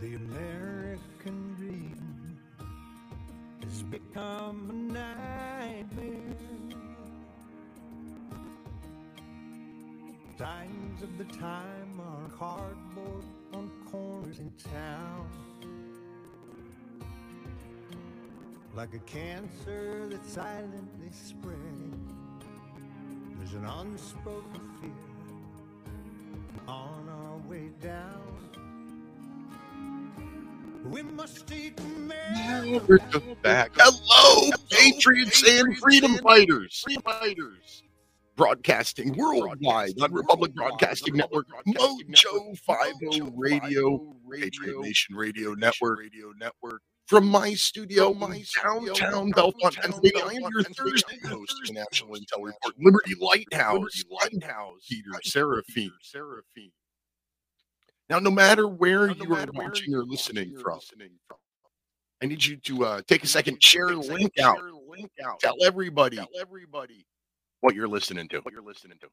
[0.00, 2.38] The American dream
[3.62, 6.16] has become a nightmare.
[10.38, 15.28] Signs of the time are cardboard on corners in town.
[18.74, 22.08] Like a cancer that's silently spreading.
[23.36, 25.09] There's an unspoken fear
[32.32, 33.72] Never took back.
[33.76, 36.80] Hello, Patriots and freedom fighters.
[36.84, 37.82] Freedom fighters.
[38.36, 42.56] Broadcasting worldwide on Republic Broadcasting Network, Mojo
[43.00, 46.82] 50 Radio, Patriot Nation Radio Network, Radio Network.
[47.06, 52.14] From my studio, my downtown Bellefonte, Pennsylvania, I am your Thursday host of the National
[52.14, 55.90] Intel Report, Liberty Lighthouse, Lighthouse, Peter Seraphine.
[56.02, 56.70] Seraphine.
[58.10, 60.80] Now, no matter where you are watching or listening from,
[62.20, 64.58] I need you to uh, take a second, share the link out,
[65.38, 67.06] tell everybody, tell everybody
[67.60, 69.06] what you're listening to, what you're listening to,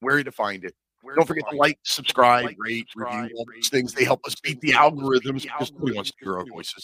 [0.00, 0.72] where to find it.
[1.16, 3.92] Don't forget to like, subscribe, rate, review, all those things.
[3.92, 6.78] They help us beat the algorithms because nobody wants to hear our voices.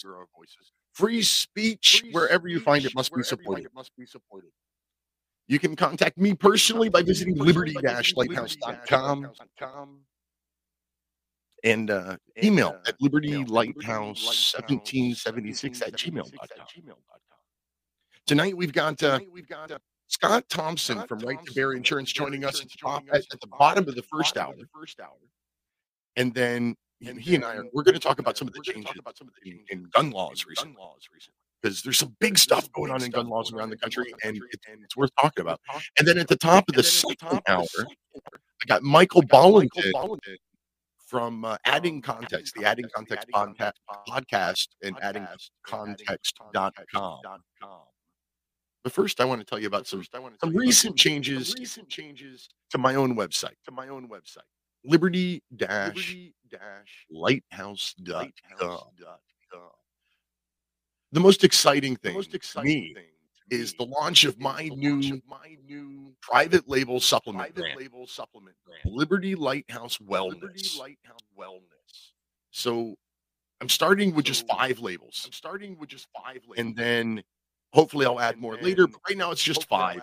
[0.93, 3.69] Free speech, wherever you find it, must be supported.
[5.47, 9.31] You can contact me personally by visiting liberty-lighthouse.com
[11.65, 16.67] and uh, email at libertylighthouse1776 at gmail.com.
[18.27, 19.19] Tonight we've got uh,
[20.09, 23.47] Scott Thompson from Right to Bear Insurance joining us at the top at, at the
[23.47, 24.55] bottom of the first hour.
[26.17, 28.61] And then he, he and I are we're going to talk about some of the
[28.61, 28.93] changes
[29.45, 30.77] in, in gun laws recently.
[31.63, 34.61] Because there's some big stuff going on in gun laws around the country, and it,
[34.83, 35.61] it's worth talking about.
[35.99, 37.65] And then at the top of the second hour,
[38.17, 39.93] I got Michael Bollandin
[41.13, 43.73] from uh, Adding Context, the Adding Context podcast,
[44.09, 47.19] podcast and addingcontext.com.
[48.83, 50.03] But first, I want to tell you about some,
[50.41, 54.39] some recent changes, recent changes to my own website, to my own website,
[54.87, 56.17] liberty dash
[57.11, 58.79] lighthouse.com.
[61.13, 63.12] The most exciting thing, most exciting me
[63.53, 68.97] is the launch of my new my new private label supplement private label supplement brand,
[68.97, 70.41] Liberty Lighthouse Wellness.
[70.41, 72.13] Liberty Lighthouse Wellness.
[72.51, 72.97] So
[73.61, 75.23] I'm starting with just five labels.
[75.27, 76.59] I'm starting with just five labels.
[76.59, 77.23] And then
[77.75, 78.87] hopefully I'll add more later.
[78.87, 80.01] But right now it's just five.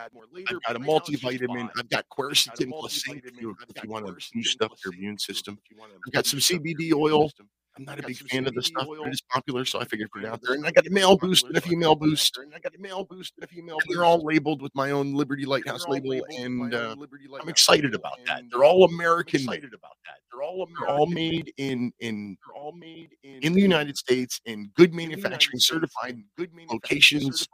[0.47, 1.69] I've got a multivitamin.
[1.77, 5.17] I've got quercetin plus zinc if you, if you want to boost up your immune
[5.17, 5.57] system.
[5.81, 7.31] I've got some CBD oil.
[7.79, 10.11] I'm not a big fan of the stuff, but it is popular, so I figured
[10.11, 10.53] put it out there.
[10.55, 12.37] And I got a male boost and a female boost.
[12.37, 13.87] And I got a male boost and a female boost.
[13.89, 16.95] They're all labeled with my own Liberty Lighthouse label, and uh,
[17.41, 18.43] I'm excited about that.
[18.51, 19.63] They're all American made.
[19.63, 20.17] About that.
[20.31, 24.41] They're all they're all made in in they're all made in in the United States
[24.45, 27.47] in good manufacturing certified good locations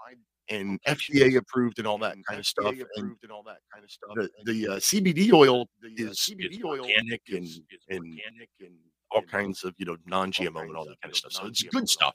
[0.49, 2.73] and FDA approved and all that kind of stuff.
[2.95, 4.15] And and all that kind of stuff.
[4.15, 7.47] The, the uh, CBD oil is, CBD oil organic and
[7.89, 8.19] and
[9.11, 11.31] all kinds of you know non-GMO and all that kind of stuff.
[11.31, 12.13] So it's good stuff,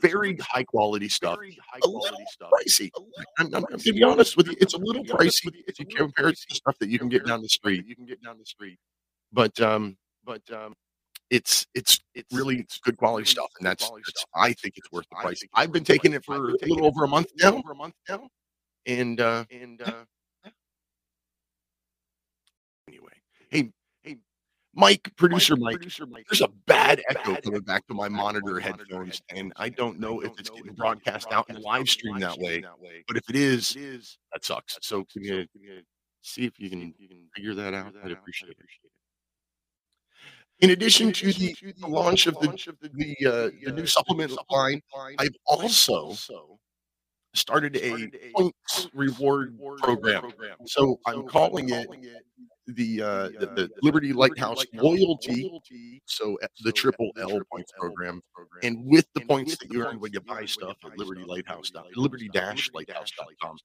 [0.00, 1.38] very high quality stuff.
[1.84, 2.90] A little pricey.
[3.38, 6.28] I'm, I'm going to be honest with you, it's a little pricey if you compare
[6.28, 7.86] it to stuff that you can get down the street.
[7.86, 8.78] You can get down the street,
[9.32, 10.74] but um, but um,
[11.30, 15.06] it's it's it's really it's good quality stuff, and that's, that's I think it's worth
[15.10, 15.42] the price.
[15.54, 18.28] I've been taking it for a little over a month now, over a month now,
[18.86, 20.04] and uh, and uh,
[22.88, 23.12] anyway,
[23.50, 23.70] hey
[24.78, 25.80] hey, Mike, producer Mike,
[26.30, 30.38] there's a bad echo coming back to my monitor headphones, and I don't know if
[30.38, 32.64] it's getting broadcast out in the live stream that way,
[33.06, 33.76] but if it is,
[34.32, 34.78] that sucks.
[34.82, 35.46] So can you
[36.22, 36.94] see if you can
[37.34, 37.94] figure that out?
[38.04, 38.56] I'd appreciate it.
[40.60, 42.48] In addition to the, the launch of the
[42.94, 44.80] the, uh, the new supplement line,
[45.18, 46.16] I've also
[47.34, 50.32] started a points reward program.
[50.66, 51.88] So I'm calling it
[52.68, 55.60] the uh, the, the Liberty Lighthouse Loyalty.
[56.06, 58.20] So the Triple L points program,
[58.62, 62.30] and with the points that you earn when you buy stuff at Liberty Lighthouse, Liberty
[62.74, 63.56] Lighthouse.com,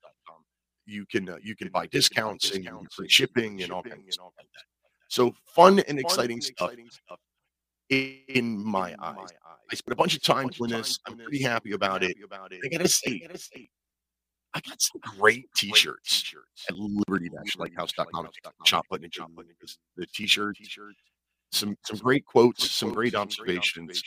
[0.86, 4.32] you can uh, you can buy discounts and free shipping and all kinds of stuff
[4.38, 4.64] like that.
[5.10, 6.72] So fun and exciting stuff
[7.90, 9.30] in my eyes.
[9.72, 11.00] I spent a bunch of time doing this.
[11.08, 12.16] I'm pretty happy about it.
[12.64, 13.28] I gotta say,
[14.56, 16.34] I got some great t-shirts
[16.70, 18.30] at liberty-lighthouse.com.
[18.66, 19.14] Shop button and
[19.98, 20.58] the t-shirt,
[21.52, 24.04] some some great quotes, some great observations.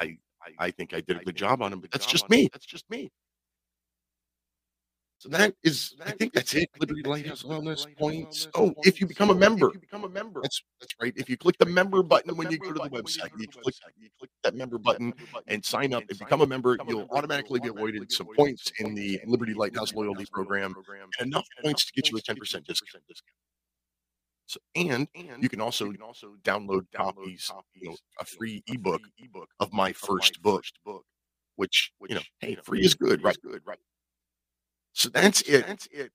[0.00, 0.16] I
[0.58, 2.48] I think I did a good job on them, but that's just me.
[2.52, 3.10] That's just me.
[5.20, 6.70] So that is, I think that's it.
[6.80, 8.48] Liberty Lighthouse Wellness points.
[8.54, 10.40] Oh, if you become a member, become a member.
[10.40, 11.12] That's that's right.
[11.14, 14.08] If you click the member button when you go to the website, you click you
[14.18, 15.12] click that member button
[15.46, 19.20] and sign up and become a member, you'll automatically be awarded some points in the
[19.26, 20.74] Liberty Lighthouse loyalty program,
[21.18, 23.04] and enough points to get you a ten percent discount.
[24.46, 25.92] So, and and you can also
[26.44, 30.64] download copies, you know, a free ebook ebook of my first book,
[31.56, 33.36] which you know, hey, free is good, right?
[33.42, 33.78] Good, right?
[34.92, 35.66] So that's it.
[35.66, 36.12] That's it.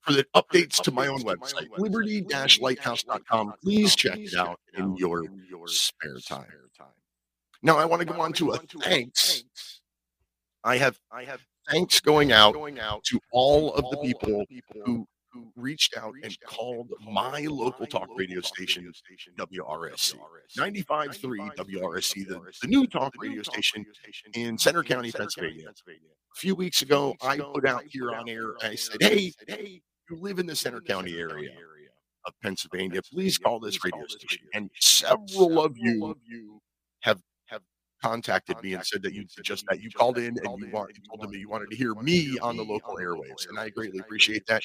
[0.00, 3.54] For the updates to my own website, liberty-lighthouse.com.
[3.62, 5.28] Please check it out in your
[5.66, 6.46] spare time.
[7.62, 9.44] Now I want to go on to a thanks.
[10.64, 11.40] I have I have
[11.70, 12.54] thanks going out
[13.04, 14.44] to all of the people
[14.84, 18.90] who who reached out and called my local talk radio station,
[19.38, 20.14] WRSC,
[20.58, 23.84] 95.3 WRSC, the, the new talk radio station
[24.34, 25.68] in Centre County, Pennsylvania.
[25.68, 29.80] A few weeks ago, I put out here on air, I said, hey, hey,
[30.10, 31.50] you live in the Centre County area
[32.26, 34.46] of Pennsylvania, please call this radio station.
[34.54, 36.14] And several of you
[37.00, 37.62] have have
[38.02, 41.02] contacted me and said that you just that you called in and you want you
[41.08, 44.46] told me you wanted to hear me on the local airwaves, and I greatly appreciate
[44.46, 44.62] that.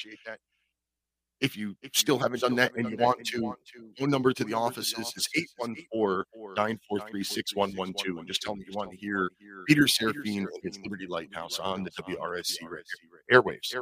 [1.40, 3.54] If you still haven't done that and you want to,
[3.96, 5.28] phone number to the offices is
[5.94, 8.18] 814-943-6112.
[8.18, 9.30] And just tell me you want to hear
[9.68, 12.56] Peter Seraphine his Liberty Lighthouse on the WRSC
[13.32, 13.72] airwaves.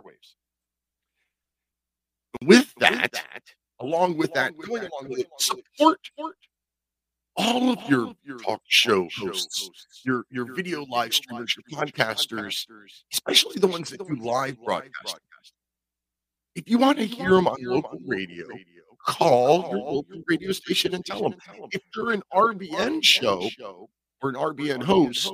[2.42, 3.22] With that,
[3.80, 5.98] along with that, going along with it, support
[7.38, 8.12] all of your
[8.44, 9.70] talk show hosts,
[10.04, 12.66] your your video live streamers, your podcasters,
[13.12, 15.18] especially the ones that do live broadcast.
[16.56, 18.46] If you want to hear them on local radio,
[19.06, 21.34] call your local radio station and tell them.
[21.70, 23.48] If they're an RBN show
[24.22, 25.30] or an RBN host,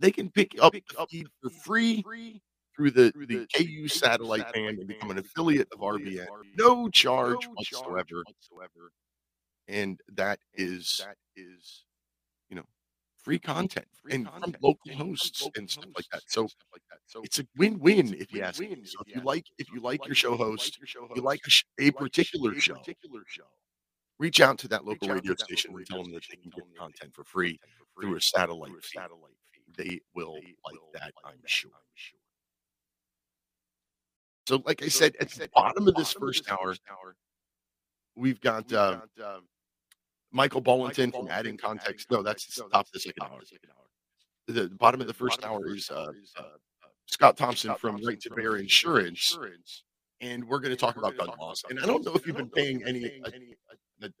[0.00, 2.42] they can pick up the feed for free
[2.76, 6.26] through the, the KU satellite band and become an affiliate of RBN.
[6.58, 8.24] No charge whatsoever.
[9.68, 11.84] And that is, that is,
[13.24, 16.22] free content and from local hosts and stuff like that.
[16.26, 16.46] So
[17.22, 18.76] it's a win-win if you ask me.
[18.84, 20.78] So if you like, if you like your show host,
[21.16, 21.40] you like
[21.80, 22.76] a, a particular show,
[24.18, 27.14] reach out to that local radio station and tell them that they can get content
[27.14, 27.58] for free
[28.00, 29.00] through a satellite feed.
[29.76, 31.70] They will like that, I'm sure.
[34.46, 36.74] So, like I said, at the bottom of this first hour,
[38.14, 39.00] we've got uh,
[40.34, 42.10] Michael Bollington from Adding Context.
[42.10, 43.40] No, that's the top of the second hour.
[44.48, 46.42] The bottom of the first hour is uh, uh,
[47.06, 49.38] Scott Thompson from Right to Bear Insurance,
[50.20, 51.62] and we're going to talk about gun laws.
[51.70, 53.22] And I don't know if you've been paying any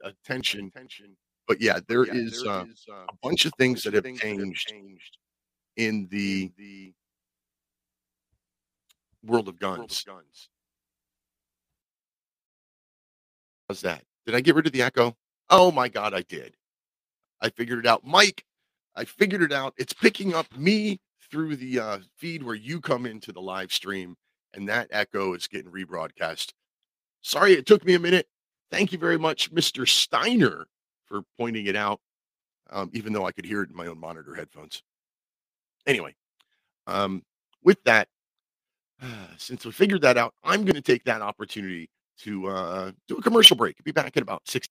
[0.02, 0.70] attention,
[1.48, 4.70] but yeah, there is uh, a bunch of things that have changed
[5.76, 6.92] in the
[9.24, 10.04] world of guns.
[13.68, 14.04] How's that?
[14.26, 15.16] Did I get rid of the echo?
[15.50, 16.54] Oh my God, I did.
[17.40, 18.04] I figured it out.
[18.04, 18.44] Mike,
[18.96, 19.74] I figured it out.
[19.76, 21.00] It's picking up me
[21.30, 24.16] through the uh, feed where you come into the live stream,
[24.54, 26.52] and that echo is getting rebroadcast.
[27.22, 28.26] Sorry, it took me a minute.
[28.70, 29.88] Thank you very much, Mr.
[29.88, 30.66] Steiner,
[31.06, 32.00] for pointing it out,
[32.70, 34.82] um, even though I could hear it in my own monitor headphones.
[35.86, 36.14] Anyway,
[36.86, 37.22] um,
[37.62, 38.08] with that,
[39.02, 39.06] uh,
[39.36, 41.88] since we figured that out, I'm going to take that opportunity
[42.20, 43.82] to uh, do a commercial break.
[43.84, 44.68] Be back in about six.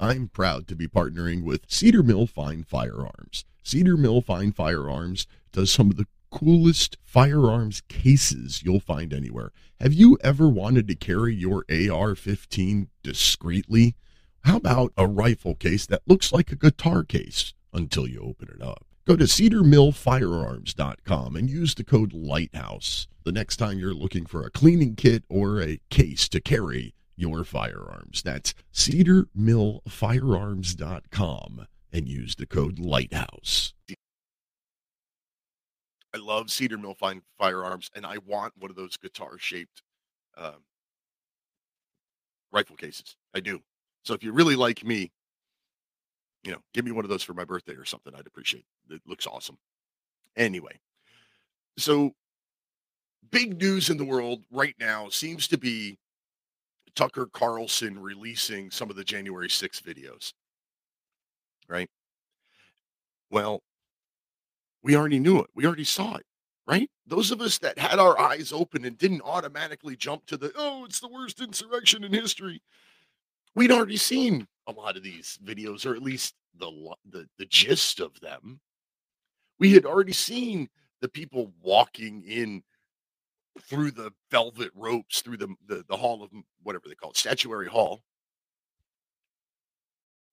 [0.00, 3.44] I'm proud to be partnering with Cedar Mill Fine Firearms.
[3.62, 9.50] Cedar Mill Fine Firearms does some of the coolest firearms cases you'll find anywhere.
[9.80, 13.96] Have you ever wanted to carry your AR 15 discreetly?
[14.42, 18.62] How about a rifle case that looks like a guitar case until you open it
[18.62, 18.84] up?
[19.06, 24.50] Go to cedarmillfirearms.com and use the code LIGHTHOUSE the next time you're looking for a
[24.50, 28.22] cleaning kit or a case to carry your firearms.
[28.22, 33.74] That's cedarmillfirearms.com and use the code LIGHTHOUSE.
[36.14, 39.82] I love Cedar Mill Fine Firearms, and I want one of those guitar shaped
[40.36, 40.52] uh,
[42.50, 43.16] rifle cases.
[43.34, 43.60] I do.
[44.04, 45.12] So if you really like me,
[46.44, 48.14] you know, give me one of those for my birthday or something.
[48.14, 48.94] I'd appreciate it.
[48.94, 49.58] It looks awesome.
[50.36, 50.80] Anyway,
[51.76, 52.14] so
[53.30, 55.98] big news in the world right now seems to be
[56.98, 60.32] Tucker Carlson releasing some of the January 6 videos.
[61.68, 61.88] Right?
[63.30, 63.62] Well,
[64.82, 65.46] we already knew it.
[65.54, 66.26] We already saw it,
[66.66, 66.90] right?
[67.06, 70.86] Those of us that had our eyes open and didn't automatically jump to the, oh,
[70.86, 72.60] it's the worst insurrection in history.
[73.54, 76.72] We'd already seen a lot of these videos, or at least the,
[77.08, 78.58] the, the gist of them.
[79.60, 80.68] We had already seen
[81.00, 82.64] the people walking in
[83.62, 86.30] through the velvet ropes, through the, the, the hall of
[86.62, 88.02] whatever they call it, statuary hall.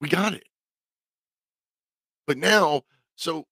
[0.01, 0.43] We got it.
[2.27, 2.81] But now,
[3.15, 3.45] so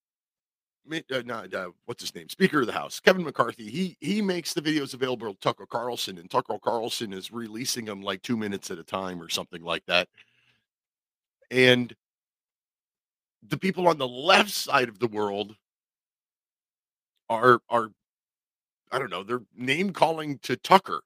[0.92, 2.28] uh, not, uh, what's his name?
[2.30, 3.70] Speaker of the House, Kevin McCarthy.
[3.70, 8.02] He he makes the videos available to Tucker Carlson, and Tucker Carlson is releasing them
[8.02, 10.10] like two minutes at a time or something like that.
[11.52, 11.96] And
[13.48, 15.56] the people on the left side of the world
[17.30, 17.92] are are
[18.94, 21.02] I don't know, they're name calling to Tucker.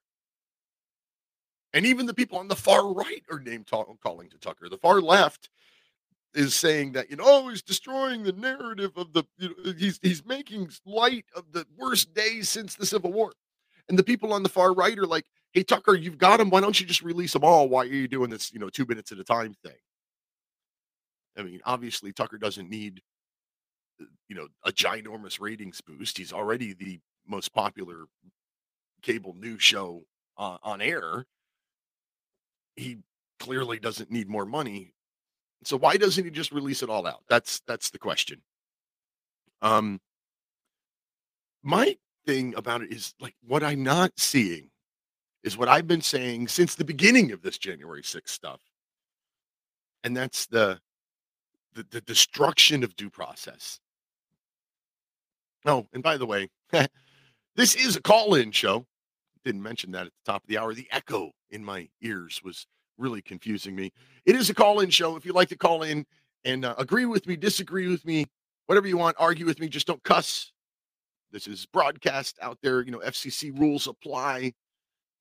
[1.74, 3.66] And even the people on the far right are name
[4.04, 4.68] calling to Tucker.
[4.70, 5.50] The far left
[6.34, 10.26] is saying that you know he's destroying the narrative of the you know he's he's
[10.26, 13.32] making light of the worst days since the Civil War.
[13.90, 16.50] And the people on the far right are like, "Hey Tucker, you've got him.
[16.50, 17.70] Why don't you just release them all?
[17.70, 19.78] Why are you doing this, you know, 2 minutes at a time thing?"
[21.38, 23.02] I mean, obviously Tucker doesn't need
[24.02, 26.18] uh, you know, a ginormous ratings boost.
[26.18, 28.06] He's already the most popular
[29.02, 30.04] cable news show
[30.38, 31.26] uh, on air.
[32.76, 32.98] He
[33.40, 34.94] clearly doesn't need more money.
[35.64, 37.24] So why doesn't he just release it all out?
[37.30, 38.42] That's that's the question.
[39.62, 40.00] Um
[41.64, 44.70] my thing about it is like what I'm not seeing
[45.44, 48.62] is what I've been saying since the beginning of this January 6th stuff.
[50.04, 50.80] And that's the
[51.74, 53.80] the, the destruction of due process.
[55.66, 56.50] Oh, and by the way,
[57.58, 58.86] this is a call-in show.
[59.44, 60.74] Didn't mention that at the top of the hour.
[60.74, 63.92] The echo in my ears was really confusing me.
[64.26, 65.18] It is a call-in show.
[65.18, 66.06] If you'd like to call in
[66.46, 68.26] and uh, agree with me, disagree with me,
[68.68, 70.54] whatever you want, argue with me, just don't cuss.
[71.32, 72.82] This is broadcast out there.
[72.82, 74.54] You know, FCC rules apply.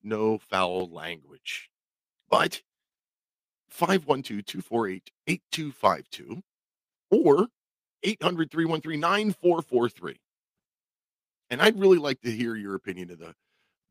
[0.03, 1.71] No foul language.
[2.29, 2.61] But
[3.73, 6.41] 512-248-8252
[7.11, 7.47] or
[8.05, 10.15] 800-313-9443.
[11.49, 13.33] And I'd really like to hear your opinion of the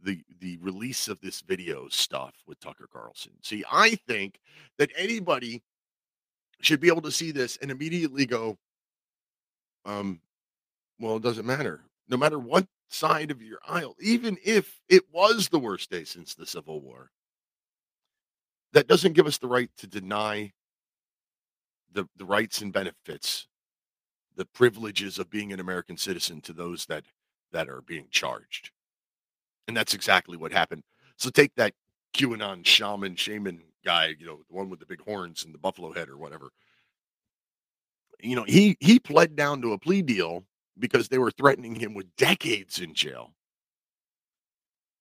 [0.03, 3.33] the the release of this video stuff with Tucker Carlson.
[3.43, 4.39] See, I think
[4.79, 5.63] that anybody
[6.61, 8.59] should be able to see this and immediately go,
[9.85, 10.21] um,
[10.99, 11.83] well, it doesn't matter.
[12.09, 16.35] No matter what side of your aisle, even if it was the worst day since
[16.35, 17.11] the Civil War,
[18.73, 20.53] that doesn't give us the right to deny
[21.93, 23.49] the, the rights and benefits,
[24.37, 27.05] the privileges of being an American citizen to those that
[27.53, 28.71] that are being charged.
[29.69, 30.83] And that's exactly what happened.
[31.17, 31.75] So take that
[32.15, 35.93] QAnon shaman, shaman guy, you know, the one with the big horns and the buffalo
[35.93, 36.51] head or whatever.
[38.21, 40.45] You know, he he pled down to a plea deal
[40.79, 43.33] because they were threatening him with decades in jail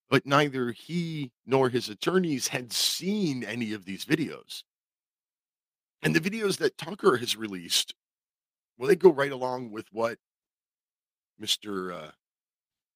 [0.09, 4.63] but neither he nor his attorneys had seen any of these videos.
[6.01, 7.95] And the videos that Tucker has released,
[8.77, 10.19] well, they go right along with what
[11.41, 11.93] Mr.
[11.93, 12.11] Uh,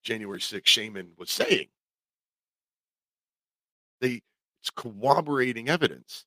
[0.03, 1.67] January 6th Shaman was saying.
[4.01, 4.21] They
[4.61, 6.25] it's corroborating evidence.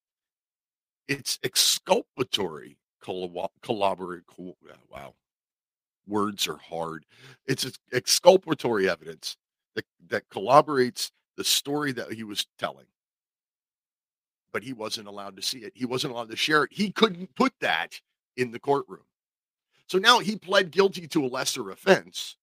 [1.08, 4.22] It's exculpatory collaborate.
[4.38, 4.52] Uh,
[4.90, 5.14] wow,
[6.06, 7.04] words are hard.
[7.46, 9.36] It's exculpatory evidence
[9.74, 12.86] that, that corroborates the story that he was telling.
[14.52, 15.72] But he wasn't allowed to see it.
[15.74, 16.70] He wasn't allowed to share it.
[16.72, 18.00] He couldn't put that
[18.36, 19.04] in the courtroom.
[19.88, 22.36] So now he pled guilty to a lesser offense.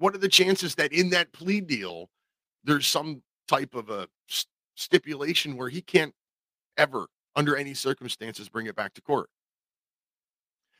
[0.00, 2.08] What are the chances that in that plea deal,
[2.64, 4.08] there's some type of a
[4.74, 6.14] stipulation where he can't
[6.78, 9.28] ever, under any circumstances, bring it back to court?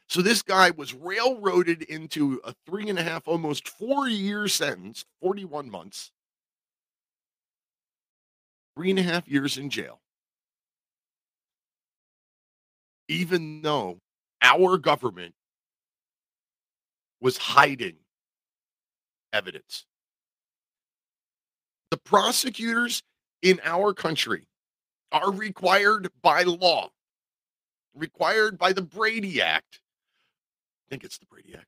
[0.08, 5.04] So this guy was railroaded into a three and a half, almost four year sentence,
[5.20, 6.12] 41 months,
[8.74, 10.00] three and a half years in jail.
[13.06, 13.98] Even though
[14.40, 15.34] our government
[17.20, 17.96] was hiding
[19.32, 19.86] evidence.
[21.90, 23.02] The prosecutors
[23.42, 24.46] in our country
[25.12, 26.90] are required by law,
[27.94, 29.80] required by the Brady Act
[30.90, 31.66] I think it's the Brady Act,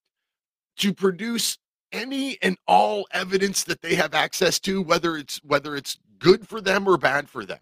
[0.79, 1.57] to produce
[1.93, 6.61] any and all evidence that they have access to, whether it's whether it's good for
[6.61, 7.61] them or bad for them.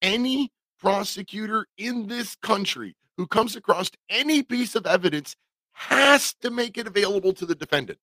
[0.00, 5.36] Any prosecutor in this country who comes across any piece of evidence
[5.72, 7.98] has to make it available to the defendant.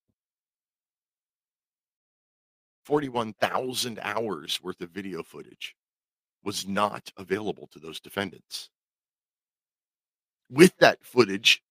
[2.89, 5.75] 41,000 hours worth of video footage
[6.43, 8.72] was not available to those defendants.
[10.50, 11.62] With that footage,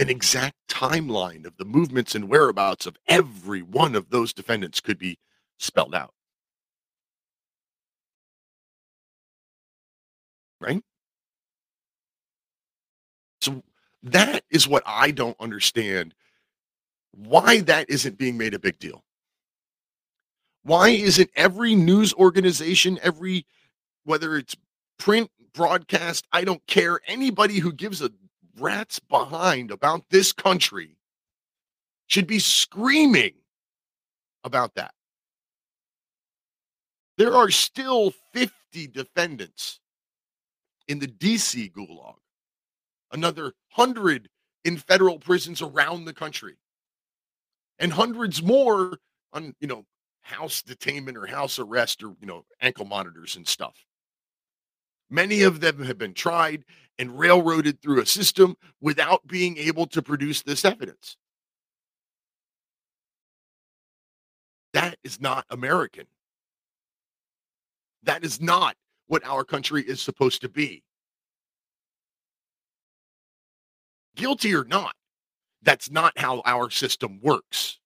[0.00, 4.98] an exact timeline of the movements and whereabouts of every one of those defendants could
[4.98, 5.16] be
[5.60, 6.12] spelled out.
[10.58, 10.82] Right?
[13.40, 13.62] So
[14.02, 16.14] that is what I don't understand
[17.12, 19.04] why that isn't being made a big deal.
[20.64, 23.46] Why isn't every news organization, every
[24.04, 24.56] whether it's
[24.98, 28.10] print, broadcast, I don't care, anybody who gives a
[28.58, 30.96] rat's behind about this country
[32.06, 33.34] should be screaming
[34.44, 34.94] about that.
[37.18, 39.80] There are still 50 defendants
[40.88, 42.16] in the DC gulag,
[43.12, 44.28] another 100
[44.64, 46.56] in federal prisons around the country,
[47.78, 48.98] and hundreds more
[49.32, 49.84] on, you know,
[50.22, 53.84] house detainment or house arrest or, you know, ankle monitors and stuff.
[55.10, 56.64] Many of them have been tried
[56.98, 61.16] and railroaded through a system without being able to produce this evidence.
[64.72, 66.06] That is not American.
[68.04, 68.76] That is not
[69.06, 70.82] what our country is supposed to be.
[74.16, 74.94] Guilty or not,
[75.62, 77.78] that's not how our system works.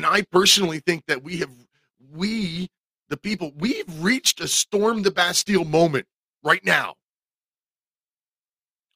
[0.00, 1.50] And I personally think that we have,
[2.10, 2.70] we,
[3.10, 6.06] the people, we've reached a storm the Bastille moment
[6.42, 6.94] right now.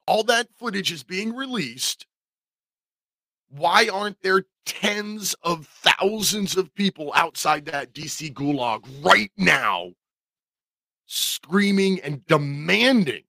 [0.06, 2.06] All that footage is being released.
[3.50, 9.90] Why aren't there tens of thousands of people outside that DC gulag right now
[11.04, 13.25] screaming and demanding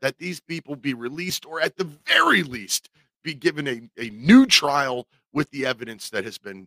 [0.00, 2.88] that these people be released or at the very least
[3.22, 6.66] be given a, a new trial with the evidence that has been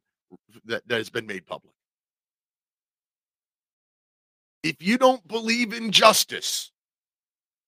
[0.65, 1.73] that, that has been made public
[4.65, 6.71] if you don't believe in justice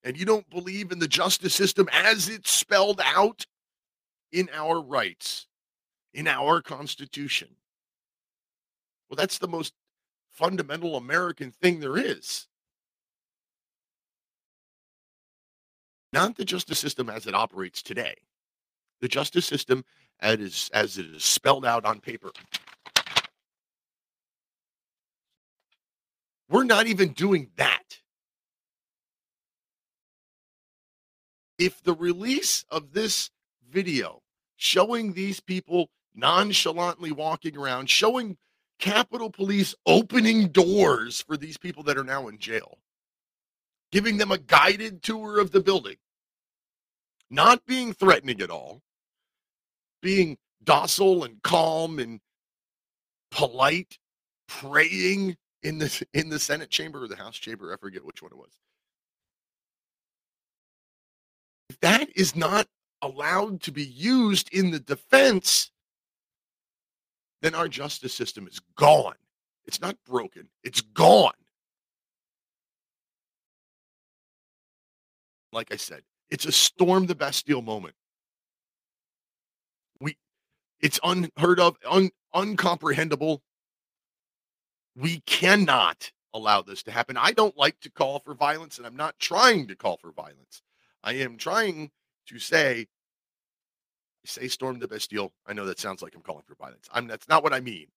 [0.04, 3.46] and you don't believe in the justice system as it's spelled out
[4.32, 5.46] in our rights,
[6.16, 7.50] in our Constitution,
[9.08, 9.74] well, that's the most
[10.32, 12.48] fundamental American thing there is.
[16.12, 18.16] Not the justice system as it operates today,
[19.02, 19.86] the justice system
[20.20, 22.32] as, as it is spelled out on paper.
[26.50, 28.00] We're not even doing that.
[31.60, 33.32] If the release of this
[33.70, 34.22] video
[34.56, 38.38] showing these people nonchalantly walking around, showing
[38.80, 42.78] Capitol Police opening doors for these people that are now in jail,
[43.92, 45.98] giving them a guided tour of the building,
[47.30, 48.82] not being threatening at all,
[50.02, 52.20] being docile and calm and
[53.32, 53.98] polite,
[54.48, 57.74] praying in the in the Senate chamber or the House chamber.
[57.74, 58.52] I forget which one it was.
[61.70, 62.68] If that is not
[63.02, 65.72] allowed to be used in the defense,
[67.42, 69.16] then our justice system is gone.
[69.66, 71.34] It's not broken, it's gone.
[75.52, 77.96] Like I said, it's a storm the Bastille moment.
[80.80, 83.40] It's unheard of, un, uncomprehendable
[84.98, 87.18] we cannot allow this to happen.
[87.18, 90.64] I don't like to call for violence, and I'm not trying to call for violence.
[91.04, 91.92] I am trying
[92.28, 92.88] to say,
[94.26, 95.32] say storm the Bastille.
[95.46, 96.90] I know that sounds like I'm calling for violence.
[96.92, 97.88] I'm that's not what I mean.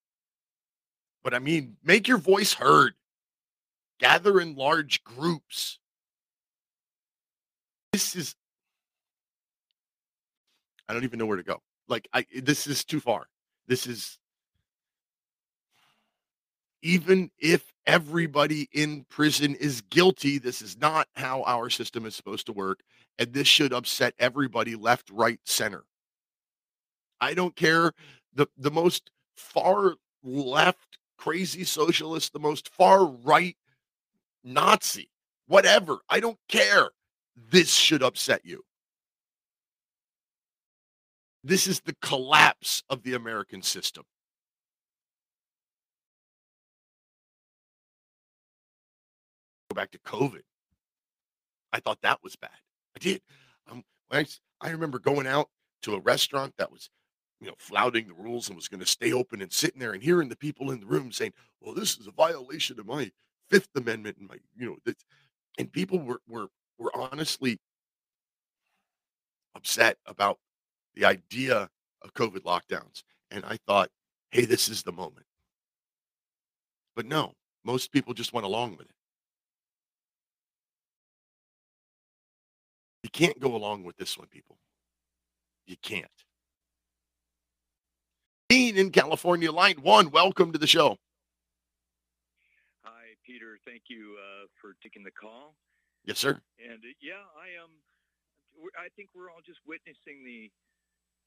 [1.23, 2.93] But I mean, make your voice heard.
[3.99, 5.79] Gather in large groups.
[7.93, 8.35] This is
[10.87, 11.61] I don't even know where to go.
[11.87, 13.27] Like I this is too far.
[13.67, 14.17] This is
[16.81, 22.45] even if everybody in prison is guilty, this is not how our system is supposed
[22.47, 22.79] to work.
[23.19, 25.83] And this should upset everybody left, right, center.
[27.19, 27.91] I don't care.
[28.33, 33.55] The, the most far left crazy socialist, the most far right
[34.43, 35.09] Nazi,
[35.47, 35.99] whatever.
[36.09, 36.89] I don't care.
[37.51, 38.63] This should upset you.
[41.43, 44.03] This is the collapse of the American system.
[49.71, 50.41] go back to COVID.
[51.73, 52.49] I thought that was bad.
[52.95, 53.21] I did.
[53.69, 54.25] Um, I,
[54.59, 55.47] I remember going out
[55.83, 56.89] to a restaurant that was,
[57.39, 60.03] you know, flouting the rules and was going to stay open and sitting there and
[60.03, 63.11] hearing the people in the room saying, "Well, this is a violation of my
[63.49, 64.95] Fifth Amendment and my, you know, this,
[65.57, 67.57] and people were were were honestly
[69.55, 70.37] upset about
[70.95, 71.69] the idea
[72.01, 73.03] of COVID lockdowns.
[73.29, 73.89] And I thought,
[74.31, 75.25] hey, this is the moment.
[76.95, 78.95] But no, most people just went along with it.
[83.03, 84.57] You can't go along with this one, people.
[85.65, 86.07] You can't.
[88.49, 90.97] Dean in California, line one, welcome to the show.
[92.83, 93.57] Hi, Peter.
[93.65, 95.55] Thank you uh, for taking the call.
[96.03, 96.41] Yes, sir.
[96.59, 97.71] And uh, yeah, I um,
[98.77, 100.51] I think we're all just witnessing the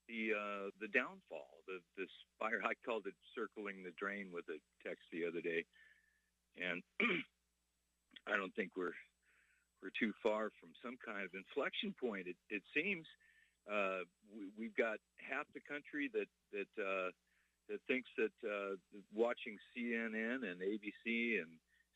[0.09, 2.61] the uh, the downfall, the this fire.
[2.65, 5.65] I called it circling the drain with a text the other day,
[6.61, 6.83] and
[8.29, 8.97] I don't think we're
[9.83, 12.29] we're too far from some kind of inflection point.
[12.29, 13.07] It it seems
[13.71, 17.11] uh, we, we've got half the country that that uh,
[17.69, 18.77] that thinks that uh,
[19.13, 21.49] watching CNN and ABC and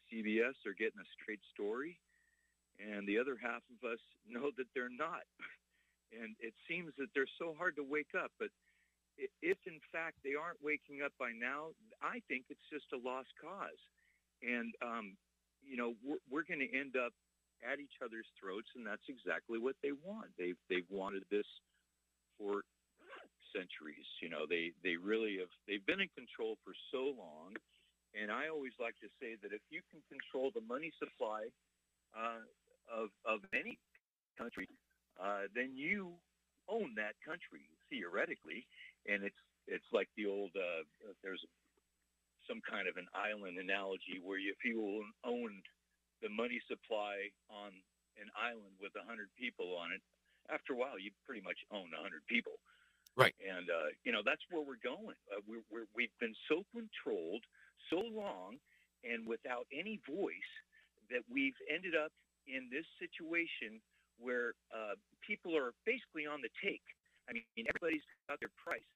[0.08, 1.98] CBS are getting a straight story,
[2.80, 5.28] and the other half of us know that they're not.
[6.12, 8.32] And it seems that they're so hard to wake up.
[8.38, 8.48] But
[9.42, 13.28] if in fact they aren't waking up by now, I think it's just a lost
[13.40, 13.82] cause.
[14.42, 15.18] And, um,
[15.60, 17.12] you know, we're, we're going to end up
[17.66, 20.30] at each other's throats, and that's exactly what they want.
[20.38, 21.46] They've, they've wanted this
[22.38, 22.62] for
[23.50, 24.06] centuries.
[24.22, 27.58] You know, they, they really have, they've been in control for so long.
[28.14, 31.50] And I always like to say that if you can control the money supply
[32.16, 32.46] uh,
[32.88, 33.76] of, of any
[34.38, 34.70] country,
[35.18, 36.14] uh, then you
[36.68, 38.66] own that country theoretically,
[39.06, 40.84] and it's it's like the old uh,
[41.22, 41.44] there's
[42.48, 45.52] some kind of an island analogy where if you own
[46.22, 47.76] the money supply on
[48.16, 50.00] an island with a hundred people on it,
[50.48, 52.56] after a while you pretty much own a hundred people.
[53.16, 53.34] Right.
[53.42, 55.18] And uh, you know that's where we're going.
[55.28, 57.42] Uh, we're, we're, we've been so controlled
[57.90, 58.58] so long
[59.04, 60.52] and without any voice
[61.10, 62.12] that we've ended up
[62.46, 63.80] in this situation
[64.18, 66.84] where uh, people are basically on the take.
[67.30, 68.86] I mean, everybody's got their price.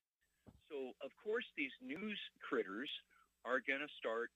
[0.71, 2.89] So, of course, these news critters
[3.45, 4.33] are going to start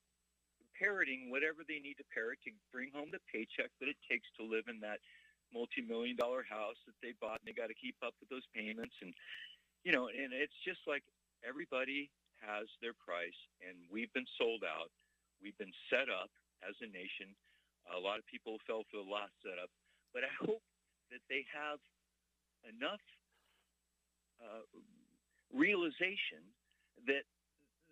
[0.77, 4.45] parroting whatever they need to parrot to bring home the paycheck that it takes to
[4.45, 5.01] live in that
[5.49, 8.93] multi-million dollar house that they bought and they got to keep up with those payments
[9.01, 9.15] and
[9.87, 11.01] you know and it's just like
[11.41, 12.11] everybody
[12.43, 14.91] has their price and we've been sold out
[15.39, 16.29] we've been set up
[16.67, 17.31] as a nation
[17.95, 19.71] a lot of people fell for the last setup
[20.11, 20.61] but i hope
[21.11, 21.79] that they have
[22.67, 23.03] enough
[24.41, 24.63] uh,
[25.53, 26.43] realization
[27.05, 27.23] that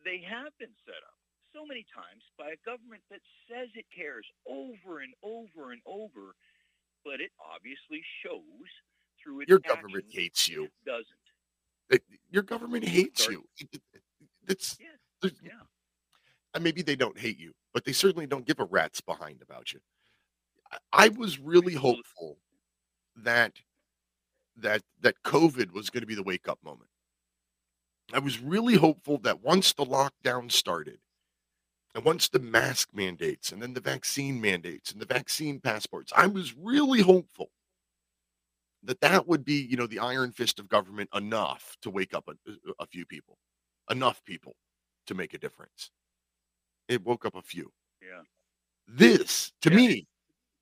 [0.03, 1.17] they have been set up
[1.53, 6.35] so many times by a government that says it cares over and over and over,
[7.03, 8.69] but it obviously shows
[9.23, 10.67] through its your government hates you.
[10.85, 11.05] doesn't.
[11.89, 13.37] It, your government hates Sorry.
[13.61, 13.69] you.
[14.47, 15.51] It's Yeah, yeah.
[16.53, 19.71] and maybe they don't hate you, but they certainly don't give a rat's behind about
[19.73, 19.79] you.
[20.71, 22.37] I, I was really hopeful
[23.15, 23.53] that
[24.57, 26.89] that that COVID was going to be the wake up moment.
[28.13, 30.99] I was really hopeful that once the lockdown started,
[31.95, 36.27] and once the mask mandates, and then the vaccine mandates, and the vaccine passports, I
[36.27, 37.49] was really hopeful
[38.83, 42.27] that that would be, you know, the iron fist of government enough to wake up
[42.27, 42.35] a,
[42.79, 43.37] a few people,
[43.89, 44.55] enough people
[45.07, 45.89] to make a difference.
[46.87, 47.71] It woke up a few.
[48.01, 48.21] Yeah.
[48.87, 49.75] This, to Yeah.
[49.77, 50.07] me,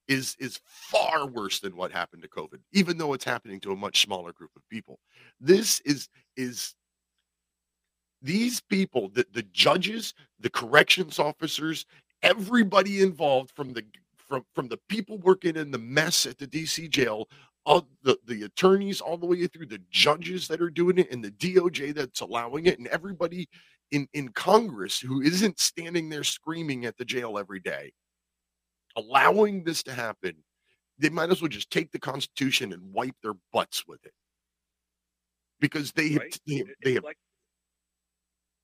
[0.07, 3.75] is is far worse than what happened to COVID, even though it's happening to a
[3.75, 4.99] much smaller group of people.
[5.39, 6.75] This is is
[8.21, 11.85] these people, the, the judges, the corrections officers,
[12.21, 13.83] everybody involved from the
[14.17, 17.27] from from the people working in the mess at the DC jail,
[17.65, 21.23] all the, the attorneys all the way through the judges that are doing it and
[21.23, 23.47] the DOJ that's allowing it, and everybody
[23.91, 27.91] in, in Congress who isn't standing there screaming at the jail every day,
[28.95, 30.35] allowing this to happen,
[30.99, 34.13] they might as well just take the Constitution and wipe their butts with it.
[35.59, 36.39] Because they have, Right?
[36.45, 37.17] they have, they have like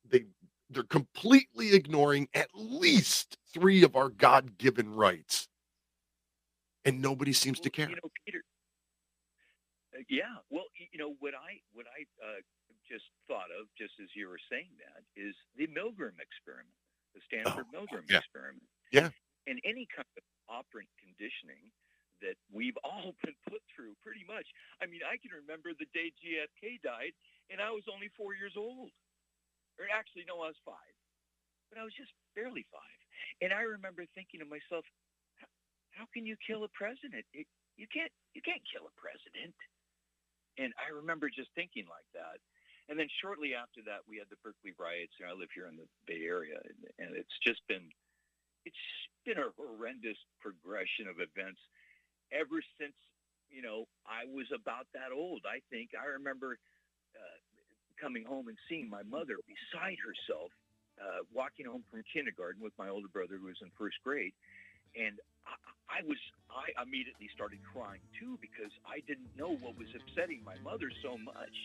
[0.10, 0.26] they
[0.70, 5.48] they're completely ignoring at least three of our God-given rights,
[6.86, 7.89] and nobody seems to care.
[7.89, 8.44] You know, Peter.
[9.96, 10.36] Uh, yeah.
[10.50, 12.42] Well, you know what I what I uh,
[12.88, 16.76] just thought of, just as you were saying that, is the Milgram experiment,
[17.15, 18.18] the Stanford Milgram Oh, yeah.
[18.18, 18.63] experiment.
[18.92, 19.10] Yeah.
[19.50, 21.74] And any kind of operant conditioning
[22.22, 24.46] that we've all been put through, pretty much.
[24.78, 27.18] I mean, I can remember the day JFK died,
[27.50, 28.94] and I was only four years old.
[29.82, 30.96] Or actually, no, I was five,
[31.72, 33.00] but I was just barely five.
[33.40, 34.84] And I remember thinking to myself,
[35.96, 37.24] how, can you kill a president?
[37.32, 37.48] It,
[37.80, 39.56] you can't you can't kill a president.
[40.60, 42.44] And I remember just thinking like that.
[42.92, 45.16] And then shortly after that, we had the Berkeley riots.
[45.24, 47.88] And I live here in the Bay Area, and, and it's just been
[48.65, 48.86] it's
[49.26, 51.60] been a horrendous progression of events
[52.32, 52.95] ever since
[53.50, 55.43] you know I was about that old.
[55.45, 56.58] I think I remember
[57.15, 57.38] uh,
[58.00, 60.52] coming home and seeing my mother beside herself,
[61.02, 64.34] uh, walking home from kindergarten with my older brother who was in first grade,
[64.95, 65.56] and I,
[65.89, 66.19] I was
[66.50, 71.17] I immediately started crying too because I didn't know what was upsetting my mother so
[71.17, 71.56] much.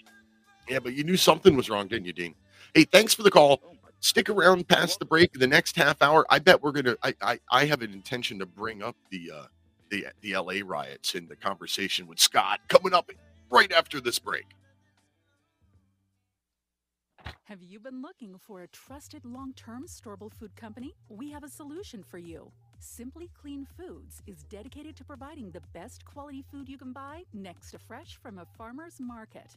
[0.69, 2.35] Yeah, but you knew something was wrong, didn't you, Dean?
[2.75, 3.61] Hey, thanks for the call.
[3.65, 3.75] Oh!
[4.01, 5.33] Stick around past the break.
[5.33, 6.97] The next half hour, I bet we're gonna.
[7.03, 9.45] I I, I have an intention to bring up the uh,
[9.89, 13.11] the the LA riots in the conversation with Scott coming up
[13.51, 14.45] right after this break.
[17.45, 20.95] Have you been looking for a trusted long term storable food company?
[21.09, 22.51] We have a solution for you.
[22.79, 27.71] Simply Clean Foods is dedicated to providing the best quality food you can buy next
[27.71, 29.57] to fresh from a farmer's market.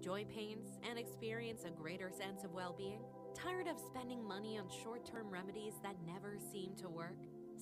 [0.00, 3.00] joint pains, and experience a greater sense of well being?
[3.34, 7.16] Tired of spending money on short term remedies that never seem to work?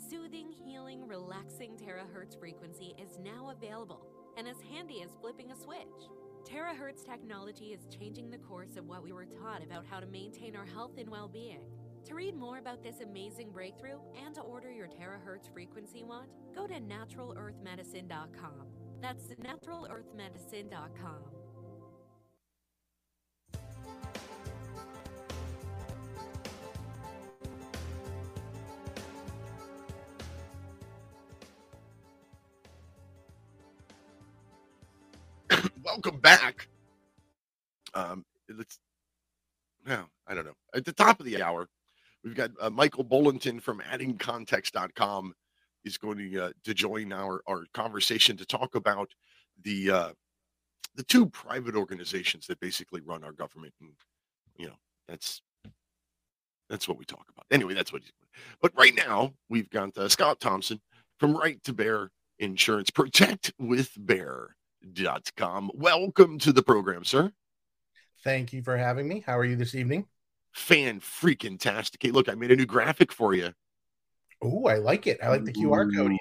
[0.09, 5.79] Soothing, healing, relaxing terahertz frequency is now available and as handy as flipping a switch.
[6.45, 10.57] Terahertz technology is changing the course of what we were taught about how to maintain
[10.57, 11.61] our health and well being.
[12.07, 16.67] To read more about this amazing breakthrough and to order your terahertz frequency wand, go
[16.67, 18.67] to naturalearthmedicine.com.
[19.03, 21.38] That's naturalearthmedicine.com.
[35.99, 36.69] Welcome back.
[37.93, 38.25] Um,
[38.57, 38.79] let's
[39.85, 40.55] no, I don't know.
[40.73, 41.67] At the top of the hour,
[42.23, 45.35] we've got uh, Michael Bollington from addingcontext.com
[45.85, 49.11] is going to uh, to join our our conversation to talk about
[49.65, 50.11] the uh,
[50.95, 53.91] the two private organizations that basically run our government, and
[54.57, 54.77] you know
[55.09, 55.43] that's
[56.71, 57.47] that's what we talk about.
[57.51, 58.13] Anyway, that's what he's.
[58.63, 60.81] But right now, we've got uh, Scott Thompson
[61.19, 62.89] from Right to Bear Insurance.
[62.89, 63.91] Protect with
[64.83, 65.71] Bear.com.
[65.75, 67.33] Welcome to the program, sir.
[68.25, 69.23] Thank you for having me.
[69.25, 70.07] How are you this evening?
[70.53, 72.03] Fan freaking tastic.
[72.03, 73.53] Hey, look, I made a new graphic for you
[74.43, 75.19] Oh, I like it.
[75.23, 76.13] I like the QR code.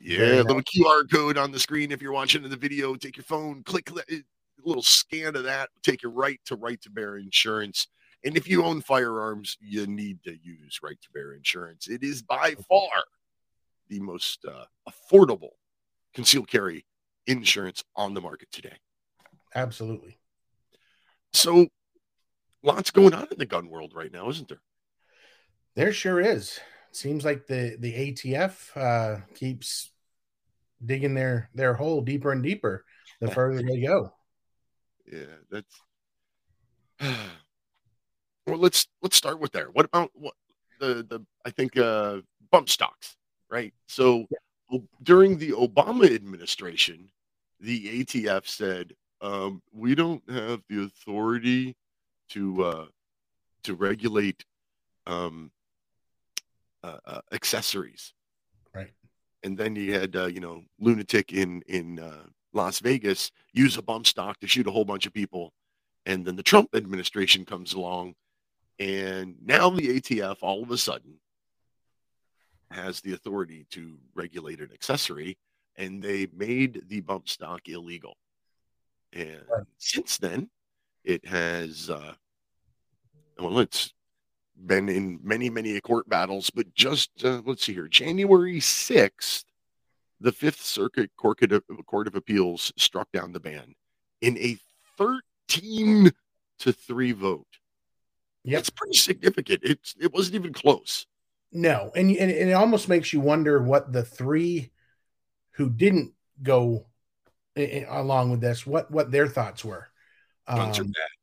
[0.00, 1.92] Yeah, little QR code on the screen.
[1.92, 4.22] If you're watching the video, take your phone, click a
[4.64, 7.88] little scan of that, take you right to Right to Bear Insurance.
[8.24, 11.88] And if you own firearms, you need to use Right to Bear Insurance.
[11.88, 12.88] It is by far
[13.88, 15.50] the most uh, affordable
[16.14, 16.84] concealed carry
[17.28, 18.76] insurance on the market today.
[19.54, 20.18] Absolutely.
[21.32, 21.68] So,
[22.62, 24.60] lots going on in the gun world right now, isn't there?
[25.76, 26.58] There sure is
[26.92, 29.90] seems like the the ATF uh, keeps
[30.84, 32.84] digging their their hole deeper and deeper
[33.20, 34.12] the further they go.
[35.10, 35.80] Yeah, that's.
[38.46, 39.68] well, let's let's start with there.
[39.72, 40.34] What about what
[40.80, 42.18] the the I think uh,
[42.50, 43.16] bump stocks,
[43.50, 43.72] right?
[43.86, 44.26] So
[44.70, 44.78] yeah.
[45.02, 47.10] during the Obama administration,
[47.60, 51.76] the ATF said um, we don't have the authority
[52.30, 52.86] to uh,
[53.64, 54.44] to regulate
[55.06, 55.50] um,
[56.84, 58.12] uh, uh, accessories.
[58.74, 58.90] Right.
[59.42, 63.82] And then you had, uh, you know, lunatic in in uh, Las Vegas use a
[63.82, 65.52] bump stock to shoot a whole bunch of people,
[66.06, 68.14] And then the Trump administration comes along,
[68.78, 71.20] and now the ATF all of a sudden
[72.70, 75.38] has the authority to regulate an accessory,
[75.78, 78.16] and they made the bump stock illegal.
[79.12, 79.64] And right.
[79.78, 80.50] since then,
[81.04, 82.12] it has, uh,
[83.38, 83.94] well, it's
[84.66, 89.44] been in many, many court battles, but just uh, let's see here, January 6th,
[90.20, 93.74] the Fifth Circuit Court of, Court of Appeals struck down the ban
[94.20, 94.58] in a
[94.98, 96.10] 13
[96.58, 97.46] to 3 vote.
[98.42, 99.60] Yeah, it's pretty significant.
[99.62, 101.06] It's it wasn't even close.
[101.52, 104.70] No, and, and it almost makes you wonder what the three
[105.58, 106.86] who didn't go
[107.56, 109.88] along with this, what what their thoughts were.
[110.46, 110.72] Um,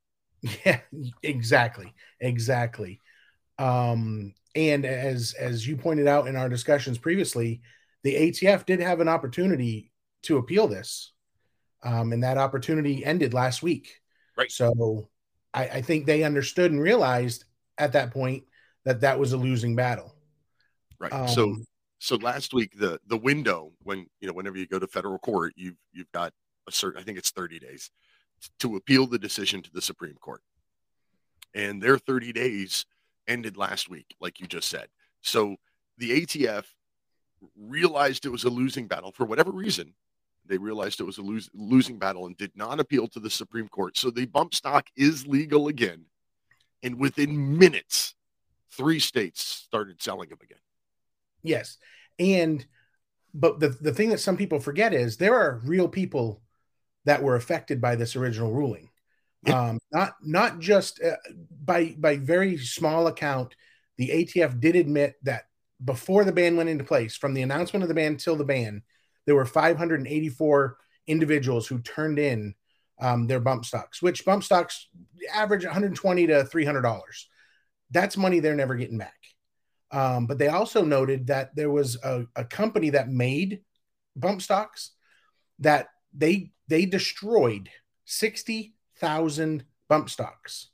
[0.66, 0.82] yeah,
[1.24, 3.00] exactly, exactly.
[3.58, 7.62] Um, and as as you pointed out in our discussions previously,
[8.04, 9.92] the ATF did have an opportunity
[10.24, 11.14] to appeal this,
[11.82, 14.02] um, and that opportunity ended last week.
[14.38, 14.52] Right.
[14.52, 15.10] So
[15.54, 17.46] I, I think they understood and realized
[17.78, 18.44] at that point
[18.84, 20.14] that that was a losing battle.
[21.00, 21.14] Right.
[21.14, 21.56] Um, so
[22.06, 25.54] so last week the the window when you know whenever you go to federal court
[25.56, 26.32] you've you've got
[26.68, 27.90] a certain I think it's 30 days
[28.60, 30.42] to appeal the decision to the Supreme Court.
[31.54, 32.86] And their 30 days
[33.28, 34.88] ended last week like you just said.
[35.22, 35.56] So
[35.98, 36.66] the ATF
[37.58, 39.94] realized it was a losing battle for whatever reason.
[40.46, 43.68] They realized it was a lose, losing battle and did not appeal to the Supreme
[43.68, 43.98] Court.
[43.98, 46.06] So the bump stock is legal again.
[46.84, 48.14] And within minutes,
[48.72, 50.60] three states started selling them again.
[51.46, 51.78] Yes.
[52.20, 52.66] And
[53.34, 56.42] but the, the thing that some people forget is there are real people
[57.04, 58.90] that were affected by this original ruling.
[59.44, 59.70] Yeah.
[59.70, 61.18] Um, not not just uh,
[61.64, 63.56] by by very small account,
[63.98, 65.44] the ATF did admit that
[65.84, 68.82] before the ban went into place, from the announcement of the ban till the ban,
[69.26, 70.78] there were 584
[71.08, 72.56] individuals who turned in
[73.00, 74.88] um, their bump stocks, which bump stocks
[75.34, 77.30] average 120 to 300 dollars.
[77.92, 79.14] That's money they're never getting back.
[79.92, 83.62] Um, but they also noted that there was a, a company that made
[84.16, 84.92] bump stocks
[85.60, 87.70] that they they destroyed
[88.06, 90.70] 60,000 bump stocks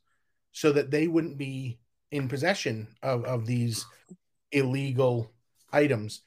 [0.51, 1.79] so that they wouldn't be
[2.11, 3.85] in possession of, of these
[4.51, 5.31] illegal
[5.71, 6.21] items.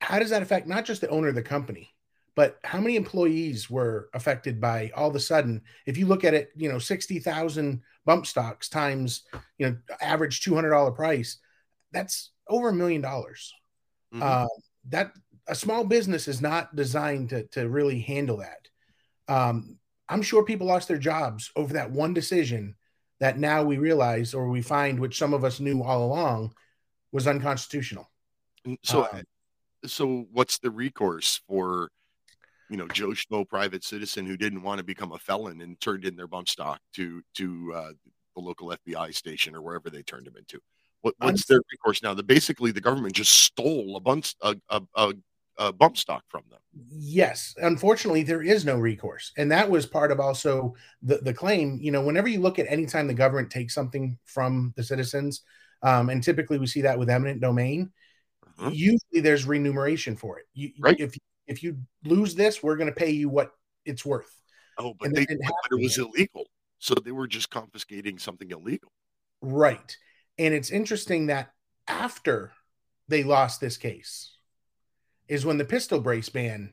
[0.00, 1.90] How does that affect not just the owner of the company,
[2.34, 5.62] but how many employees were affected by all of a sudden?
[5.86, 9.22] If you look at it, you know, 60,000 bump stocks times,
[9.58, 11.38] you know, average $200 price,
[11.92, 13.52] that's over a million dollars.
[14.12, 14.22] Mm-hmm.
[14.22, 14.46] Uh,
[14.88, 15.12] that
[15.46, 18.68] a small business is not designed to, to really handle that.
[19.28, 22.74] Um, I'm sure people lost their jobs over that one decision
[23.20, 26.54] that now we realize or we find, which some of us knew all along,
[27.12, 28.08] was unconstitutional.
[28.82, 29.22] So, um,
[29.86, 31.90] so what's the recourse for,
[32.70, 36.04] you know, Joe Schmo, private citizen who didn't want to become a felon and turned
[36.04, 37.92] in their bump stock to to uh,
[38.34, 40.60] the local FBI station or wherever they turned him into?
[41.02, 42.14] What, what's their recourse now?
[42.14, 45.12] That basically the government just stole a bunch a, a, a,
[45.58, 46.58] a, bump stock from them.
[46.90, 51.78] Yes, unfortunately, there is no recourse, and that was part of also the the claim.
[51.80, 55.42] You know, whenever you look at any time the government takes something from the citizens,
[55.82, 57.92] um, and typically we see that with eminent domain.
[58.58, 58.70] Uh-huh.
[58.72, 60.46] Usually, there's remuneration for it.
[60.54, 60.98] You, right.
[60.98, 61.14] If
[61.46, 63.52] if you lose this, we're going to pay you what
[63.84, 64.34] it's worth.
[64.78, 65.36] Oh, but, they, but
[65.72, 66.46] it was illegal,
[66.78, 68.92] so they were just confiscating something illegal.
[69.40, 69.96] Right.
[70.38, 71.52] And it's interesting that
[71.86, 72.52] after
[73.08, 74.32] they lost this case
[75.26, 76.72] is when the pistol brace ban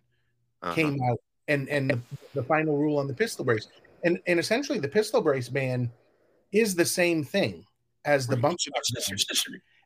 [0.62, 0.73] uh-huh.
[0.73, 1.99] came out and and the,
[2.34, 3.67] the, final rule on the pistol brace.
[4.04, 5.91] And and essentially the pistol brace ban
[6.51, 7.65] is the same thing
[8.06, 8.60] as the bump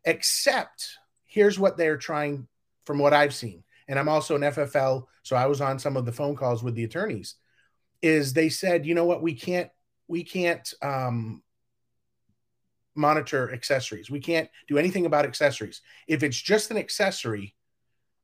[0.06, 0.88] except
[1.26, 2.48] here's what they're trying
[2.86, 3.64] from what I've seen.
[3.88, 6.76] And I'm also an FFL, so I was on some of the phone calls with
[6.76, 7.36] the attorneys.
[8.02, 9.70] Is they said, you know what, we can't
[10.08, 11.42] we can't um,
[12.96, 14.10] monitor accessories.
[14.10, 15.82] We can't do anything about accessories.
[16.08, 17.56] If it's just an accessory,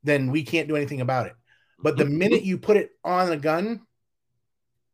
[0.04, 1.36] then we can't do anything about it.
[1.80, 2.18] But the mm-hmm.
[2.18, 3.86] minute you put it on a gun,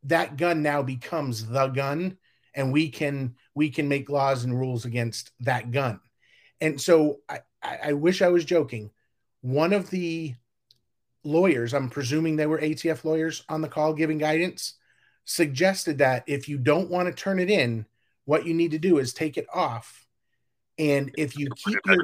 [0.04, 2.18] that gun now becomes the gun
[2.54, 6.00] and we can we can make laws and rules against that gun.
[6.60, 8.90] And so I, I wish I was joking.
[9.40, 10.34] One of the
[11.24, 14.74] lawyers, I'm presuming they were ATF lawyers on the call giving guidance,
[15.24, 17.86] suggested that if you don't want to turn it in,
[18.24, 20.06] what you need to do is take it off.
[20.78, 21.96] And if you keep your,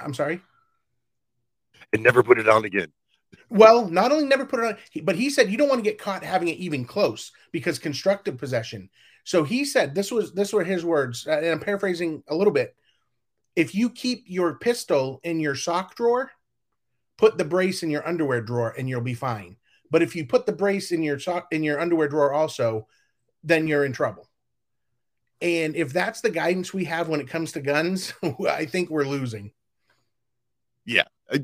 [0.00, 0.42] I'm sorry,
[1.92, 2.88] and never put it on again.
[3.50, 5.98] Well, not only never put it on, but he said you don't want to get
[5.98, 8.90] caught having it even close because constructive possession.
[9.24, 12.52] So he said this was this were his words, uh, and I'm paraphrasing a little
[12.52, 12.74] bit.
[13.56, 16.30] If you keep your pistol in your sock drawer,
[17.16, 19.56] put the brace in your underwear drawer, and you'll be fine.
[19.90, 22.86] But if you put the brace in your sock in your underwear drawer also,
[23.42, 24.27] then you're in trouble.
[25.40, 28.12] And if that's the guidance we have when it comes to guns,
[28.48, 29.52] I think we're losing.
[30.84, 31.04] Yeah.
[31.30, 31.42] I,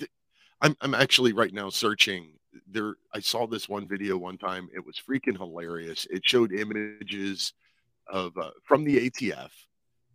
[0.60, 2.32] I'm, I'm actually right now searching
[2.68, 2.94] there.
[3.12, 4.68] I saw this one video one time.
[4.74, 6.06] It was freaking hilarious.
[6.10, 7.52] It showed images
[8.08, 9.50] of uh, from the ATF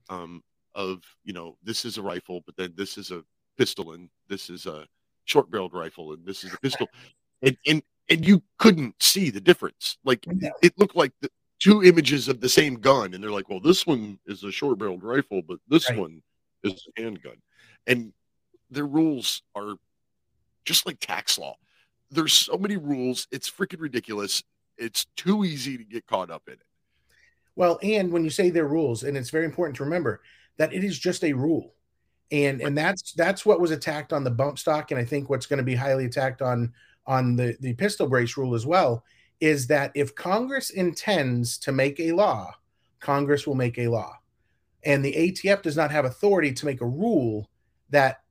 [0.10, 0.44] um,
[0.76, 3.24] of, you know, this is a rifle, but then this is a
[3.58, 4.86] pistol and this is a
[5.26, 6.88] short barreled rifle and this is a pistol.
[7.42, 9.98] and, and, and you couldn't see the difference.
[10.04, 10.26] Like
[10.62, 13.86] it looked like the, two images of the same gun, and they're like, "Well, this
[13.86, 16.00] one is a short barreled rifle, but this Right.
[16.00, 16.24] one
[16.64, 17.42] is a handgun,"
[17.88, 18.14] and
[18.70, 19.76] their rules are
[20.66, 21.56] just like tax law.
[22.12, 24.44] There's so many rules; it's freaking ridiculous.
[24.78, 26.66] It's too easy to get caught up in it.
[27.56, 30.22] Well, and when you say their rules, and it's very important to remember
[30.58, 31.74] that it is just a rule.
[32.32, 35.48] And and that's that's what was attacked on the bump stock, and I think what's
[35.48, 36.74] going to be highly attacked on
[37.08, 39.04] on the, the pistol brace rule as well,
[39.40, 42.54] is that if Congress intends to make a law,
[43.00, 44.18] Congress will make a law.
[44.84, 47.50] And the ATF does not have authority to make a rule
[47.90, 48.22] that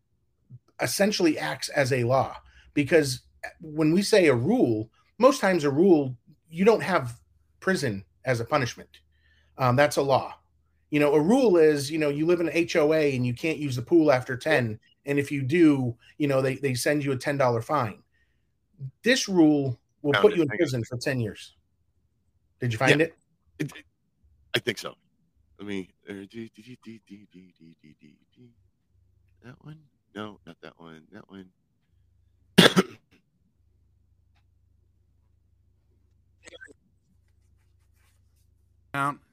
[0.81, 2.37] essentially acts as a law.
[2.75, 3.23] Because
[3.61, 6.17] when we say a rule, most times a rule,
[6.51, 7.19] you don't have
[7.61, 9.01] prison as a punishment.
[9.57, 10.35] Um, that's a law.
[10.91, 13.59] You know, a rule is, you know, you live in an HOA and you can't
[13.59, 14.79] use the pool after 10.
[15.05, 18.03] And if you do, you know, they, they send you a $10 fine.
[19.03, 21.55] This rule We'll put you in prison for 10 years.
[22.61, 23.15] Did you find it?
[24.55, 24.95] I think so.
[25.61, 26.15] I mean, uh,
[29.45, 29.79] that one?
[30.15, 31.03] No, not that one.
[31.13, 31.47] That one.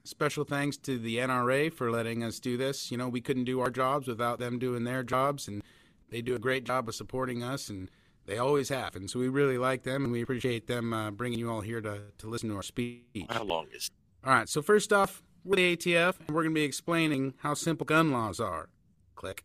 [0.04, 2.92] Special thanks to the NRA for letting us do this.
[2.92, 5.62] You know, we couldn't do our jobs without them doing their jobs, and
[6.10, 7.90] they do a great job of supporting us and
[8.26, 8.96] they always have.
[8.96, 11.80] And so we really like them, and we appreciate them uh, bringing you all here
[11.80, 13.04] to, to listen to our speech.
[13.30, 13.90] How long is?
[14.24, 17.54] All right, so first off, we're the ATF, and we're going to be explaining how
[17.54, 18.68] simple gun laws are.
[19.14, 19.44] Click.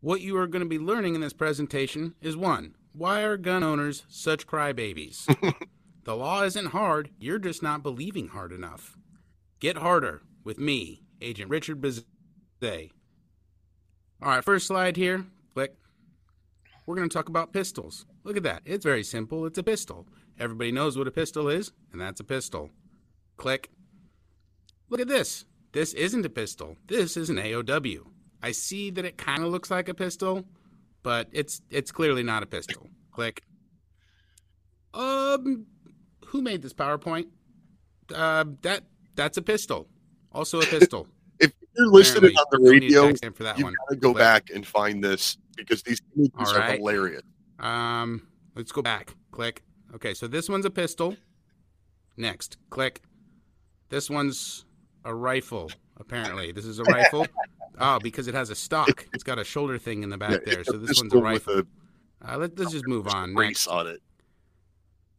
[0.00, 3.62] What you are going to be learning in this presentation is one, why are gun
[3.62, 5.26] owners such crybabies?
[6.04, 8.96] the law isn't hard, you're just not believing hard enough.
[9.60, 12.90] Get harder with me, Agent Richard Bizet.
[14.20, 15.26] All right, first slide here.
[15.54, 15.76] Click.
[16.88, 18.06] We're going to talk about pistols.
[18.24, 18.62] Look at that.
[18.64, 19.44] It's very simple.
[19.44, 20.06] It's a pistol.
[20.40, 22.70] Everybody knows what a pistol is, and that's a pistol.
[23.36, 23.68] Click.
[24.88, 25.44] Look at this.
[25.72, 26.78] This isn't a pistol.
[26.86, 28.06] This is an AOW.
[28.42, 30.46] I see that it kind of looks like a pistol,
[31.02, 32.88] but it's it's clearly not a pistol.
[33.12, 33.42] Click.
[34.94, 35.66] Um,
[36.28, 37.26] who made this PowerPoint?
[38.14, 38.84] Uh, that
[39.14, 39.88] that's a pistol.
[40.32, 41.06] Also a pistol.
[41.38, 43.08] If you're listening Apparently, on the don't need a radio,
[43.58, 44.16] you gotta go Click.
[44.16, 47.22] back and find this because these images All are hilarious.
[47.58, 49.14] Um, let's go back.
[49.30, 49.62] Click.
[49.94, 51.16] Okay, so this one's a pistol.
[52.16, 53.02] Next, click.
[53.88, 54.64] This one's
[55.04, 55.70] a rifle.
[55.98, 57.26] Apparently, this is a rifle.
[57.80, 59.06] Oh, because it has a stock.
[59.14, 60.64] It's got a shoulder thing in the back Yeah, there.
[60.64, 61.62] So this one's a rifle.
[62.22, 63.34] a Uh, let, let's just move on.
[63.34, 63.66] brace Next.
[63.68, 64.02] on it.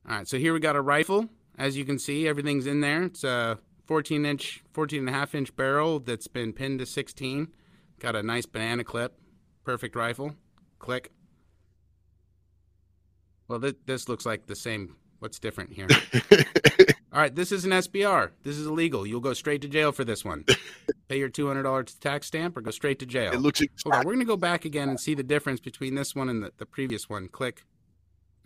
[0.09, 1.29] All right, so here we got a rifle.
[1.57, 3.03] As you can see, everything's in there.
[3.03, 7.47] It's a 14 inch, 14 and a half inch barrel that's been pinned to 16.
[7.99, 9.17] Got a nice banana clip.
[9.69, 10.33] Perfect rifle.
[10.79, 11.11] Click.
[13.47, 14.95] Well, th- this looks like the same.
[15.19, 15.87] What's different here?
[17.13, 18.31] All right, this is an SBR.
[18.41, 19.05] This is illegal.
[19.05, 20.43] You'll go straight to jail for this one.
[21.07, 23.31] Pay your $200 tax stamp or go straight to jail.
[23.31, 25.93] It looks Hold on, we're going to go back again and see the difference between
[25.93, 27.27] this one and the, the previous one.
[27.27, 27.63] Click.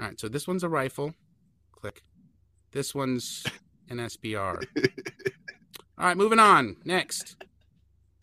[0.01, 1.13] All right, so this one's a rifle.
[1.71, 2.03] Click.
[2.73, 3.45] This one's
[3.87, 4.61] an SBR.
[5.97, 6.75] All right, moving on.
[6.83, 7.37] Next.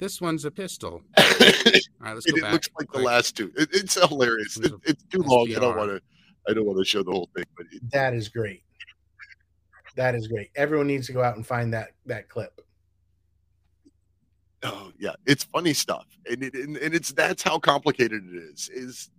[0.00, 1.02] This one's a pistol.
[1.18, 1.24] All
[2.00, 2.52] right, let's go it back.
[2.52, 3.52] looks like the last two.
[3.56, 4.54] It, it's hilarious.
[4.56, 5.46] This It, is a it's too long.
[5.54, 6.00] I don't want to.
[6.48, 8.62] I don't want to show the whole thing, but it, That is great.
[9.96, 10.48] That is great.
[10.56, 12.60] Everyone needs to go out and find that that clip.
[14.62, 18.70] oh yeah, it's funny stuff, and it and, and it's that's how complicated it is.
[18.72, 19.10] Is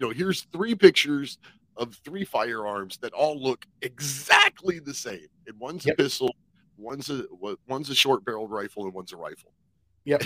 [0.00, 1.38] you know, here's three pictures
[1.76, 5.94] of three firearms that all look exactly the same, and one's Yep.
[5.94, 6.34] a pistol,
[6.76, 7.24] one's a
[7.68, 9.52] one's a short barreled rifle, and one's a rifle.
[10.04, 10.24] Yep.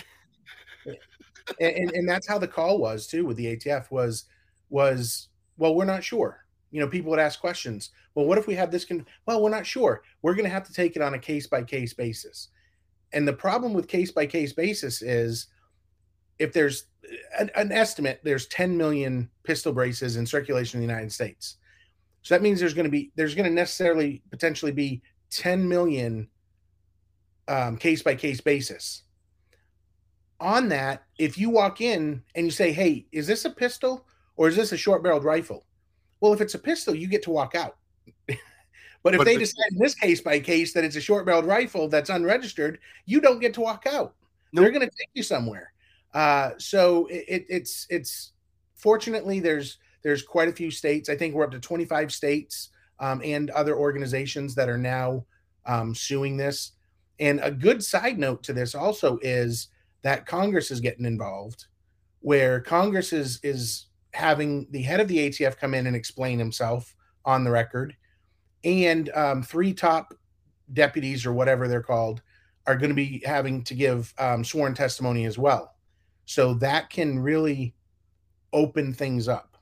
[0.87, 4.24] and, and and that's how the call was too with the ATF was
[4.70, 6.45] was well we're not sure.
[6.70, 7.91] You know, people would ask questions.
[8.14, 8.85] Well, what if we have this?
[8.85, 10.03] Con- well, we're not sure.
[10.20, 12.49] We're going to have to take it on a case by case basis.
[13.14, 15.47] And the problem with case by case basis is
[16.39, 16.85] if there's
[17.39, 21.57] an, an estimate, there's 10 million pistol braces in circulation in the United States.
[22.22, 26.29] So that means there's going to be there's going to necessarily potentially be 10 million
[27.49, 29.05] um, case by case basis
[30.41, 34.49] on that, if you walk in and you say, Hey, is this a pistol or
[34.49, 35.64] is this a short barreled rifle?
[36.20, 37.76] Well, if it's a pistol, you get to walk out.
[39.05, 41.24] But if But- they but- decide in this case by case that it's a short
[41.24, 44.14] barreled rifle that's unregistered, you don't get to walk out.
[44.53, 45.72] They're going to take you somewhere.
[46.14, 48.32] Uh, so it, it's it's
[48.74, 51.09] fortunately there's there's quite a few states.
[51.09, 55.24] I think we're up to 25 states um, and other organizations that are now
[55.66, 56.72] um, suing this.
[57.20, 59.68] And a good side note to this also is
[60.03, 61.67] that Congress is getting involved,
[62.21, 66.95] where Congress is is having the head of the ATF come in and explain himself
[67.25, 67.97] on the record,
[68.65, 70.15] and um, three top
[70.73, 72.23] deputies or whatever they're called
[72.67, 75.75] are going to be having to give um, sworn testimony as well.
[76.27, 77.75] So that can really
[78.53, 79.57] open things up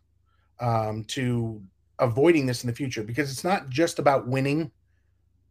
[0.58, 1.62] um, to
[2.00, 4.70] avoiding this in the future because it's not just about winning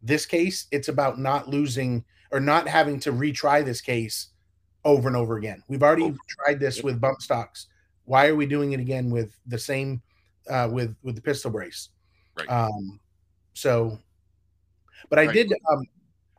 [0.04, 4.28] this case, it's about not losing or not having to retry this case
[4.86, 5.62] over and over again.
[5.68, 7.68] We've already tried this with bump stocks.
[8.06, 10.02] Why are we doing it again with the same
[10.50, 11.90] uh, with with the pistol brace?
[12.38, 12.50] Right.
[12.50, 13.00] Um,
[13.54, 13.98] so,
[15.10, 15.34] but I Right.
[15.34, 15.52] did.
[15.72, 15.84] Um,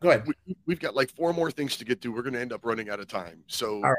[0.01, 0.27] go ahead.
[0.47, 2.13] we, we've got like four more things to get to.
[2.13, 3.43] We're going to end up running out of time.
[3.49, 3.97] So All right.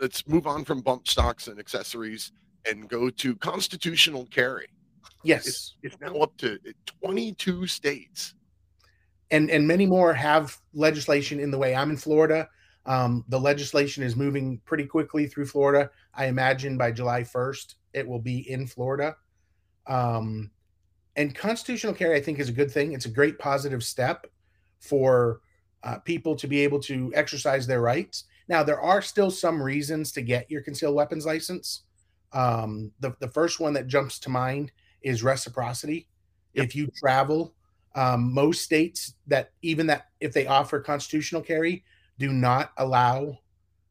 [0.00, 2.32] let's move on from bump stocks and accessories
[2.68, 4.66] and go to constitutional carry.
[5.24, 5.46] Yes.
[5.46, 6.58] It's, it's now up to
[7.02, 8.34] 22 states.
[9.30, 11.74] and and many more have legislation in the way.
[11.74, 12.48] I'm in Florida.
[12.88, 15.90] Um, the legislation is moving pretty quickly through Florida.
[16.14, 19.14] I imagine by July 1st it will be in Florida.
[19.86, 20.50] Um,
[21.14, 22.92] and constitutional carry, I think, is a good thing.
[22.92, 24.26] It's a great positive step
[24.80, 25.40] for
[25.82, 28.24] uh, people to be able to exercise their rights.
[28.48, 31.82] Now, there are still some reasons to get your concealed weapons license.
[32.32, 34.72] Um, the, the first one that jumps to mind
[35.02, 36.08] is reciprocity.
[36.54, 37.54] If you travel,
[37.94, 41.84] um, most states that even that if they offer constitutional carry
[42.18, 43.38] do not allow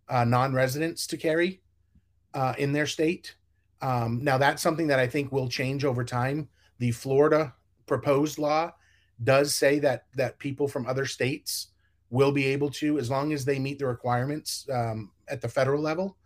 [0.09, 1.61] uh, non-residents to carry
[2.33, 3.35] uh, in their state.
[3.81, 6.49] Um, now that's something that I think will change over time.
[6.79, 7.53] The Florida
[7.85, 8.71] proposed law
[9.23, 11.67] does say that that people from other states
[12.09, 15.81] will be able to, as long as they meet the requirements um, at the federal
[15.81, 16.17] level,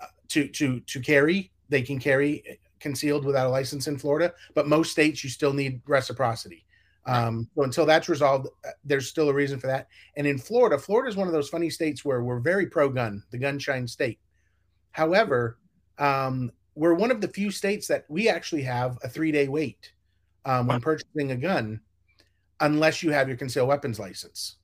[0.00, 1.52] uh, to to to carry.
[1.68, 5.82] They can carry concealed without a license in Florida, but most states you still need
[5.86, 6.64] reciprocity.
[7.06, 9.88] Um, so until that's resolved, uh, there's still a reason for that.
[10.16, 13.38] And in Florida, Florida is one of those funny states where we're very pro-gun, the
[13.38, 14.18] gunshine state.
[14.92, 15.58] However,
[15.98, 19.92] um, we're one of the few states that we actually have a three-day wait
[20.44, 21.80] um, when purchasing a gun,
[22.60, 24.56] unless you have your concealed weapons license.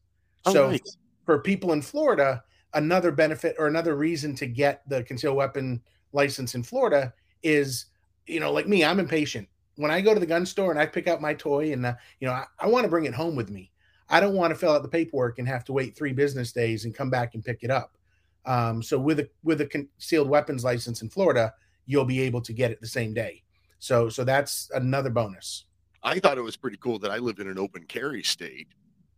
[0.44, 0.96] Oh, so nice.
[1.24, 2.42] for people in Florida,
[2.74, 5.82] another benefit or another reason to get the concealed weapon
[6.12, 7.12] license in Florida
[7.42, 7.86] is,
[8.26, 9.48] you know, like me, I'm impatient.
[9.76, 11.94] When I go to the gun store and I pick out my toy and, uh,
[12.20, 13.70] you know, I, I want to bring it home with me.
[14.08, 16.84] I don't want to fill out the paperwork and have to wait three business days
[16.84, 17.96] and come back and pick it up.
[18.44, 21.52] Um, so with a with a concealed weapons license in Florida,
[21.86, 23.42] you'll be able to get it the same day.
[23.80, 25.64] So so that's another bonus.
[26.02, 28.68] I thought it was pretty cool that I live in an open carry state.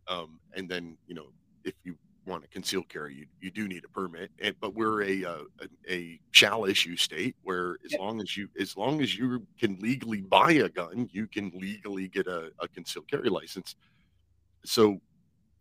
[0.07, 1.27] Um, and then, you know,
[1.63, 1.95] if you
[2.29, 4.31] want to conceal carry, you, you do need a permit.
[4.39, 8.47] And, but we're a, uh, a, a shall issue state where as long as you,
[8.59, 12.67] as long as you can legally buy a gun, you can legally get a, a
[12.67, 13.75] concealed carry license.
[14.63, 15.01] So,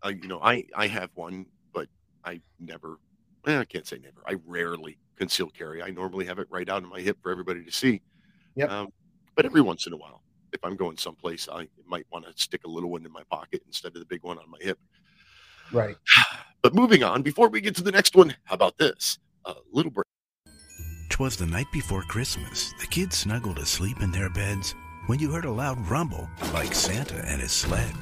[0.05, 1.89] uh, you know, I, I have one, but
[2.25, 2.99] I never,
[3.47, 4.23] eh, I can't say never.
[4.27, 5.83] I rarely conceal carry.
[5.83, 8.01] I normally have it right out on my hip for everybody to see.
[8.55, 8.71] Yep.
[8.71, 8.89] Um,
[9.35, 12.63] but every once in a while, if I'm going someplace, I might want to stick
[12.65, 14.79] a little one in my pocket instead of the big one on my hip.
[15.73, 15.97] Right.
[16.63, 19.19] But moving on, before we get to the next one, how about this?
[19.45, 20.05] A little break.
[21.09, 22.73] Twas the night before Christmas.
[22.81, 24.75] The kids snuggled asleep in their beds
[25.07, 27.95] when you heard a loud rumble, like Santa and his sled.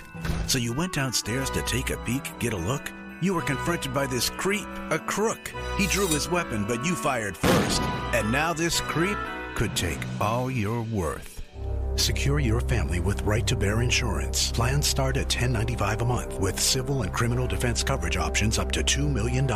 [0.49, 2.91] So you went downstairs to take a peek, get a look.
[3.23, 5.53] You were confronted by this creep, a crook.
[5.79, 7.81] He drew his weapon, but you fired first.
[8.13, 9.19] And now this creep
[9.55, 11.36] could take all your worth.
[11.97, 14.53] Secure your family with Right to Bear Insurance.
[14.53, 18.81] Plans start at $10.95 a month with civil and criminal defense coverage options up to
[18.81, 19.47] $2 million.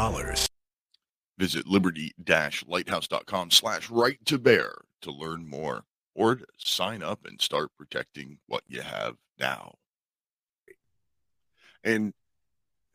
[1.39, 4.73] Visit liberty-lighthouse.com slash right to bear
[5.03, 5.85] to learn more
[6.15, 9.75] or to sign up and start protecting what you have now.
[11.85, 12.13] And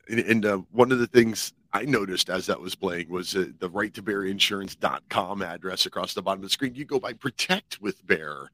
[0.08, 3.70] and, uh, one of the things I noticed as that was playing was uh, the
[3.70, 6.76] right to bear insurance.com address across the bottom of the screen.
[6.76, 8.50] You go by protectwithbear.com.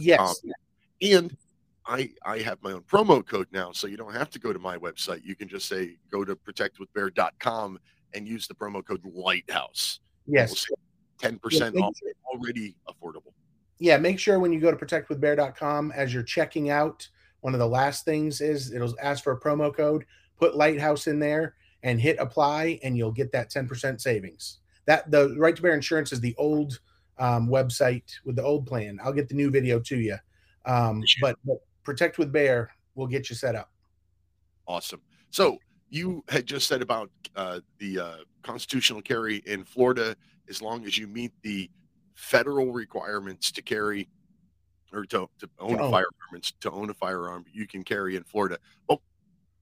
[0.00, 0.40] Yes.
[1.02, 1.36] And
[1.86, 4.58] I I have my own promo code now, so you don't have to go to
[4.58, 5.24] my website.
[5.24, 7.78] You can just say go to protectwithbear.com
[8.14, 10.00] and use the promo code Lighthouse.
[10.26, 10.66] Yes.
[11.18, 11.96] Ten percent Yeah, off.
[12.32, 13.32] Already affordable.
[13.78, 17.08] yeah, make sure when you go to protectwithbear.com as you're checking out,
[17.40, 20.04] one of the last things is it'll ask for a promo code,
[20.38, 24.58] put Lighthouse in there and hit apply and you'll get that 10% savings.
[24.86, 26.78] That the right to bear insurance is the old
[27.20, 28.98] um, website with the old plan.
[29.04, 30.16] I'll get the new video to you.
[30.66, 33.70] Um, but, but protect with bear we'll get you set up.
[34.66, 35.00] Awesome.
[35.30, 35.58] So
[35.88, 40.16] you had just said about uh, the uh, constitutional carry in Florida,
[40.48, 41.70] as long as you meet the
[42.14, 44.08] federal requirements to carry
[44.92, 45.90] or to, to own own.
[45.90, 48.58] firearm, to own a firearm, you can carry in Florida.
[48.88, 49.00] Well,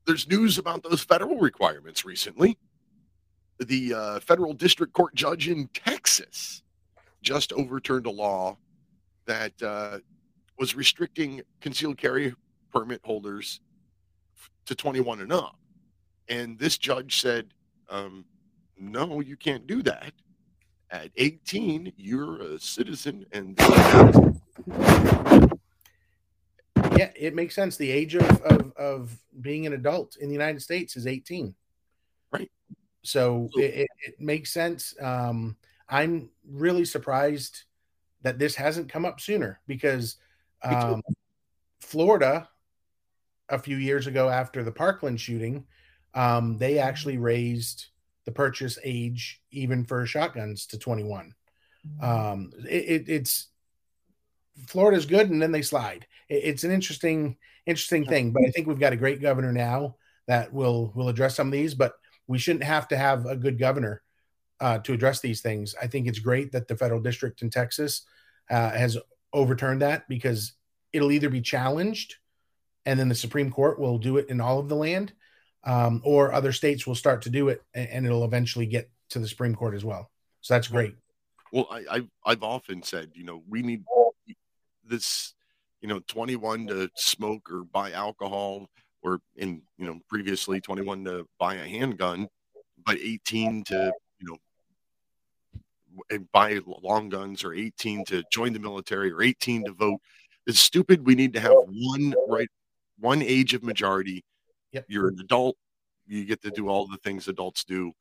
[0.07, 2.57] there's news about those federal requirements recently.
[3.59, 6.63] The uh, federal district court judge in Texas
[7.23, 8.57] just overturned a law
[9.27, 9.99] that uh,
[10.59, 12.35] was restricting concealed carry
[12.73, 13.61] permit holders
[14.37, 15.59] f- to 21 and up.
[16.29, 17.49] And this judge said,
[17.89, 18.25] um,
[18.79, 20.13] no, you can't do that.
[20.91, 23.59] At 18, you're a citizen and
[26.97, 27.77] Yeah, it makes sense.
[27.77, 31.55] The age of, of, of being an adult in the United States is 18.
[32.33, 32.51] Right.
[33.03, 34.95] So it, it, it makes sense.
[35.01, 35.57] Um,
[35.89, 37.63] I'm really surprised
[38.23, 40.17] that this hasn't come up sooner because
[40.63, 41.03] um,
[41.81, 42.49] Florida,
[43.49, 45.65] a few years ago after the Parkland shooting,
[46.15, 47.87] um, they actually raised
[48.25, 51.35] the purchase age even for shotguns to 21.
[52.03, 53.49] Um, it, it, it's
[54.67, 56.07] Florida's good, and then they slide.
[56.29, 57.37] It, it's an interesting,
[57.67, 58.33] interesting thing.
[58.33, 61.53] But I think we've got a great governor now that will will address some of
[61.53, 61.75] these.
[61.75, 61.95] But
[62.27, 64.03] we shouldn't have to have a good governor
[64.61, 65.75] uh, to address these things.
[65.81, 68.03] I think it's great that the federal district in Texas
[68.51, 68.99] uh, has
[69.33, 70.55] overturned that because
[70.93, 72.17] it'll either be challenged,
[72.87, 75.13] and then the Supreme Court will do it in all of the land,
[75.65, 79.19] um, or other states will start to do it, and, and it'll eventually get to
[79.19, 80.11] the Supreme Court as well.
[80.41, 80.95] So that's great.
[81.53, 83.85] Well, I, I've I've often said, you know, we need
[84.85, 85.35] this,
[85.81, 88.69] you know, 21 to smoke or buy alcohol,
[89.03, 92.29] or in you know previously 21 to buy a handgun,
[92.85, 94.37] but 18 to you know
[96.33, 100.01] buy long guns, or 18 to join the military, or 18 to vote.
[100.47, 101.07] It's stupid.
[101.07, 102.49] We need to have one right,
[102.99, 104.25] one age of majority.
[104.73, 104.87] Yep.
[104.89, 105.57] You're an adult.
[106.07, 107.93] You get to do all the things adults do,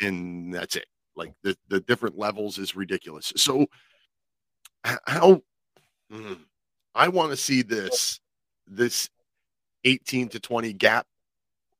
[0.00, 0.86] and that's it.
[1.16, 3.32] Like the the different levels is ridiculous.
[3.36, 3.66] So
[4.84, 5.42] how
[6.12, 6.38] mm,
[6.94, 8.20] I want to see this
[8.66, 9.08] this
[9.84, 11.06] 18 to 20 gap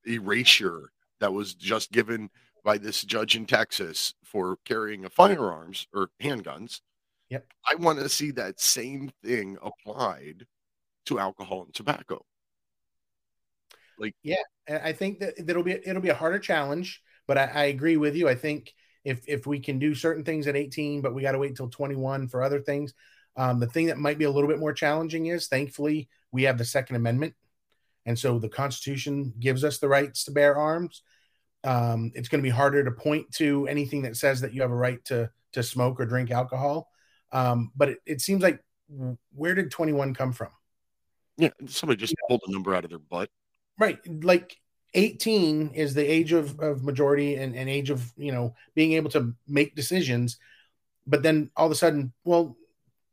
[0.07, 0.91] erasure
[1.21, 2.31] that was just given
[2.65, 6.81] by this judge in Texas for carrying a firearms or handguns.
[7.31, 7.47] Yep.
[7.71, 10.47] I want to see that same thing applied
[11.07, 12.25] to alcohol and tobacco.
[13.99, 14.37] Like Yeah,
[14.69, 18.15] I think that it'll be it'll be a harder challenge, but I, I agree with
[18.15, 18.29] you.
[18.29, 18.73] I think
[19.05, 21.69] if if we can do certain things at 18, but we got to wait till
[21.69, 22.95] 21 for other things.
[23.37, 26.59] Um, the thing that might be a little bit more challenging is, thankfully, we have
[26.59, 27.35] the Second Amendment,
[28.05, 31.03] and so the Constitution gives us the rights to bear arms.
[31.65, 34.71] Um, it's going to be harder to point to anything that says that you have
[34.71, 36.89] a right to to smoke or drink alcohol.
[37.33, 38.63] Um, but it, it seems like
[39.35, 40.49] where did 21 come from?
[41.37, 43.31] yeah, somebody just pulled a number out of their butt.
[43.79, 44.57] right like
[44.95, 49.11] 18 is the age of, of majority and, and age of you know being able
[49.11, 50.39] to make decisions
[51.07, 52.57] but then all of a sudden well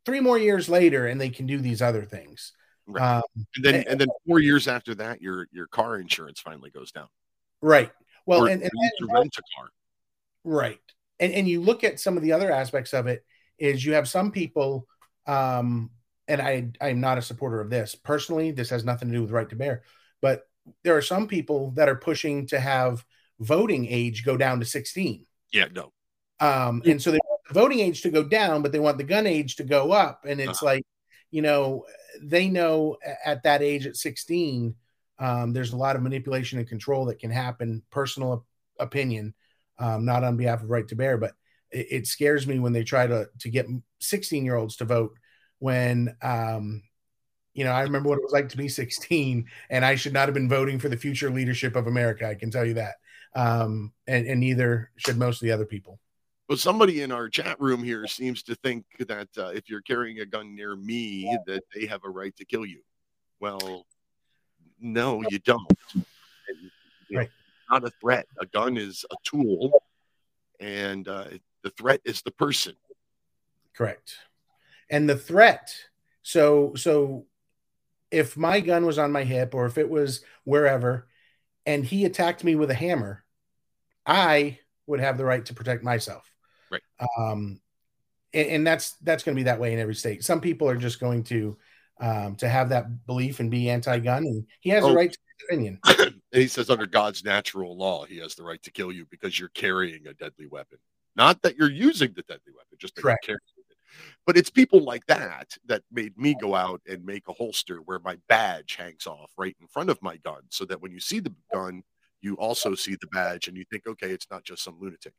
[0.04, 2.52] three more years later and they can do these other things
[2.88, 3.16] Right.
[3.16, 3.22] um,
[3.56, 7.08] And then and then four years after that, your your car insurance finally goes down.
[7.60, 7.90] right
[8.26, 9.68] well Or and, and to rent a car.
[10.44, 10.80] Right.
[11.18, 13.24] And and you look at some of the other aspects of it
[13.58, 14.86] is you have some people
[15.26, 15.90] um
[16.28, 17.94] and I I'm not a supporter of this.
[17.94, 19.82] Personally, this has nothing to do with right to bear,
[20.20, 20.42] but
[20.82, 23.04] there are some people that are pushing to have
[23.38, 25.24] voting age go down to 16.
[25.52, 25.92] Yeah, no.
[26.40, 29.04] Um and so they want the voting age to go down, but they want the
[29.04, 30.66] gun age to go up and it's Uh-huh.
[30.66, 30.84] like,
[31.30, 31.86] you know,
[32.20, 34.74] they know at that age at 16
[35.18, 38.46] um, there's a lot of manipulation and control that can happen personal op-
[38.78, 39.34] opinion
[39.78, 41.32] um, not on behalf of right to bear but
[41.70, 43.66] it, it scares me when they try to to get
[44.00, 45.12] 16 year olds to vote
[45.58, 46.82] when um,
[47.54, 50.28] you know i remember what it was like to be 16 and i should not
[50.28, 52.94] have been voting for the future leadership of america i can tell you that
[53.34, 56.00] um, and, and neither should most of the other people
[56.48, 60.20] Well, somebody in our chat room here seems to think that uh, if you're carrying
[60.20, 62.80] a gun near me, that they have a right to kill you.
[63.40, 63.84] Well,
[64.80, 65.72] no, you don't.
[65.94, 66.04] And,
[67.08, 67.26] you know,
[67.70, 68.26] Not a threat.
[68.40, 69.82] A gun is a tool,
[70.60, 71.26] and uh,
[71.62, 72.74] the threat is the person.
[73.74, 74.16] Correct.
[74.88, 75.74] And the threat.
[76.22, 77.26] So so
[78.10, 81.08] if my gun was on my hip or if it was wherever
[81.66, 83.24] and he attacked me with a hammer,
[84.06, 86.30] I would have the right to protect myself.
[86.70, 86.82] Right.
[87.18, 87.60] Um
[88.32, 90.24] and, and that's that's going to be that way in every state.
[90.24, 91.56] Some people are just going to
[92.00, 94.90] um to have that belief and be anti-gun and he has Oh.
[94.90, 95.80] a right to his opinion.
[96.32, 99.48] He says, under God's natural law, he has the right to kill you because you're
[99.50, 100.78] carrying a deadly weapon.
[101.14, 103.26] Not that you're using the deadly weapon, just that Correct.
[103.26, 103.76] you're carrying it.
[104.26, 108.00] But it's people like that that made me go out and make a holster where
[108.00, 111.20] my badge hangs off right in front of my gun so that when you see
[111.20, 111.82] the gun,
[112.20, 115.14] you also see the badge and you think, okay, it's not just some lunatic.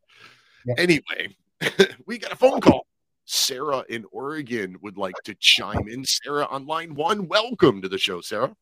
[0.68, 0.76] Yeah.
[0.78, 1.36] Anyway,
[2.06, 2.86] we got a phone call.
[3.28, 6.06] Sarah in Oregon would like to chime in.
[6.06, 8.56] Sarah on line one, welcome to the show, Sarah.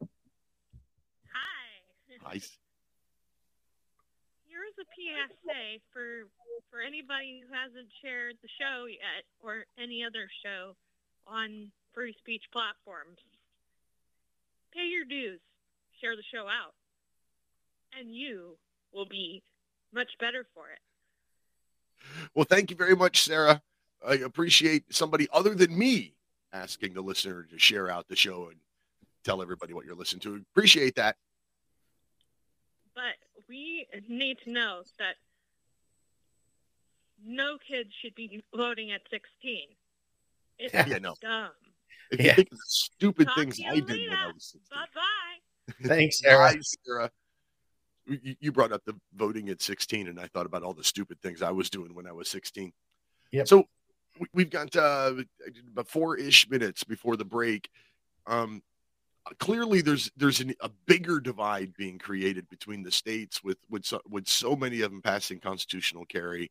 [0.00, 0.08] Hi.
[2.22, 2.32] Hi.
[4.48, 6.28] Here's a PSA for
[6.70, 10.74] for anybody who hasn't shared the show yet or any other show
[11.26, 13.18] on free speech platforms.
[14.72, 15.40] Pay your dues.
[16.00, 16.74] Share the show out
[17.98, 18.56] and you
[18.92, 19.42] will be
[19.92, 20.78] much better for it.
[22.34, 23.62] Well, thank you very much, Sarah.
[24.06, 26.14] I appreciate somebody other than me
[26.52, 28.56] asking the listener to share out the show and
[29.24, 30.42] tell everybody what you're listening to.
[30.52, 31.16] Appreciate that.
[32.94, 33.16] But
[33.48, 35.16] we need to know that
[37.24, 39.60] no kids should be voting at 16.
[40.58, 41.14] It's yeah, no.
[41.20, 41.50] dumb.
[42.10, 42.26] If yeah.
[42.26, 44.60] you think of the stupid Talk things I did when I was 16.
[44.70, 45.88] Bye bye.
[45.88, 46.54] Thanks, Sarah.
[46.54, 47.10] Bye, Sarah
[48.06, 51.42] you brought up the voting at 16 and i thought about all the stupid things
[51.42, 52.72] i was doing when i was 16
[53.32, 53.64] yeah so
[54.32, 55.14] we've got uh,
[55.72, 57.68] about four-ish minutes before the break
[58.26, 58.62] um,
[59.38, 64.00] clearly there's there's an, a bigger divide being created between the states with with so,
[64.08, 66.50] with so many of them passing constitutional carry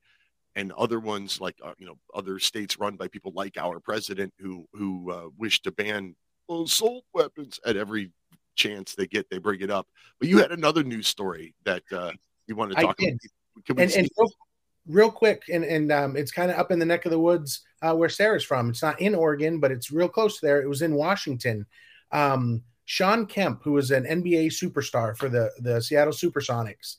[0.56, 4.34] and other ones like uh, you know other states run by people like our president
[4.40, 6.16] who who uh, wish to ban
[6.50, 8.12] assault weapons at every
[8.56, 9.88] chance they get, they bring it up.
[10.20, 12.12] But you had another news story that uh,
[12.48, 13.20] you wanted to talk about.
[13.70, 14.30] and, and real,
[14.88, 17.62] real, quick, and, and um, it's kind of up in the neck of the woods
[17.82, 18.70] uh, where Sarah's from.
[18.70, 20.62] It's not in Oregon, but it's real close there.
[20.62, 21.66] It was in Washington.
[22.12, 26.98] Um, Shawn Kemp, who was an NBA superstar for the, the Seattle Supersonics,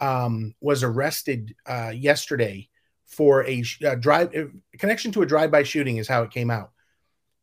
[0.00, 2.68] um, was arrested uh, yesterday
[3.06, 4.32] for a uh, drive
[4.78, 6.70] connection to a drive-by shooting is how it came out.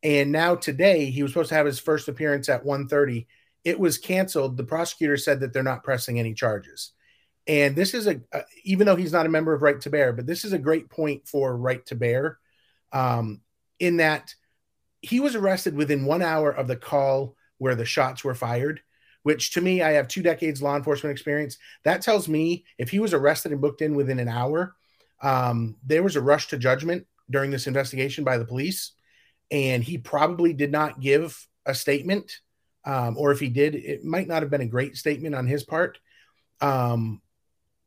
[0.02, 3.26] And now today he was supposed to have his first appearance at 1:30
[3.64, 4.56] it was canceled.
[4.56, 6.92] The prosecutor said that they're not pressing any charges.
[7.48, 8.20] And this is a,
[8.62, 10.90] even though he's not a member of Right to Bear, but this is a great
[10.90, 12.38] point for Right to Bear
[12.92, 13.40] um,
[13.80, 14.34] in that
[15.00, 18.80] he was arrested within one hour of the call where the shots were fired,
[19.22, 21.56] which to me, I have two decades law enforcement experience.
[21.84, 24.76] That tells me if he was arrested and booked in within an hour,
[25.22, 28.92] um, there was a rush to judgment during this investigation by the police.
[29.50, 32.40] And he probably did not give a statement
[32.84, 35.62] um, or if he did, it might not have been a great statement on his
[35.62, 35.98] part.
[36.62, 37.20] Um,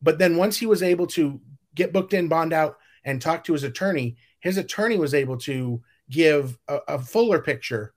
[0.02, 1.39] but then once he was able to
[1.76, 5.82] get booked in, bond out, and talk to his attorney, his attorney was able to
[6.10, 7.93] give a, a fuller picture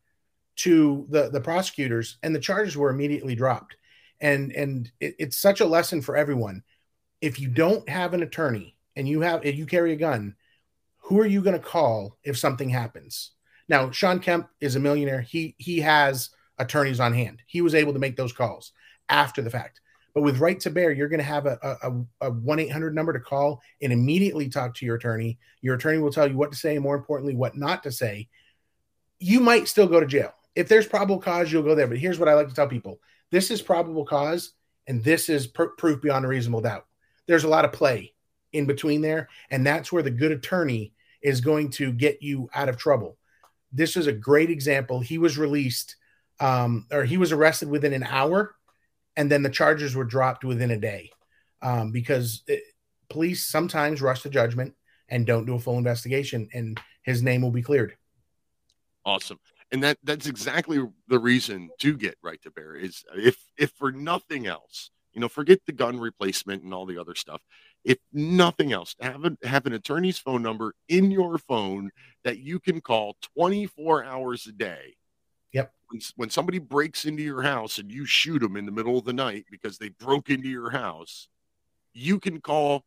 [0.57, 3.77] to the the prosecutors, and the charges were immediately dropped.
[4.21, 6.63] And and it, it's such a lesson for everyone.
[7.21, 10.37] If you don't have an attorney and you have if you carry a gun,
[10.99, 13.33] who are you going to call if something happens?
[13.69, 15.23] Now, Shawn Kemp is a millionaire.
[15.23, 17.43] He he has attorneys on hand.
[17.47, 18.73] He was able to make those calls
[19.09, 19.81] after the fact.
[20.15, 23.21] But with right to bear, you're going to have a, a, 1 800 number to
[23.21, 25.39] call and immediately talk to your attorney.
[25.61, 28.29] Your attorney will tell you what to say and, more importantly, what not to say.
[29.19, 30.33] You might still go to jail.
[30.55, 31.89] If there's probable cause, you'll go there.
[31.89, 33.01] But here's what I like to tell people
[33.31, 34.53] this is probable cause,
[34.87, 36.87] and this is pr- proof beyond a reasonable doubt.
[37.27, 38.15] There's a lot of play
[38.55, 39.29] in between there.
[39.51, 43.19] And that's where the good attorney is going to get you out of trouble.
[43.73, 45.01] This is a great example.
[45.01, 45.97] He was released
[46.41, 48.55] um, or he was arrested within an hour,
[49.17, 51.11] and then the charges were dropped within a day
[51.63, 52.63] um, because it,
[53.09, 54.75] police sometimes rush to judgment
[55.09, 57.97] and don't do a full investigation, and his name will be cleared.
[59.05, 59.39] Awesome,
[59.71, 63.93] and that that's exactly the reason to get right to bear is if if for
[63.93, 67.43] nothing else, you know, forget the gun replacement and all the other stuff.
[67.85, 71.91] If nothing else, have a, have an attorney's phone number in your phone
[72.25, 74.95] that you can call 24 hours a day.
[76.17, 79.13] When, somebody breaks into your house and you shoot them in the middle of the
[79.13, 81.29] night because they broke into your house,
[81.93, 82.85] you can call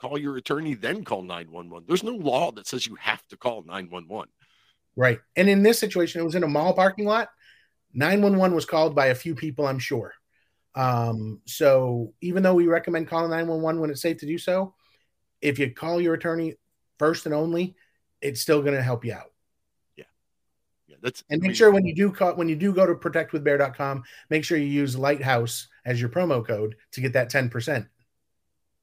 [0.00, 1.84] call your attorney, then call 911.
[1.86, 4.28] There's no law that says you have to call 911.
[4.96, 5.20] Right.
[5.36, 7.28] And in this situation, it was in a mall parking lot.
[7.94, 10.12] 911 was called by a few people, I'm sure.
[10.74, 14.74] Um, so even though we recommend calling 911 when it's safe to do so,
[15.40, 16.54] if you call your attorney
[16.98, 17.76] first and only,
[18.20, 19.31] it's still going to help you out.
[21.02, 24.44] That's and make sure when you do call, when you do go to protectwithbear.com, make
[24.44, 27.88] sure you use Lighthouse as your promo code to get that 10%.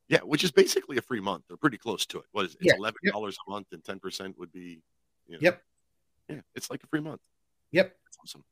[0.09, 1.43] Yeah, which is basically a free month.
[1.47, 2.25] They're pretty close to it.
[2.31, 2.61] What is it?
[2.61, 3.47] Yeah, eleven dollars yep.
[3.47, 4.81] a month and ten percent would be
[5.27, 5.61] you know, Yep.
[6.29, 7.21] Yeah, it's like a free month.
[7.71, 7.95] Yep.
[8.03, 8.43] That's awesome.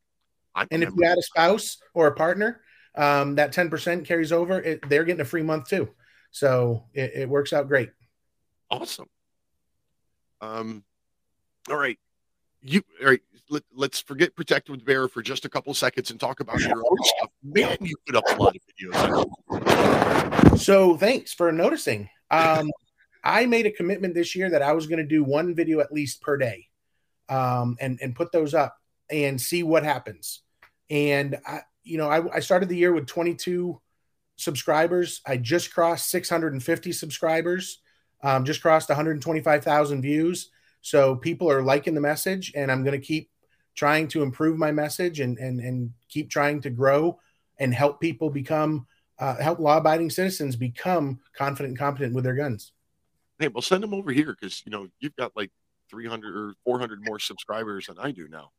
[0.54, 2.62] I and if you add a spouse or a partner,
[2.96, 4.60] um, that 10% carries over.
[4.60, 5.90] It, they're getting a free month too.
[6.32, 7.92] So it, it works out great.
[8.70, 9.08] Awesome.
[10.42, 10.84] Um,
[11.70, 11.98] all right,
[12.62, 13.22] you all right?
[13.50, 16.78] Let, let's forget Protect with Bear for just a couple seconds and talk about your
[16.78, 17.30] own stuff.
[17.42, 20.60] Man, you put up a lot of videos.
[20.60, 22.10] So thanks for noticing.
[22.30, 22.70] Um,
[23.24, 25.94] I made a commitment this year that I was going to do one video at
[25.94, 26.68] least per day,
[27.30, 28.76] um, and and put those up
[29.10, 30.42] and see what happens.
[30.90, 33.80] And I, you know, I, I started the year with 22
[34.36, 35.22] subscribers.
[35.26, 37.80] I just crossed 650 subscribers.
[38.24, 40.50] Um, just crossed 125,000 views.
[40.88, 43.30] So people are liking the message, and I'm going to keep
[43.76, 47.20] trying to improve my message and and and keep trying to grow
[47.60, 48.88] and help people become
[49.20, 52.72] uh, help law-abiding citizens become confident and competent with their guns.
[53.38, 55.52] Hey, well, send them over here because you know you've got like
[55.90, 58.52] 300 or 400 more subscribers than I do now.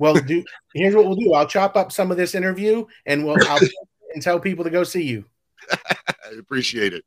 [0.00, 0.44] Well, do
[0.74, 1.34] here's what we'll do.
[1.34, 3.60] I'll chop up some of this interview and we'll I'll,
[4.14, 5.24] and tell people to go see you.
[5.70, 7.04] I appreciate it.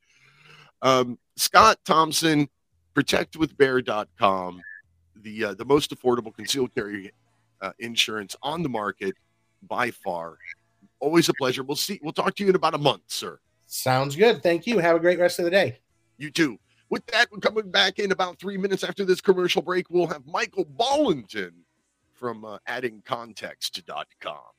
[0.81, 2.47] Um, Scott Thompson,
[2.95, 4.61] protectwithbear.com,
[5.21, 7.11] the uh, the most affordable concealed carry
[7.61, 9.15] uh, insurance on the market
[9.67, 10.37] by far.
[10.99, 11.63] Always a pleasure.
[11.63, 11.99] We'll see.
[12.03, 13.39] We'll talk to you in about a month, sir.
[13.67, 14.43] Sounds good.
[14.43, 14.79] Thank you.
[14.79, 15.79] Have a great rest of the day.
[16.17, 16.59] You too.
[16.89, 19.89] With that, we're coming back in about three minutes after this commercial break.
[19.89, 21.51] We'll have Michael Bollington
[22.13, 24.52] from uh, addingcontext.com.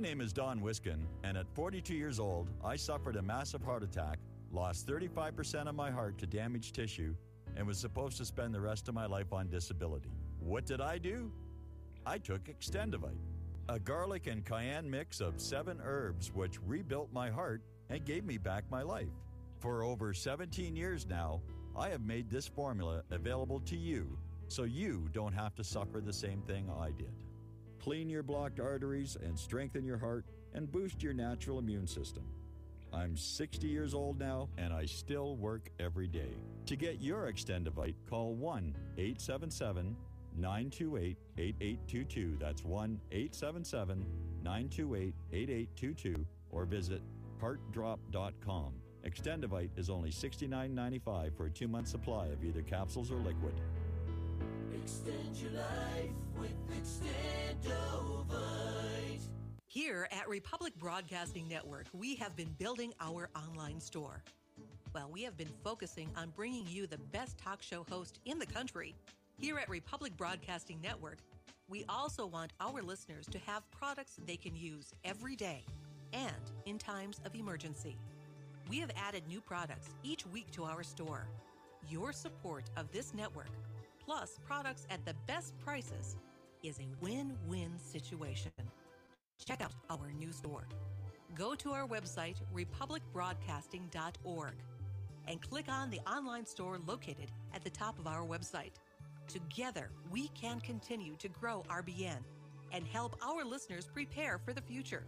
[0.00, 3.82] My name is Don Wiskin, and at 42 years old, I suffered a massive heart
[3.82, 4.18] attack,
[4.50, 7.14] lost 35% of my heart to damaged tissue,
[7.54, 10.08] and was supposed to spend the rest of my life on disability.
[10.38, 11.30] What did I do?
[12.06, 13.20] I took Extendovite,
[13.68, 18.38] a garlic and cayenne mix of seven herbs which rebuilt my heart and gave me
[18.38, 19.12] back my life.
[19.58, 21.42] For over 17 years now,
[21.76, 24.16] I have made this formula available to you
[24.48, 27.12] so you don't have to suffer the same thing I did
[27.80, 30.24] clean your blocked arteries, and strengthen your heart
[30.54, 32.24] and boost your natural immune system.
[32.92, 36.36] I'm 60 years old now, and I still work every day.
[36.66, 39.96] To get your Extendovite, call 1 877
[40.36, 42.36] 928 8822.
[42.40, 44.06] That's 1 877
[44.42, 47.02] 928 8822, or visit
[47.40, 48.74] heartdrop.com.
[49.06, 53.54] Extendovite is only $69.95 for a two month supply of either capsules or liquid.
[54.90, 59.20] Extend your life with Extendovite.
[59.68, 64.24] Here at Republic Broadcasting Network, we have been building our online store.
[64.92, 68.46] Well, we have been focusing on bringing you the best talk show host in the
[68.46, 68.96] country.
[69.38, 71.18] Here at Republic Broadcasting Network,
[71.68, 75.62] we also want our listeners to have products they can use every day
[76.12, 77.96] and in times of emergency.
[78.68, 81.28] We have added new products each week to our store.
[81.88, 83.52] Your support of this network,
[84.04, 86.16] plus products at the best prices,
[86.62, 88.52] is a win win situation.
[89.44, 90.66] Check out our new store.
[91.34, 94.54] Go to our website, republicbroadcasting.org,
[95.26, 98.72] and click on the online store located at the top of our website.
[99.28, 102.18] Together, we can continue to grow RBN
[102.72, 105.06] and help our listeners prepare for the future.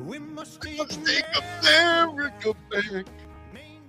[0.00, 0.78] We must take
[1.62, 3.06] America back.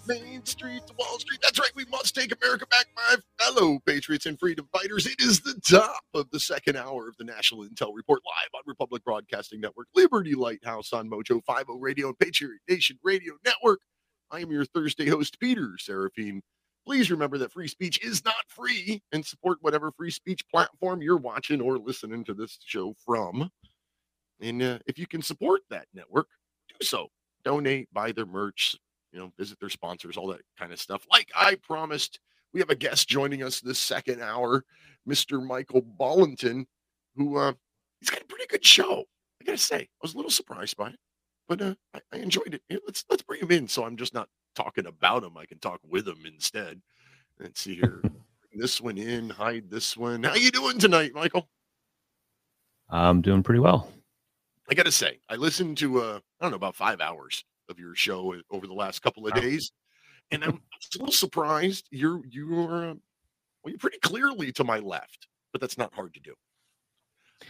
[0.08, 1.40] Main Street to Wall Street.
[1.44, 1.72] That's right.
[1.76, 5.06] We must take America back, my fellow patriots and freedom fighters.
[5.06, 8.62] It is the top of the second hour of the National Intel Report live on
[8.66, 13.82] Republic Broadcasting Network, Liberty Lighthouse on Mojo 50 Radio and Patriot Nation Radio Network.
[14.32, 16.42] I am your Thursday host, Peter Seraphine.
[16.86, 21.18] Please remember that free speech is not free and support whatever free speech platform you're
[21.18, 23.52] watching or listening to this show from.
[24.40, 26.28] And uh, if you can support that network,
[26.68, 27.08] do so.
[27.44, 28.76] Donate, buy their merch,
[29.12, 31.06] you know, visit their sponsors, all that kind of stuff.
[31.12, 32.20] Like I promised,
[32.54, 34.64] we have a guest joining us this second hour,
[35.08, 35.44] Mr.
[35.46, 36.66] Michael Bollington,
[37.16, 37.54] who uh,
[38.00, 39.06] he's got a pretty good show.
[39.42, 41.00] I gotta say, I was a little surprised by it,
[41.48, 42.62] but uh, I, I enjoyed it.
[42.68, 45.38] Here, let's let's bring him in, so I'm just not talking about him.
[45.38, 46.82] I can talk with him instead.
[47.40, 48.02] Let's see here.
[48.54, 50.24] This one in, hide this one.
[50.24, 51.48] How you doing tonight, Michael?
[52.90, 53.88] I'm doing pretty well.
[54.70, 57.96] I gotta say, I listened to uh, I don't know about five hours of your
[57.96, 59.72] show uh, over the last couple of days,
[60.32, 61.88] and I'm a little surprised.
[61.92, 62.94] You're you're uh,
[63.64, 66.34] well, you're pretty clearly to my left, but that's not hard to do.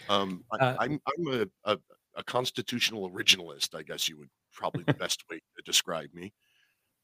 [0.10, 1.80] Um, I, Uh, I'm I'm a, a
[2.16, 6.34] a constitutional originalist, I guess you would probably the best way to describe me.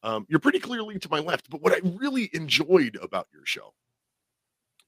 [0.03, 3.74] Um, you're pretty clearly to my left, but what I really enjoyed about your show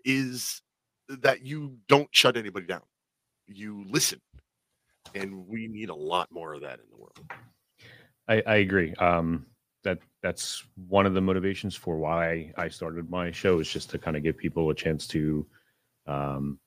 [0.04, 0.62] is
[1.08, 2.82] that you don't shut anybody down.
[3.48, 4.20] You listen,
[5.16, 7.20] and we need a lot more of that in the world.
[8.28, 8.94] I, I agree.
[8.96, 9.46] Um,
[9.84, 13.98] that that's one of the motivations for why I started my show is just to
[14.00, 15.46] kind of give people a chance to
[16.08, 16.60] um,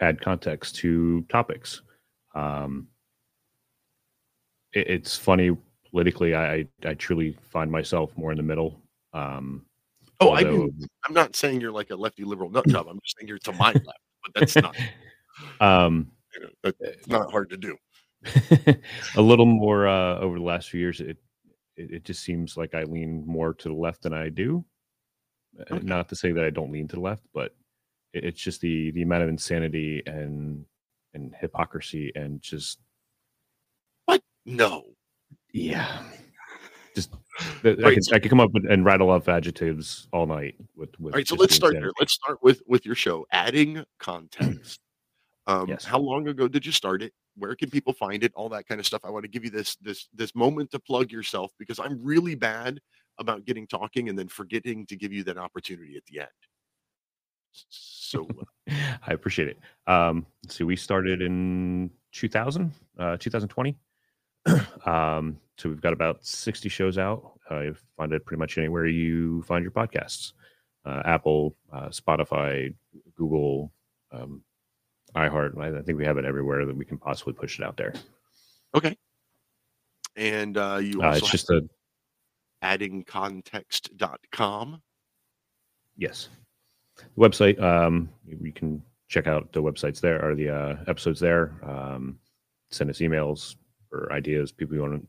[0.00, 1.82] add context to topics.
[2.34, 2.88] Um,
[4.74, 5.56] it, it's funny
[5.90, 6.34] politically.
[6.34, 8.80] I I truly find myself more in the middle.
[9.12, 9.64] Um,
[10.20, 12.86] Oh, I although- mean, I'm not saying you're like a lefty liberal nut job.
[12.88, 13.86] I'm just saying you're to my left,
[14.22, 14.76] but that's not.
[15.60, 17.76] um, you know, that's not hard to do.
[19.16, 21.00] a little more uh, over the last few years.
[21.00, 21.16] It,
[21.76, 24.64] it it just seems like I lean more to the left than I do.
[25.70, 27.54] Uh, Not to say that I don't lean to the left, but
[28.12, 30.64] it, it's just the the amount of insanity and
[31.14, 32.78] and hypocrisy and just
[34.06, 34.22] what?
[34.46, 34.84] No.
[35.52, 36.02] Yeah.
[36.94, 37.12] Just
[37.64, 41.14] I could I could come up with, and rattle off adjectives all night with with.
[41.14, 41.92] All right, so let's start here.
[41.98, 43.26] Let's start with with your show.
[43.32, 44.80] Adding context.
[45.46, 47.12] Um, How long ago did you start it?
[47.36, 48.32] Where can people find it?
[48.34, 49.04] All that kind of stuff.
[49.04, 52.34] I want to give you this this this moment to plug yourself because I'm really
[52.34, 52.80] bad
[53.18, 56.28] about getting talking and then forgetting to give you that opportunity at the end.
[57.52, 58.26] So
[58.70, 58.74] uh,
[59.06, 59.58] I appreciate it.
[59.86, 63.76] Um, so we started in 2000, uh, 2020.
[64.86, 67.38] um, so we've got about 60 shows out.
[67.50, 70.32] Uh, you find it pretty much anywhere you find your podcasts.
[70.84, 72.74] Uh, Apple, uh, Spotify,
[73.14, 73.72] Google,
[74.10, 74.42] um,
[75.16, 75.58] iHeart.
[75.58, 77.94] I, I think we have it everywhere that we can possibly push it out there.
[78.74, 78.96] okay.
[80.16, 81.62] And uh, you Uh, also it's just a
[82.62, 84.82] addingcontext.com.
[85.96, 86.28] yes.
[86.96, 87.60] The website.
[87.60, 91.52] Um, you can check out the websites there or the uh, episodes there.
[91.62, 92.18] Um,
[92.70, 93.56] send us emails
[93.90, 95.08] or ideas, people you want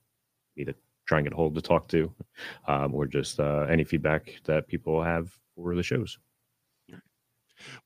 [0.55, 0.73] me to
[1.05, 2.11] try and get hold to talk to,
[2.67, 6.17] um, or just uh, any feedback that people have for the shows.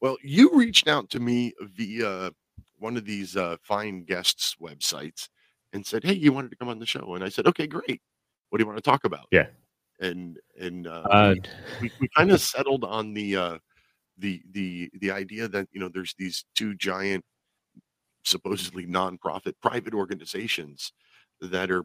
[0.02, 2.32] Well, you reached out to me via
[2.80, 5.30] one of these uh, fine guests websites
[5.74, 8.02] and said, "Hey, you wanted to come on the show?" And I said, "Okay, great.
[8.50, 9.48] What do you want to talk about?" Yeah.
[10.00, 11.36] And and uh, Uh,
[11.82, 13.58] we, we kind of settled on the uh,
[14.18, 17.24] the the the idea that you know there's these two giant,
[18.24, 20.94] supposedly nonprofit private organizations
[21.42, 21.84] that are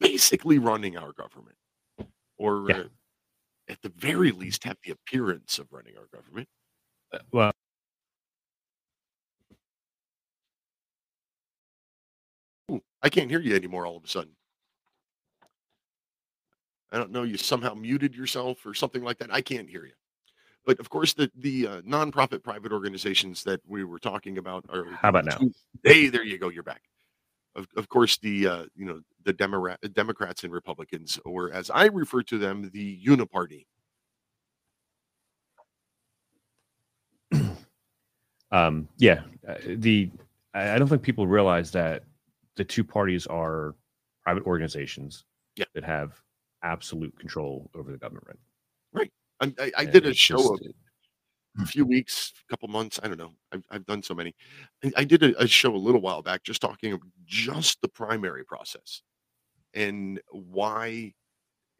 [0.00, 1.56] basically running our government,
[2.38, 2.84] or uh,
[3.68, 6.48] at the very least have the appearance of running our government.
[7.32, 7.52] Well,
[12.70, 14.32] Ooh, I can't hear you anymore all of a sudden.
[16.92, 17.24] I don't know.
[17.24, 19.32] You somehow muted yourself or something like that.
[19.32, 19.92] I can't hear you.
[20.64, 24.84] But of course, the the uh, nonprofit private organizations that we were talking about are.
[25.00, 25.38] How about now?
[25.84, 26.48] Hey, there you go.
[26.48, 26.82] You're back.
[27.54, 31.86] Of, of course, the uh, you know the Democrat, Democrats and Republicans, or as I
[31.86, 33.66] refer to them, the Uniparty.
[38.56, 40.10] Um, yeah, uh, the
[40.54, 42.04] I don't think people realize that
[42.56, 43.74] the two parties are
[44.24, 45.24] private organizations
[45.56, 45.66] Yeah.
[45.74, 46.18] that have
[46.62, 48.38] absolute control over the government.
[48.94, 49.12] Right.
[49.40, 50.70] I, I, I did a show just-
[51.58, 52.98] a, a few weeks, a couple months.
[53.02, 53.32] I don't know.
[53.52, 54.34] I've, I've done so many.
[54.96, 58.44] I, did a, a show a little while back just talking of just the primary
[58.44, 59.02] process
[59.74, 61.12] and why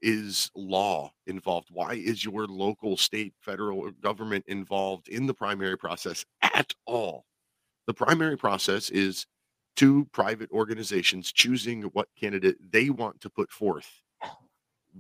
[0.07, 1.69] is law involved?
[1.73, 7.25] Why is your local, state, federal government involved in the primary process at all?
[7.89, 9.27] The primary process is
[9.75, 14.01] two private organizations choosing what candidate they want to put forth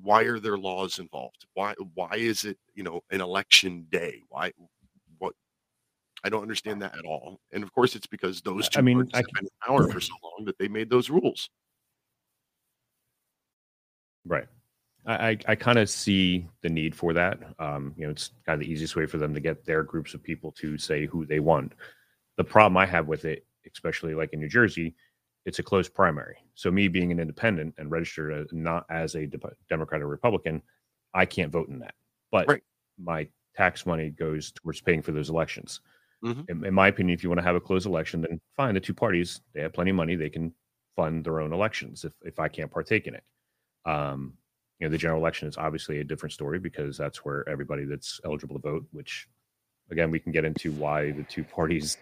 [0.02, 4.52] why are there laws involved why why is it you know an election day why
[5.16, 5.32] what
[6.22, 8.82] i don't uh, understand that at all and of course it's because those two I
[8.82, 11.48] mean, I have been in power for so long that they made those rules
[14.26, 14.46] Right.
[15.06, 17.38] I, I, kind of see the need for that.
[17.58, 20.14] Um, you know, it's kind of the easiest way for them to get their groups
[20.14, 21.74] of people to say who they want.
[22.36, 24.94] The problem I have with it, especially like in New Jersey,
[25.44, 26.38] it's a closed primary.
[26.54, 30.60] So me being an independent and registered as, not as a Dep- Democrat or Republican,
[31.14, 31.94] I can't vote in that.
[32.32, 32.48] But
[32.98, 35.80] my tax money goes towards paying for those elections.
[36.24, 36.50] Mhm.
[36.50, 38.74] In, in my opinion, if you want to have a closed election, then fine.
[38.74, 40.52] The two parties they have plenty of money; they can
[40.96, 42.04] fund their own elections.
[42.04, 43.24] If if I can't partake in it,
[43.84, 44.32] um,
[44.78, 48.20] you know, the general election is obviously a different story because that's where everybody that's
[48.24, 48.86] eligible to vote.
[48.92, 49.28] Which,
[49.90, 51.96] again, we can get into why the two parties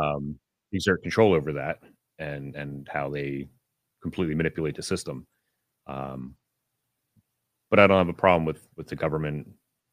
[0.00, 0.38] um,
[0.72, 1.80] exert control over that
[2.18, 3.48] and and how they
[4.02, 5.26] completely manipulate the system.
[5.86, 6.36] Um,
[7.70, 9.48] but I don't have a problem with with the government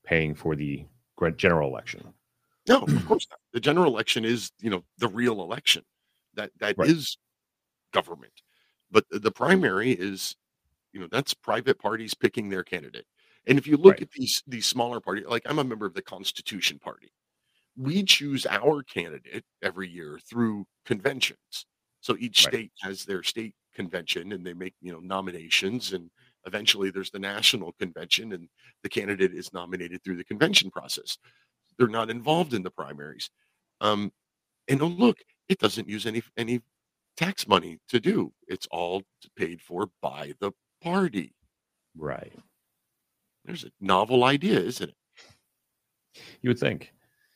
[0.06, 0.86] paying for the
[1.36, 2.14] general election.
[2.68, 5.84] no of course not the general election is you know the real election
[6.36, 7.18] that that is
[7.90, 8.02] Right.
[8.04, 8.34] government
[8.92, 10.36] but the primary is
[10.98, 13.06] you know that's private parties picking their candidate.
[13.48, 16.02] And if you look at these these smaller parties like i'm a member of the
[16.02, 17.12] constitution party.
[17.78, 21.68] We choose our candidate every year through conventions.
[22.02, 22.54] So each Right.
[22.54, 26.10] state has their state convention and they make you know nominations and
[26.48, 28.50] eventually there's the national convention and
[28.84, 31.18] the candidate is nominated through the convention process.
[31.78, 33.30] They're not involved in the primaries.
[33.82, 34.12] Um
[34.70, 35.18] and oh look
[35.50, 36.62] it doesn't use any any
[37.18, 38.34] tax money to do.
[38.48, 39.04] It's all
[39.38, 40.54] paid for by the
[40.92, 41.34] party
[41.98, 42.34] Right.
[43.46, 44.96] there's a novel idea isn't it
[46.42, 46.92] You would think.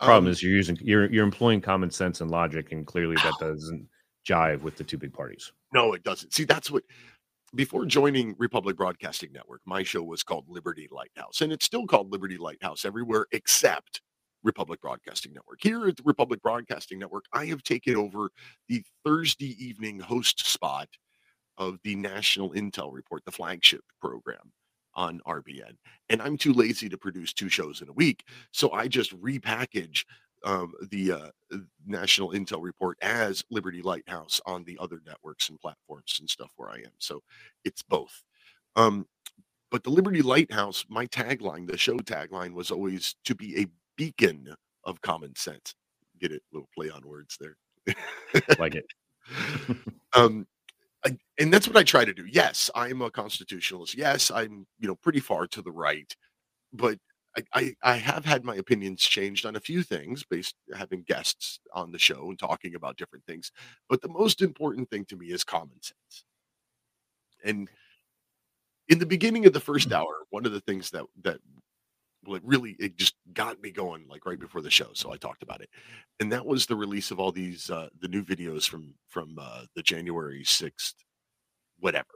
[0.00, 3.34] Problem Um, is you're using you're you're employing common sense and logic, and clearly that
[3.40, 3.88] doesn't
[4.28, 5.52] jive with the two big parties.
[5.72, 6.32] No, it doesn't.
[6.32, 6.84] See, that's what
[7.54, 12.12] before joining Republic Broadcasting Network, my show was called Liberty Lighthouse, and it's still called
[12.12, 14.00] Liberty Lighthouse everywhere except
[14.42, 15.58] Republic Broadcasting Network.
[15.62, 18.30] Here at the Republic Broadcasting Network, I have taken over
[18.68, 20.88] the Thursday evening host spot
[21.56, 24.52] of the National Intel Report, the flagship program
[24.94, 25.76] on RBN.
[26.08, 28.24] And I'm too lazy to produce two shows in a week.
[28.52, 30.04] So I just repackage
[30.44, 36.16] um, the uh, National Intel Report as Liberty Lighthouse on the other networks and platforms
[36.20, 36.92] and stuff where I am.
[36.98, 37.20] So
[37.64, 38.22] it's both.
[38.76, 39.06] Um,
[39.70, 43.66] but the Liberty Lighthouse, my tagline, the show tagline was always to be a
[43.98, 45.74] beacon of common sense.
[46.18, 46.42] Get it?
[46.52, 47.56] Little play on words there.
[48.58, 48.86] like it.
[50.14, 50.46] um,
[51.04, 52.26] I, and that's what I try to do.
[52.26, 53.96] Yes, I'm a constitutionalist.
[53.96, 56.14] Yes, I'm you know pretty far to the right,
[56.72, 56.98] but
[57.36, 61.60] I, I, I have had my opinions changed on a few things based having guests
[61.72, 63.52] on the show and talking about different things.
[63.88, 66.24] But the most important thing to me is common sense.
[67.44, 67.68] And
[68.88, 71.38] in the beginning of the first hour, one of the things that that
[72.34, 74.88] it really it just got me going like right before the show.
[74.94, 75.70] So I talked about it,
[76.20, 79.62] and that was the release of all these uh, the new videos from from uh,
[79.74, 80.94] the January sixth,
[81.78, 82.06] whatever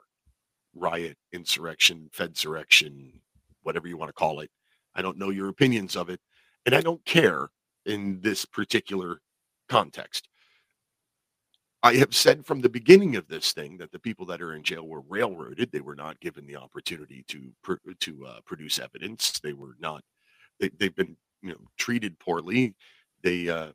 [0.75, 3.13] riot, insurrection, fed fedsurrection,
[3.63, 4.51] whatever you want to call it.
[4.95, 6.21] I don't know your opinions of it,
[6.67, 7.51] and I don't care
[7.87, 9.21] in this particular
[9.69, 10.29] context.
[11.83, 14.63] I have said from the beginning of this thing that the people that are in
[14.63, 15.73] jail were railroaded.
[15.73, 19.41] They were not given the opportunity to pr- to uh, produce evidence.
[19.41, 20.03] They were not.
[20.61, 22.75] They, they've been you know treated poorly.
[23.23, 23.73] They uh,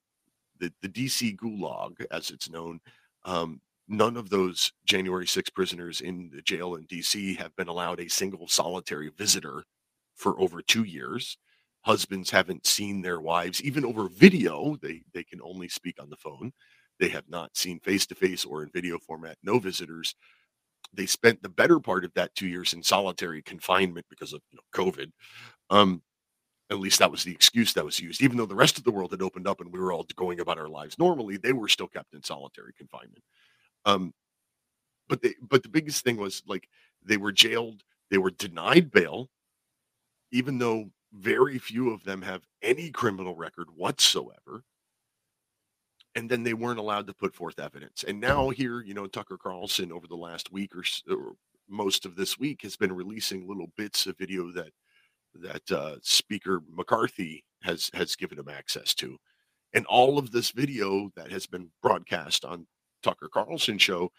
[0.59, 2.79] the the DC Gulag, as it's known.
[3.25, 7.99] Um, none of those January 6 prisoners in the jail in DC have been allowed
[7.99, 9.63] a single solitary visitor
[10.15, 11.37] for over two years.
[11.81, 14.77] Husbands haven't seen their wives, even over video.
[14.81, 16.53] They they can only speak on the phone.
[16.99, 19.37] They have not seen face to face or in video format.
[19.43, 20.15] No visitors.
[20.93, 24.57] they spent the better part of that two years in solitary confinement because of you
[24.57, 25.11] know, COVID.
[25.69, 26.01] Um,
[26.69, 28.21] at least that was the excuse that was used.
[28.21, 30.39] Even though the rest of the world had opened up and we were all going
[30.39, 33.23] about our lives normally, they were still kept in solitary confinement.
[33.85, 34.13] Um,
[35.07, 36.67] but they, but the biggest thing was like
[37.05, 39.29] they were jailed, they were denied bail,
[40.31, 44.63] even though very few of them have any criminal record whatsoever.
[46.17, 48.03] And then they weren't allowed to put forth evidence.
[48.03, 51.35] And now here, you know, Tucker Carlson over the last week or, or
[51.69, 54.71] most of this week has been releasing little bits of video that
[55.35, 59.17] that uh, Speaker McCarthy has has given him access to,
[59.73, 62.65] and all of this video that has been broadcast on
[63.03, 64.09] Tucker Carlson show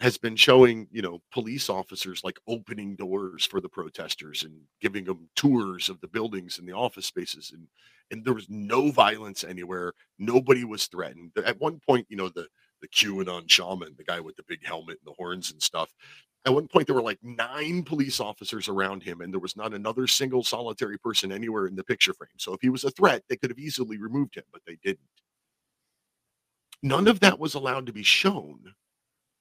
[0.00, 5.04] has been showing you know police officers like opening doors for the protesters and giving
[5.04, 7.68] them tours of the buildings and the office spaces and
[8.10, 11.32] and there was no violence anywhere nobody was threatened.
[11.44, 12.46] At one point you know the
[12.82, 15.92] the qanon shaman the guy with the big helmet and the horns and stuff
[16.46, 19.74] at one point there were like nine police officers around him and there was not
[19.74, 22.30] another single solitary person anywhere in the picture frame.
[22.38, 25.00] So if he was a threat they could have easily removed him but they didn't.
[26.82, 28.74] None of that was allowed to be shown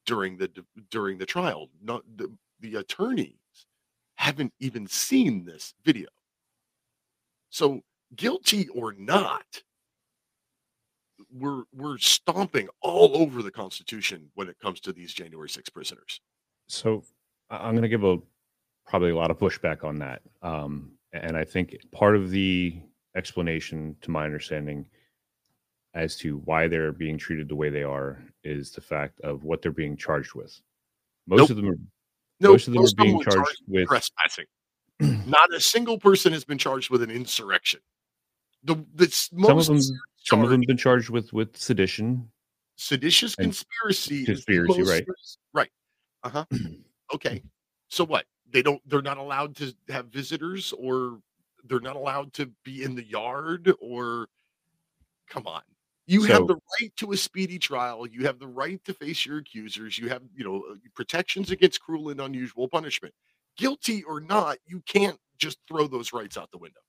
[0.05, 0.49] during the
[0.89, 1.69] during the trial.
[1.81, 2.29] Not the,
[2.59, 3.35] the attorneys
[4.15, 6.09] haven't even seen this video.
[7.49, 7.81] So
[8.15, 9.45] guilty or not
[11.31, 16.21] we're we're stomping all over the constitution when it comes to these january 6 prisoners
[16.67, 17.03] So
[17.49, 18.17] I'm going to give a
[18.89, 20.21] probably a lot of pushback on that.
[20.41, 22.81] Um, and I think part of the
[23.15, 24.85] explanation, to my understanding,
[25.93, 29.61] as to why they're being treated the way they are is the fact of what
[29.61, 30.59] they're being charged with.
[31.27, 31.49] Most Nope.
[31.51, 31.77] of them are
[32.39, 34.45] no most of them are being were charged with trespassing
[34.99, 37.79] not a single person has been charged with an insurrection
[38.63, 39.79] the the some of them
[40.17, 42.29] some of them been charged with with sedition.
[42.75, 45.05] seditious conspiracy conspiracy, right.
[45.53, 45.71] right.
[46.23, 46.45] Uh-huh.
[47.13, 47.41] Okay.
[47.87, 48.25] So what?
[48.51, 51.19] They don't they're not allowed to have visitors or
[51.65, 54.27] they're not allowed to be in the yard or
[55.27, 55.61] come on.
[56.05, 58.07] You have the right to a speedy trial.
[58.07, 59.97] You have the right to face your accusers.
[59.97, 63.13] You have you know uh, protections against cruel and unusual punishment.
[63.57, 66.79] Guilty or not you can't just throw those rights out the window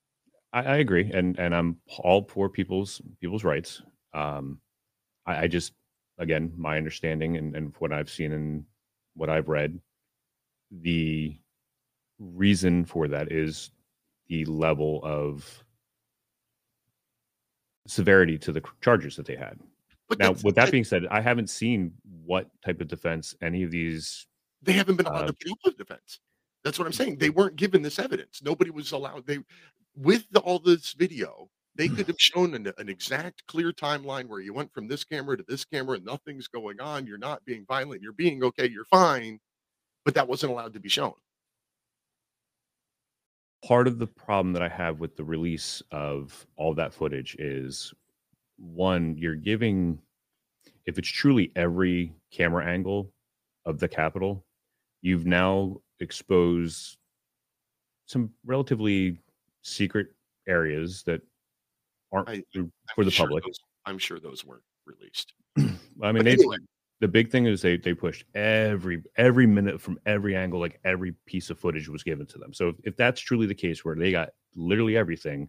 [0.52, 3.82] I, I agree, and and I'm all for people's people's rights.
[4.14, 4.60] Um,
[5.27, 5.72] I, I just
[6.18, 8.64] again my understanding and, and what I've seen and
[9.14, 9.78] what I've read,
[10.70, 11.36] the
[12.18, 13.70] reason for that is
[14.28, 15.64] the level of
[17.86, 19.59] severity to the charges that they had.
[20.09, 21.93] But now, with that being said, I haven't seen
[22.24, 24.27] what type of defense any of these.
[24.62, 26.20] they haven't been allowed Uh, to put up defense.
[26.64, 27.16] That's what I'm saying.
[27.18, 28.43] They weren't given this evidence.
[28.43, 29.27] Nobody was allowed.
[29.27, 29.39] They,
[30.01, 31.97] with the, all this video, they mm.
[31.97, 35.44] could have shown an, an exact, clear timeline where you went from this camera to
[35.47, 37.06] this camera, and nothing's going on.
[37.06, 38.02] You're not being violent.
[38.02, 38.68] You're being okay.
[38.68, 39.39] You're fine.
[40.05, 41.14] But that wasn't allowed to be shown.
[43.64, 47.93] part of the problem that I have with the release of all that footage is
[48.59, 49.98] one, you're giving,
[50.86, 53.12] if it's truly every camera angle
[53.66, 54.44] of the Capitol,
[55.02, 56.97] you've now exposed
[58.06, 59.18] some relatively
[59.62, 60.08] secret
[60.48, 61.20] areas that
[62.12, 62.44] aren't I-
[62.94, 63.44] for- the sure public.
[63.44, 65.32] those- I'm sure those weren't released.
[66.02, 66.56] I mean, they anyway.
[67.00, 71.12] the big thing is they they pushed every every minute from every angle, like every
[71.26, 72.52] piece of footage was given to them.
[72.52, 75.48] So if, if that's truly the case, where they got literally everything,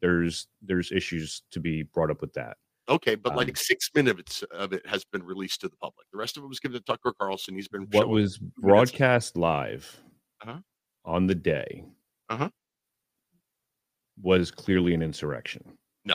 [0.00, 2.56] there's there's issues to be brought up with that.
[2.88, 6.06] Okay, but Um, like six minutes of it has been released to the public.
[6.12, 7.54] The rest of it was given to Tucker Carlson.
[7.54, 10.00] He's been What was broadcast live
[10.42, 10.58] Uh-huh.
[11.04, 11.84] on the day
[12.28, 12.50] Uh-huh.
[14.20, 15.62] Was clearly an insurrection.
[16.04, 16.14] No.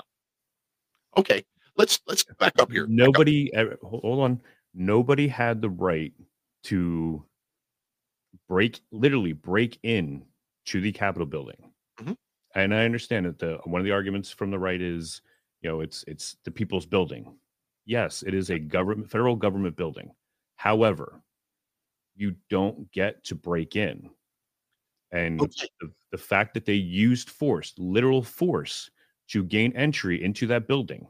[1.18, 1.44] Okay,
[1.78, 2.86] let's let's back up here.
[2.86, 2.96] Back up.
[2.98, 4.42] Nobody, ever- hold on.
[4.74, 6.14] Nobody had the right
[6.66, 7.24] to
[8.48, 10.26] break, literally break in
[10.66, 11.72] to the Capitol building.
[12.00, 12.16] Mhm.
[12.56, 15.22] And I understand that the one of the arguments from the right is,
[15.62, 17.38] you know, it's it's the people's building.
[17.86, 20.14] Yes, it is a government, federal government building.
[20.58, 21.22] However,
[22.16, 24.10] you don't get to break in.
[25.12, 25.68] And Okay.
[25.80, 28.90] the, the fact that they used force, literal force,
[29.30, 31.08] to gain entry into that building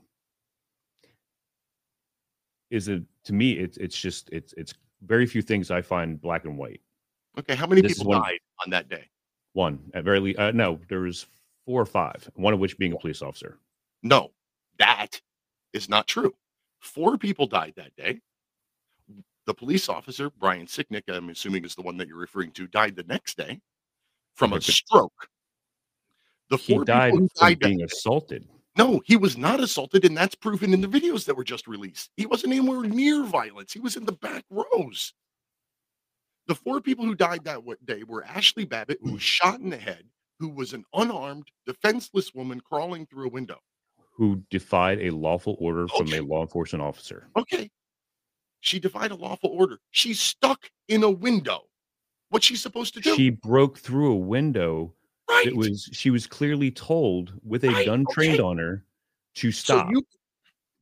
[2.69, 6.45] is a to me it's it's just it's it's very few things I find black
[6.45, 6.81] and white.
[7.37, 9.07] Okay, how many This people one- died on that day?
[9.53, 11.27] One at very least, uh, no, there was
[11.65, 12.29] four or five.
[12.35, 13.57] One of which being a police officer.
[14.03, 14.31] No,
[14.79, 15.19] that
[15.73, 16.33] is not true.
[16.79, 18.19] Four people died that day.
[19.45, 22.95] The police officer, Brian Sicknick, I'm assuming is the one that you're referring to, died
[22.95, 23.59] the next day
[24.37, 25.27] from a stroke.
[26.49, 28.47] The He four died people who died being assaulted.
[28.77, 32.11] No, he was not assaulted, and that's proven in the videos that were just released.
[32.15, 33.73] He wasn't anywhere near violence.
[33.73, 35.13] He was in the back rows.
[36.45, 39.25] The four people who died that day were Ashley Babbitt, who was hmm.
[39.25, 40.03] shot in the head,
[40.39, 43.59] who was an unarmed, defenseless woman crawling through a window.
[44.13, 47.27] Who defied a lawful order oh, from a law enforcement officer?
[47.35, 47.69] Okay.
[48.61, 49.79] She defied a lawful order.
[49.91, 51.66] She's stuck in a window.
[52.29, 53.15] What's she supposed to do?
[53.15, 54.93] She broke through a window.
[55.29, 55.47] Right.
[55.47, 58.43] It was she was clearly told with a Right, gun trained okay.
[58.43, 58.83] on her
[59.35, 59.91] to So stop.
[59.91, 60.05] you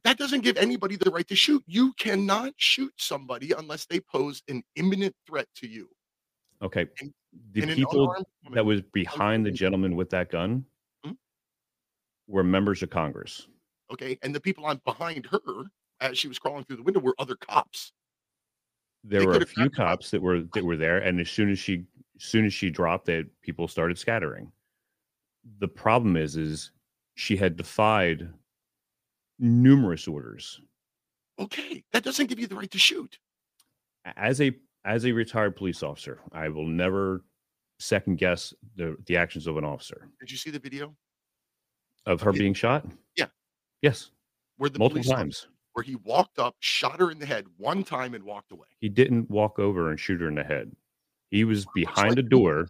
[0.04, 1.64] that doesn't give anybody the right to shoot.
[1.66, 5.90] You cannot shoot somebody unless they pose an imminent threat to you.
[6.62, 6.88] okay.
[7.54, 8.16] The and people
[8.52, 10.64] that was behind the gentleman with that gun
[11.04, 11.14] Hmm?
[12.28, 13.48] were members of Congress.
[13.92, 14.18] Okay.
[14.22, 15.66] And the people on behind her
[16.02, 17.92] as she was crawling through the window were other cops.
[19.08, 21.60] There They were a few cops that were that were there, and as soon as
[21.60, 24.52] she as soon as she dropped it, people started scattering.
[25.60, 26.72] The problem is, is
[27.14, 28.28] she had defied
[29.38, 30.60] numerous orders.
[31.38, 31.84] Okay.
[31.92, 33.20] That doesn't give you the right to shoot.
[34.18, 34.52] As a
[34.86, 37.24] as a retired police officer, I will never
[37.80, 40.08] second guess the the actions of an officer.
[40.20, 40.96] Did you see the video?
[42.08, 42.86] Of her being shot?
[43.16, 43.28] Yeah.
[43.82, 44.12] Yes.
[44.58, 45.48] Where the Multiple times.
[45.76, 48.68] Where he walked up, shot her in the head one time and walked away.
[48.80, 50.72] He didn't walk over and shoot her in the head.
[51.32, 52.70] He was behind like a door.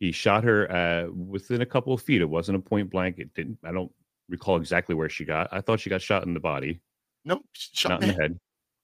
[0.00, 2.22] He shot her uh, within a couple of feet.
[2.22, 3.18] It wasn't a point blank.
[3.18, 3.58] It didn't.
[3.64, 3.92] I don't
[4.28, 5.48] recall exactly where she got.
[5.52, 6.80] I thought she got shot in the body,
[7.24, 8.22] No, shot not in the head.
[8.22, 8.38] head.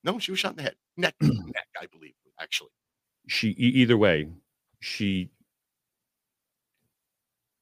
[0.05, 0.77] No, she was shot in the head.
[0.97, 2.71] Neck, neck, I believe, actually.
[3.27, 4.29] She either way,
[4.79, 5.31] she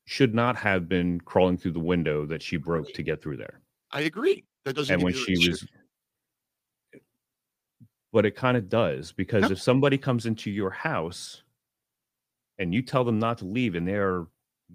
[0.05, 3.63] should not have been crawling through the window that she broke to get through there.
[3.91, 4.45] I agree.
[4.65, 5.67] That doesn't and when she was
[8.13, 9.49] but it kind of does because No.
[9.51, 11.43] if somebody comes into your house
[12.59, 14.27] and you tell them not to leave and they're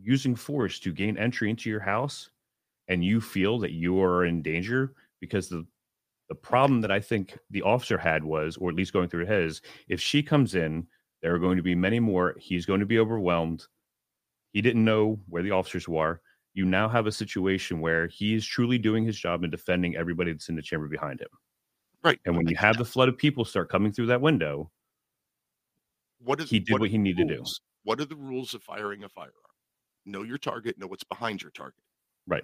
[0.02, 2.30] using force to gain entry into your house
[2.90, 5.66] and you feel that you are in danger because the
[6.28, 9.64] the problem that I think the officer had was, or at least going through his,
[9.88, 10.86] if she comes in,
[11.24, 12.36] there are going to be many more.
[12.38, 13.66] He's going to be overwhelmed.
[14.53, 16.22] He didn't know where the officers were.
[16.60, 20.34] You now have a situation where he is truly doing his job and defending everybody
[20.34, 21.30] that's in the chamber behind him.
[22.03, 22.19] Right.
[22.26, 24.69] And when you have the flood of people start coming through that window,
[26.22, 27.44] What is he did what what, he needed to do.
[27.84, 29.31] What are the rules of firing a firearm?
[30.06, 31.80] Know your target, know what's behind your target.
[32.27, 32.44] Right.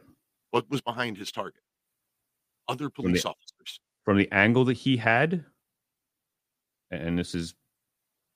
[0.52, 1.62] What was behind his target?
[2.70, 3.82] Other From police the- officers.
[4.06, 5.44] From the angle that he had,
[6.90, 7.54] and this is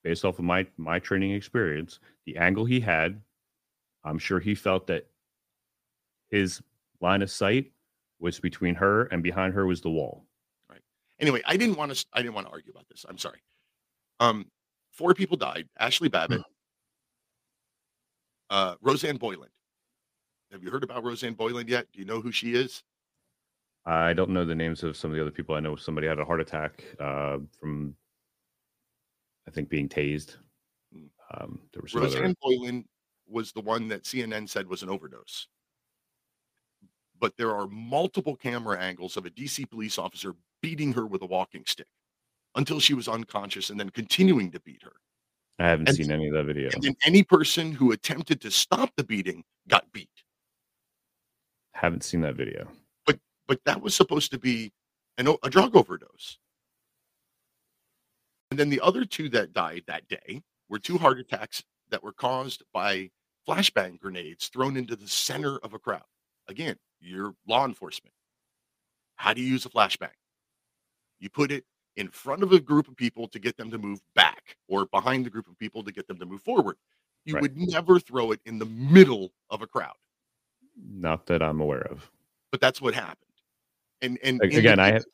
[0.04, 3.22] based off of my my training experience, the angle he had,
[4.04, 5.08] I'm sure he felt that
[6.30, 6.62] his
[7.02, 7.72] line of sight
[8.20, 10.26] was between her and behind her was the wall.
[10.70, 10.82] Right.
[11.20, 13.06] Anyway, I didn't want to I didn't want to argue about this.
[13.08, 13.40] I'm sorry.
[14.20, 14.46] Um,
[14.92, 15.70] four people died.
[15.80, 16.42] Ashley Babbitt,
[18.50, 19.52] uh, Rosanne Boyland.
[20.52, 21.88] Have you heard about Rosanne Boyland yet?
[21.94, 22.84] Do you know who she is?
[23.86, 25.56] I don't know the names of some of the other people.
[25.56, 27.96] I know somebody had a heart attack uh, from,
[29.48, 30.36] I think, being tased.
[31.34, 32.86] Um, there was some other- Rosanne Boyland
[33.28, 35.48] was the one that CNN said was an overdose.
[37.20, 41.26] But there are multiple camera angles of a DC police officer beating her with a
[41.26, 41.88] walking stick
[42.56, 44.94] until she was unconscious and then continuing to beat her.
[45.60, 46.70] I haven't And- seen any of that video.
[46.74, 50.10] And then any person who attempted to stop the beating got beat.
[51.74, 52.70] Haven't seen that video.
[53.06, 54.72] But but that was supposed to be
[55.18, 56.38] an, a drug overdose.
[58.52, 62.14] And then the other two that died that day were two heart attacks that were
[62.14, 63.12] caused by
[63.48, 66.04] flashbang grenades thrown into the center of a crowd.
[66.48, 68.14] Again, you're law enforcement.
[69.16, 70.10] How do you use a flashbang?
[71.20, 71.66] You put it
[71.98, 75.26] in front of a group of people to get them to move back or behind
[75.26, 76.78] the group of people to get them to move forward.
[77.26, 77.42] You Right.
[77.42, 79.98] would never throw it in the middle of a crowd,
[80.82, 82.10] Not that I'm aware of.
[82.52, 83.32] but that's what happened.
[84.02, 85.06] And and A- in the again, I, have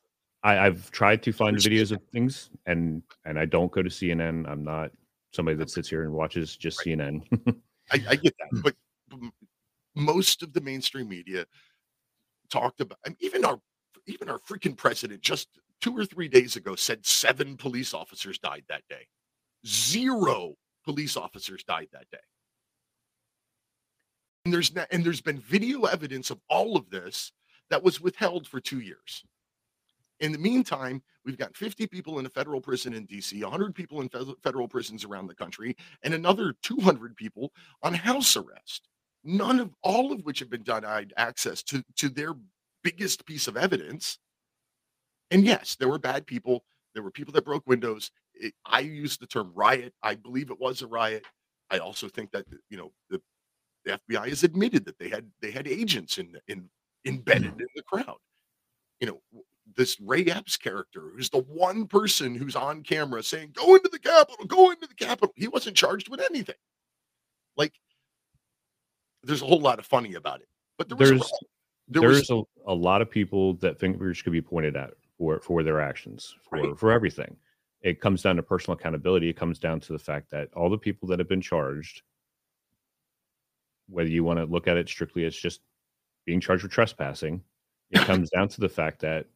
[0.44, 4.48] I I've tried to find videos of things, and and I don't go to CNN.
[4.48, 4.92] I'm not
[5.32, 7.22] somebody that sits here and watches just CNN.
[7.92, 8.76] I, I get that, but
[9.96, 11.46] most of the mainstream media
[12.50, 13.60] talked about, and even our
[14.06, 15.48] even our freaking president just
[15.80, 19.06] two or three days ago said seven police officers died that day.
[19.66, 20.54] Zero
[20.84, 22.18] police officers died that day.
[24.44, 27.32] And there's na- and there's been video evidence of all of this
[27.70, 29.24] that was withheld for two years.
[30.20, 34.00] In the meantime, we've got 50 people in a federal prison in DC, 100 people
[34.00, 34.08] in
[34.42, 37.52] federal prisons around the country, and another 200 people
[37.82, 38.88] on house arrest.
[39.26, 42.34] None of all of which have been denied access to to their
[42.84, 44.18] biggest piece of evidence.
[45.32, 46.64] And yes, there were bad people.
[46.94, 48.12] There were people that broke windows.
[48.34, 49.92] It, I used the term riot.
[50.02, 51.24] I believe it was a riot.
[51.70, 53.20] I also think that you know the,
[53.84, 56.68] the FBI has admitted that they had they had agents in in
[57.04, 57.60] embedded mm.
[57.60, 58.18] in the crowd.
[59.00, 59.20] You know,
[59.76, 63.98] this Ray Epps character, who's the one person who's on camera saying, "Go into the
[63.98, 66.54] Capitol, go into the Capitol." He wasn't charged with anything.
[67.56, 67.72] Like,
[69.26, 70.48] there's a whole lot of funny about it,
[70.78, 71.24] but there there's a,
[71.88, 75.40] there there's was a, a lot of people that fingers could be pointed at for
[75.40, 77.36] for their actions for for everything.
[77.82, 79.28] It comes down to personal accountability.
[79.28, 82.02] It comes down to the fact that all the people that have been charged,
[83.88, 85.60] whether you want to look at it strictly as just
[86.24, 87.42] being charged with trespassing,
[87.90, 89.26] it comes down to the fact that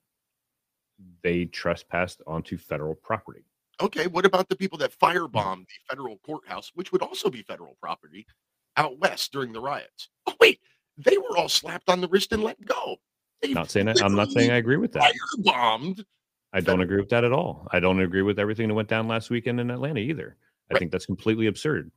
[1.22, 3.44] they trespassed onto federal property.
[3.80, 4.06] okay.
[4.06, 5.66] What about the people that firebombed mm.
[5.66, 8.26] the federal courthouse, which would also be federal property,
[8.76, 10.09] out west during the riots?
[10.26, 10.60] Oh wait,
[10.97, 12.97] they were all slapped on the wrist and let go.
[13.42, 15.12] They Not saying I'm not saying I agree with that.
[15.38, 16.05] firebombed.
[16.52, 17.68] I don't agree with that at all.
[17.70, 20.36] I don't agree with everything that went down last weekend in Atlanta either.
[20.72, 21.90] I think that's completely absurd.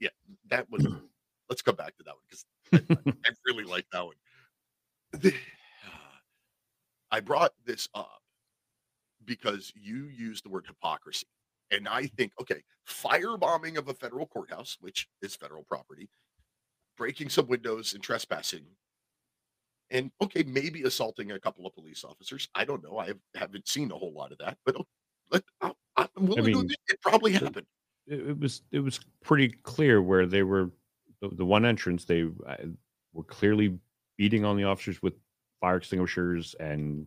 [0.00, 0.10] Yeah,
[0.48, 0.86] that was.
[1.48, 4.14] let's go back to that one because I, I really like that one.
[5.12, 5.34] The-
[7.10, 8.20] I brought this up
[9.24, 11.26] because you used the word hypocrisy.
[11.70, 16.08] And I think, okay, firebombing of a federal courthouse, which is federal property,
[16.96, 18.64] breaking some windows and trespassing,
[19.90, 22.48] and okay, maybe assaulting a couple of police officers.
[22.54, 22.98] I don't know.
[22.98, 24.86] I have- haven't seen a whole lot of that, but oh,
[25.60, 27.66] I'm, I'm willing to mean, admit it probably happened.
[28.06, 30.70] it, it was it was pretty clear where they were
[31.20, 32.56] the, the one entrance they uh,
[33.12, 33.78] were clearly
[34.16, 35.14] beating on the officers with
[35.60, 37.06] fire extinguishers and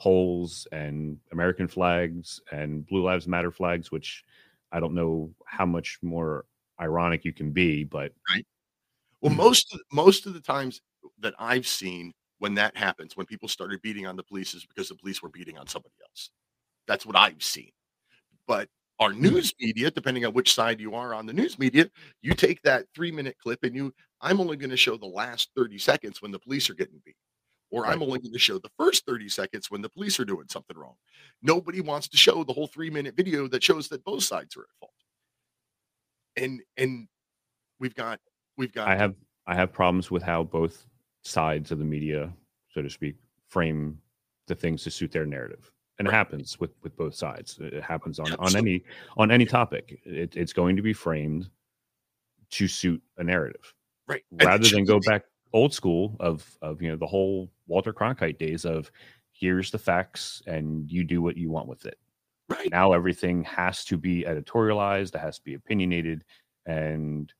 [0.00, 4.24] poles and American flags and Blue Lives Matter flags, which
[4.72, 6.46] I don't know how much more
[6.80, 8.46] ironic you can be, but right.
[9.20, 10.80] Well, most of, most of the times
[11.18, 14.88] that I've seen when that happens, when people started beating on the police, is because
[14.88, 16.30] the police were beating on somebody else.
[16.88, 17.70] That's what I've seen.
[18.46, 18.68] But
[18.98, 19.22] our hmm.
[19.22, 21.90] news media, depending on which side you are on the news media,
[22.22, 25.50] you take that three minute clip and you, I'm only going to show the last
[25.54, 27.16] 30 seconds when the police are getting beat.
[27.70, 30.46] Or I'm only going to show the first 30 seconds when the police are doing
[30.48, 30.94] something wrong.
[31.40, 34.62] Nobody wants to show the whole three minute video that shows that both sides are
[34.62, 34.92] at fault.
[36.36, 37.06] And and
[37.78, 38.18] we've got
[38.56, 39.14] we've got I have
[39.46, 40.86] I have problems with how both
[41.22, 42.32] sides of the media,
[42.72, 43.16] so to speak,
[43.48, 43.98] frame
[44.46, 45.70] the things to suit their narrative.
[45.98, 47.58] And it happens with with both sides.
[47.60, 48.82] It happens on on any
[49.16, 50.00] on any topic.
[50.04, 51.50] It, it's going to be framed
[52.50, 53.74] to suit a narrative,
[54.08, 54.22] right?
[54.32, 55.06] Rather than go be.
[55.06, 58.90] back old school of of you know the whole Walter Cronkite days of
[59.32, 61.98] here's the facts and you do what you want with it.
[62.48, 65.14] Right now, everything has to be editorialized.
[65.14, 66.24] It has to be opinionated,
[66.66, 67.32] and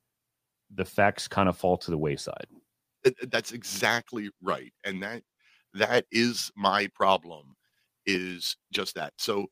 [0.74, 2.46] the facts kind of fall to the wayside.
[3.04, 4.72] Th- th- That's exactly right.
[4.84, 5.22] And that
[5.74, 7.56] that is my problem
[8.06, 9.12] is just that.
[9.18, 9.46] So,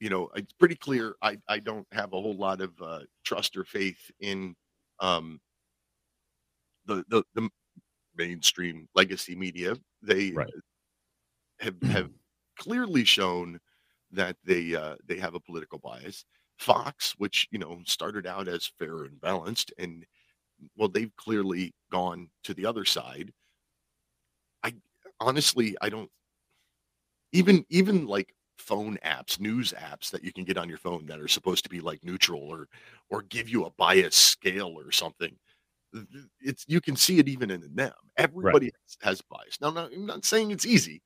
[0.00, 3.56] you know, it's pretty clear I I don't have a whole lot of uh, trust
[3.56, 4.54] or faith in
[5.00, 5.40] um
[6.86, 7.48] the the, the
[8.18, 9.76] mainstream legacy media.
[10.02, 10.32] They
[11.60, 12.10] have have
[12.58, 13.60] clearly shown
[14.12, 16.24] that they uh, they have a political bias.
[16.58, 20.04] Fox, which you know started out as fair and balanced, and
[20.76, 23.32] well, they've clearly gone to the other side.
[24.64, 24.74] I
[25.20, 26.10] honestly, I don't
[27.32, 31.20] even even like phone apps, news apps that you can get on your phone that
[31.20, 32.68] are supposed to be like neutral or
[33.10, 35.36] or give you a bias scale or something.
[36.40, 37.92] It's you can see it even in them.
[38.16, 39.58] Everybody has, has bias.
[39.60, 41.02] Now, not, I'm not saying it's easy.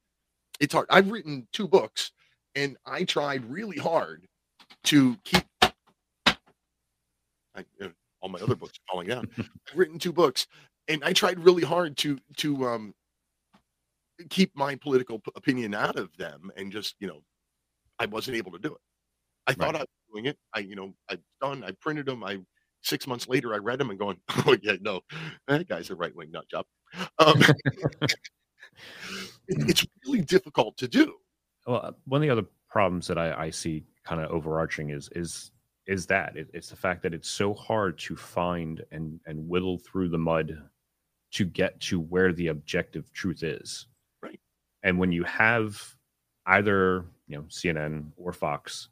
[0.60, 0.86] It's hard.
[0.90, 2.12] I've written two books,
[2.54, 4.26] and I tried really hard
[4.84, 5.44] to keep
[7.54, 7.88] I, uh,
[8.20, 9.28] all my other books are falling down.
[9.38, 10.46] I've written two books,
[10.88, 12.94] and I tried really hard to to um
[14.30, 17.22] keep my political p- opinion out of them, and just you know,
[17.98, 18.80] I wasn't able to do it.
[19.46, 20.38] I thought I was doing it.
[20.54, 21.64] I you know I've done.
[21.64, 22.24] I printed them.
[22.24, 22.38] I
[22.82, 25.00] six months later I read them and going, oh yeah, no,
[25.48, 26.66] that guy's a right wing nut job.
[27.18, 27.40] Um,
[29.48, 31.14] it- it's really difficult to do.
[31.66, 35.08] Well, uh, one of the other problems that I, I see kind of overarching is
[35.14, 35.52] is
[35.86, 39.78] is that it, it's the fact that it's so hard to find and and whittle
[39.78, 40.62] through the mud
[41.32, 43.86] to get to where the objective truth is.
[44.22, 44.40] Right.
[44.82, 45.80] And when you have
[46.46, 48.88] either you know CNN or Fox,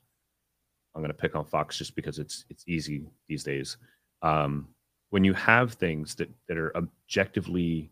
[0.95, 3.77] I'm going to pick on Fox just because it's it's easy these days.
[4.23, 4.69] Um,
[5.11, 7.91] when you have things that that are objectively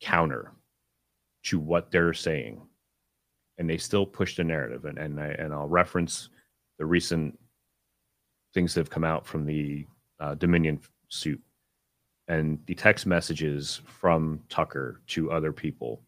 [0.00, 0.52] counter
[1.44, 2.60] to what they're saying,
[3.58, 6.28] and they still push the narrative, and and I, and I'll reference
[6.78, 7.38] the recent
[8.54, 9.86] things that have come out from the
[10.20, 11.40] uh, Dominion suit
[12.28, 16.02] and the text messages from Tucker to other people.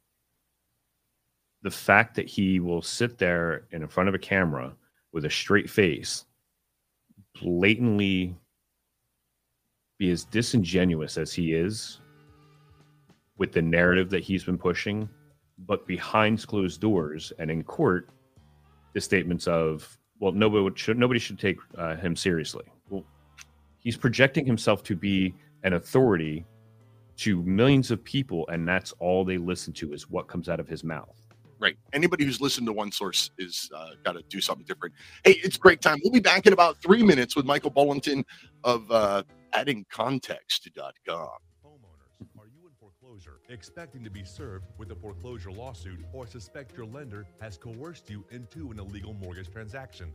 [1.62, 4.72] The fact that he will sit there in front of a camera
[5.12, 6.24] with a straight face,
[7.41, 8.37] blatantly
[9.99, 12.01] be as disingenuous as he is
[13.37, 15.09] with the narrative that he's been pushing,
[15.66, 18.09] but behind closed doors and in court,
[18.93, 22.65] the statements of, well, nobody should nobody should take uh, him seriously.
[22.89, 23.05] Well,
[23.78, 26.45] he's projecting himself to be an authority
[27.16, 30.69] to millions of people, and that's all they listen to is what comes out of
[30.69, 31.20] his mouth.
[31.61, 31.77] Right.
[31.93, 34.95] Anybody who's listened to one source is uh, got to do something different.
[35.24, 35.99] Hey, it's break time.
[36.03, 38.24] We'll be back in about three minutes with Michael Bullington
[38.65, 41.28] of uh, addingcontext.com.
[41.62, 46.74] Homeowners, are you in foreclosure, expecting to be served with a foreclosure lawsuit, or suspect
[46.74, 50.15] your lender has coerced you into an illegal mortgage transaction.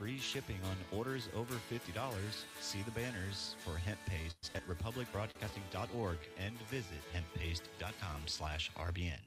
[0.00, 1.92] Free shipping on orders over $50.
[2.58, 9.18] See the banners for hemp paste at republicbroadcasting.org and visit hemppaste.com slash RBN.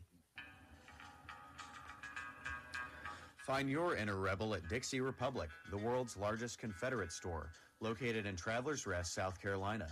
[3.37, 8.87] Find your inner rebel at Dixie Republic, the world's largest Confederate store, located in Travelers
[8.87, 9.89] Rest, South Carolina.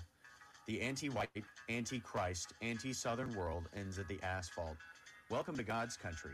[0.65, 1.29] The anti white,
[1.69, 4.77] anti Christ, anti Southern world ends at the asphalt.
[5.29, 6.33] Welcome to God's country.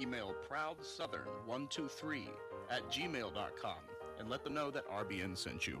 [0.00, 2.28] Email proudsouthern123
[2.70, 3.76] at gmail.com
[4.18, 5.78] and let them know that RBN sent you.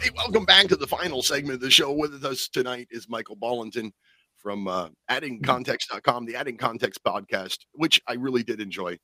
[0.00, 1.90] Hey, welcome back to the final segment of the show.
[1.90, 3.90] With us tonight is Michael Bollington
[4.44, 8.96] from uh, addingcontext.com, the Adding Context podcast, which I really did enjoy.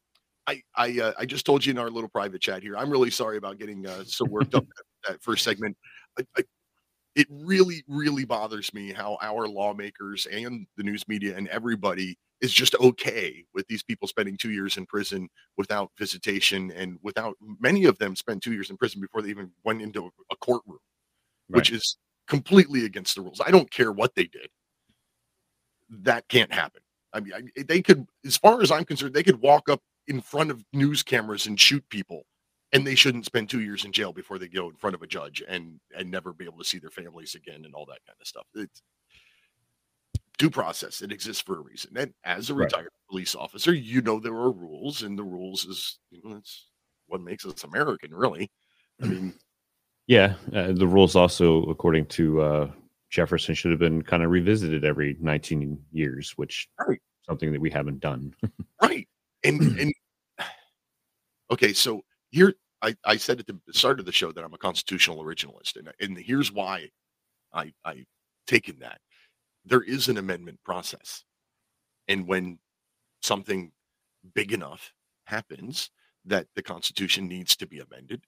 [0.47, 2.77] I I, uh, I just told you in our little private chat here.
[2.77, 5.77] I'm really sorry about getting uh, so worked up that, that first segment.
[6.19, 6.43] I, I,
[7.17, 12.53] it really really bothers me how our lawmakers and the news media and everybody is
[12.53, 17.85] just okay with these people spending two years in prison without visitation and without many
[17.85, 20.79] of them spent two years in prison before they even went into a courtroom,
[21.49, 21.99] which is
[22.29, 23.41] completely against the rules.
[23.45, 24.49] I don't care what they did
[25.91, 26.83] that can't happen.
[27.13, 30.21] I mean, I, they could, as far as I'm concerned, they could walk up in
[30.21, 32.25] front of news cameras and shoot people,
[32.73, 35.07] and they shouldn't spend two years in jail before they go in front of a
[35.07, 38.17] judge and and never be able to see their families again and all that kind
[38.21, 38.47] of stuff.
[38.55, 38.83] It's
[40.39, 41.03] due process.
[41.03, 41.97] It exists for a reason.
[41.97, 42.67] And as a Right.
[42.67, 46.69] retired police officer, you know there are rules, and the rules is you know it's
[47.07, 48.51] what makes us American, really.
[49.03, 49.35] I mean,
[50.07, 52.71] Yeah, uh, the rules also, according to uh,
[53.11, 57.01] Jefferson, should have been kind of revisited every 19 years, which right.
[57.27, 58.35] something that we haven't done.
[58.83, 59.09] right
[59.45, 59.93] and and
[61.51, 64.59] okay so here I, I said at the start of the show that i'm a
[64.59, 66.89] constitutional originalist and, and here's why
[67.53, 68.05] i i
[68.47, 69.01] taken that
[69.65, 71.25] there is an amendment process
[72.09, 72.59] and when
[73.23, 73.73] something
[74.35, 74.93] big enough
[75.25, 75.91] happens
[76.25, 78.25] that the Constitution needs to be amended,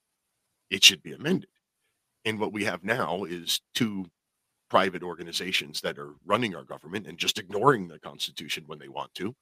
[0.69, 1.49] it should be amended.
[2.25, 4.05] And what we have now is two
[4.73, 9.13] private organizations that are running our government and just ignoring the Constitution when they want
[9.13, 9.35] to.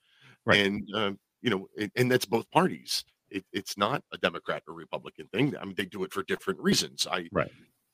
[0.46, 0.60] Right.
[0.60, 3.06] And, uh, you know, and, and that's both parties.
[3.30, 5.56] It, it's not a Democrat or Republican thing.
[5.56, 7.08] I mean, they do it for different reasons.
[7.10, 7.50] I, Right.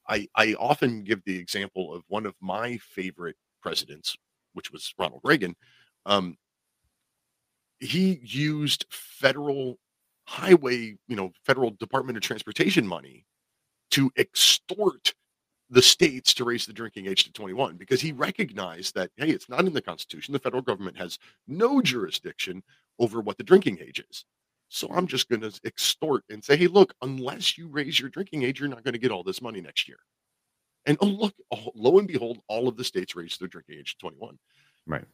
[0.09, 4.17] I, I often give the example of one of my favorite presidents,
[4.53, 5.55] which was Ronald Reagan.
[6.07, 6.37] Um,
[7.79, 9.77] he used federal
[10.25, 13.27] highway, you know, federal Department of Transportation money
[13.91, 15.13] to extort
[15.69, 19.49] the states to raise the drinking age to 21 because he recognized that hey it's
[19.49, 20.31] not in the constitution.
[20.31, 22.63] The federal government has no jurisdiction
[22.99, 24.25] over what the drinking age is.
[24.69, 28.43] So i'm just going to extort and say hey look unless you raise your drinking
[28.43, 29.99] age you're not going to get all this money next year.
[30.85, 33.93] And oh look oh, lo and behold all of the states raised their drinking age
[33.93, 34.37] to 21
[34.85, 35.05] Right.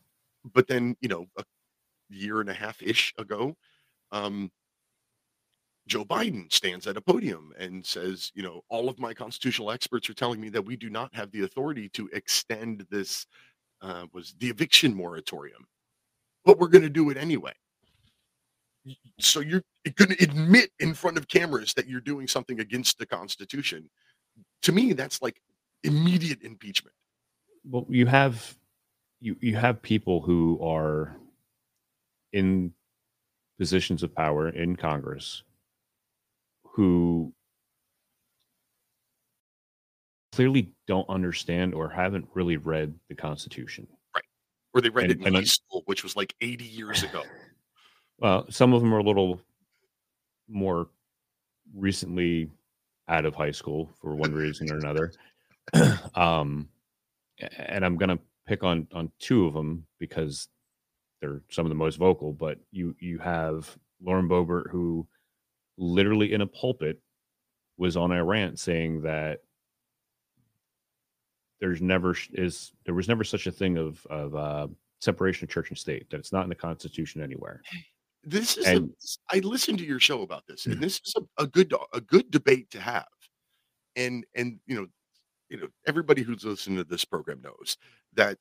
[0.53, 1.43] but then you know a
[2.09, 3.55] year and a half ish ago
[4.11, 4.51] um
[5.87, 10.09] Joe Biden stands at a podium and says, you know, all of my constitutional experts
[10.09, 13.25] are telling me that we do not have the authority to extend this
[13.81, 15.65] uh, was the eviction moratorium,
[16.45, 17.51] but we're going to do it anyway.
[19.19, 19.63] So you're
[19.95, 23.89] going to admit in front of cameras that you're doing something against the Constitution.
[24.63, 25.41] To me, that's like
[25.83, 26.95] immediate impeachment.
[27.69, 28.55] well you have
[29.19, 31.15] you you have people who are
[32.31, 32.73] in
[33.59, 35.43] positions of power in congress
[36.73, 37.33] who
[40.31, 44.23] clearly don't understand or haven't really read the constitution Right.
[44.73, 47.23] Or they read And- it in high school, which was like 80 years ago.
[48.19, 49.39] well some of them are a little
[50.49, 50.89] more
[51.75, 52.49] recently
[53.07, 55.11] out of high school for one reason or another
[56.15, 56.67] um
[57.57, 60.47] and i'm gonna pick on on two of them because
[61.21, 65.07] they're some of the most vocal but you you have lauren boebert who
[65.77, 66.99] literally in a pulpit
[67.77, 69.39] was on a rant saying that
[71.59, 74.67] there's never is there was never such a thing of of uh
[74.99, 77.61] separation of church and state that it's not in the constitution anywhere
[78.25, 78.89] This is And-
[79.31, 81.99] a, I listened to your show about this, and this is a, a good a
[81.99, 83.03] good debate to have.
[83.97, 84.87] And and you know,
[85.49, 87.75] you know, everybody who's listening to this program knows
[88.13, 88.37] that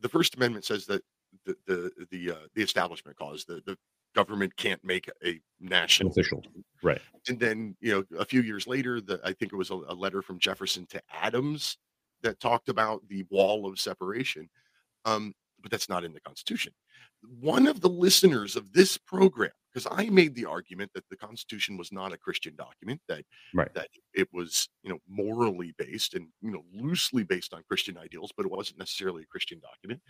[0.00, 1.02] the First Amendment says that
[1.44, 3.76] the the the uh, the establishment clause, the the
[4.14, 6.42] government can't make a national official
[6.82, 7.00] right.
[7.28, 9.94] And then you know a few years later the i think it was a, a
[9.94, 11.78] letter from jefferson to adams
[12.22, 14.48] that talked about the wall of separation
[15.04, 16.72] um but that's not in the constitution.
[17.40, 21.76] One of the listeners of this program because i made the argument that the constitution
[21.76, 23.24] was not a christian document that
[23.54, 23.72] right.
[23.74, 28.32] that it was you know morally based and you know loosely based on christian ideals
[28.36, 30.00] but it wasn't necessarily a christian document.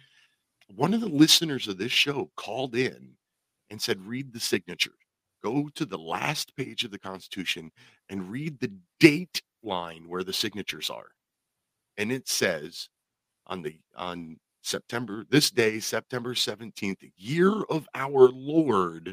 [0.75, 3.11] One of the listeners of this show called in
[3.73, 4.93] and said read the signature.
[5.43, 7.73] Go to the last page of the constitution
[8.09, 11.09] and read the date line where the signatures are.
[11.97, 12.89] And it says
[13.49, 19.07] on the on september this day september 17th year of our lord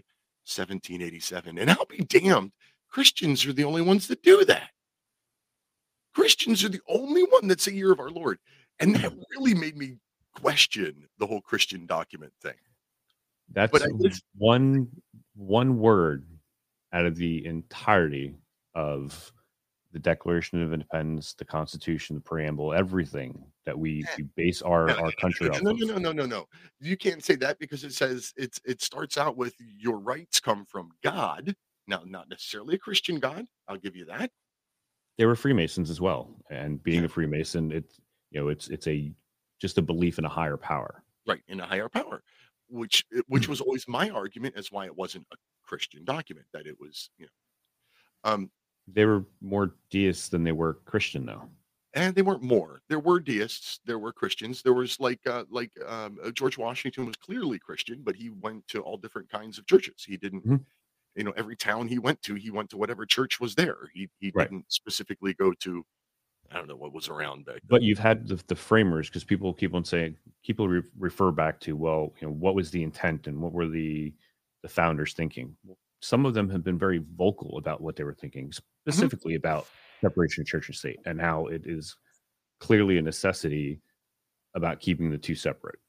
[0.46, 2.52] 1787 and i'll be damned
[2.88, 4.70] christians are the only ones that do that.
[6.14, 8.38] Christians are the only one that's a year of our lord.
[8.80, 9.22] And that hmm.
[9.32, 9.98] really made me
[10.36, 12.54] question the whole christian document thing
[13.52, 14.90] That's But I just- one
[15.36, 16.26] one word
[16.92, 18.36] out of the entirety
[18.76, 19.32] of
[19.92, 24.16] the Declaration of Independence, the Constitution, the preamble, everything that we, eh.
[24.18, 26.48] we base our, No, our country no, off no, no, no, no, no, no.
[26.80, 30.66] You can't say that because it says it's it starts out with your rights come
[30.66, 31.56] from God.
[31.88, 33.46] Now, not necessarily a Christian God.
[33.68, 34.30] I'll give you that.
[35.18, 38.00] They were Freemasons as well, and being a Freemason, it's
[38.32, 39.12] you know it's it's a
[39.60, 41.04] just a belief in a higher power.
[41.28, 42.24] Right, in a higher power,
[42.70, 46.48] which which was always my argument as why it wasn't a Christian document.
[46.54, 48.52] That it was, you know, um,
[48.88, 51.50] They were more deists than they were Christian, though.
[51.94, 52.82] and they weren't more.
[52.88, 54.62] There were deists, there were Christians.
[54.62, 58.68] There was like uh, like um, uh, George Washington was clearly Christian, but he went
[58.70, 60.04] to all different kinds of churches.
[60.06, 60.66] He didn't, Mhm.
[61.16, 63.90] you know, every town he went to, he went to whatever church was there.
[63.94, 64.52] He he Right.
[64.52, 65.86] didn't specifically go to,
[66.52, 67.68] I don't know what was around back then.
[67.70, 71.60] But you've had the, the framers because people keep on saying people re- refer back
[71.62, 74.14] to well, you know, what was the intent and what were the
[74.64, 75.56] the founders thinking?
[76.02, 78.90] Some of them have been very vocal about what they were thinking, mm-hmm.
[78.90, 79.68] specifically about
[80.02, 81.96] separation of church and state and how it is
[82.60, 83.82] clearly a necessity
[84.56, 85.80] about keeping the two separate.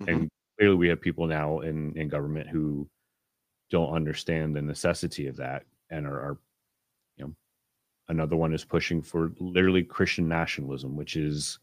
[0.00, 0.26] And mm-hmm.
[0.58, 2.88] clearly, we have people now in in government who
[3.70, 6.38] don't understand the necessity of that and are, are
[8.10, 11.58] another one is pushing for literally christian nationalism which is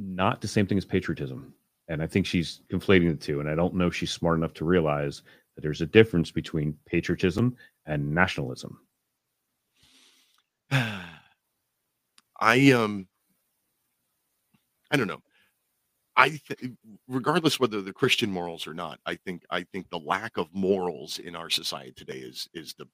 [0.00, 1.54] not the same thing as patriotism
[1.88, 3.40] And I think she's conflating the two.
[3.40, 5.22] And I don't know if she's smart enough to realize
[5.54, 7.56] that there's a difference between patriotism
[7.86, 8.80] and nationalism.
[12.40, 13.08] I um
[14.90, 15.22] I don't know.
[16.16, 16.72] I th-
[17.08, 21.18] regardless whether the Christian morals or not, I think I think the lack of morals
[21.18, 22.86] in our society today is is the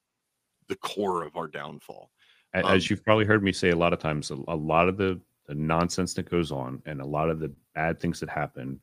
[0.67, 2.11] the core of our downfall.
[2.53, 4.97] Um, As you've probably heard me say a lot of times, a, a lot of
[4.97, 8.79] the, the nonsense that goes on and a lot of the bad things that happen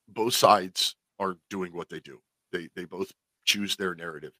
[0.07, 2.19] both sides are doing what they do.
[2.51, 3.11] They they both
[3.45, 4.33] choose their narrative,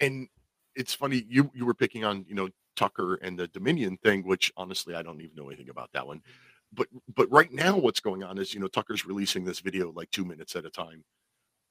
[0.00, 0.28] and
[0.74, 4.52] it's funny you you were picking on you know Tucker and the Dominion thing, which
[4.56, 6.22] honestly I don't even know anything about that one.
[6.72, 10.10] But but right now what's going on is you know Tucker's releasing this video like
[10.10, 11.04] two minutes at a time,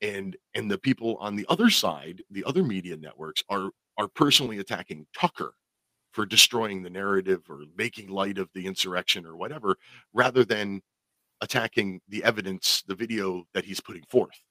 [0.02, 4.57] and and the people on the other side, the other media networks are are personally
[4.59, 5.53] attacking Tucker
[6.11, 9.76] for destroying the narrative or making light of the insurrection or whatever,
[10.13, 10.81] rather than
[11.41, 14.41] attacking the evidence, the video that he's putting forth.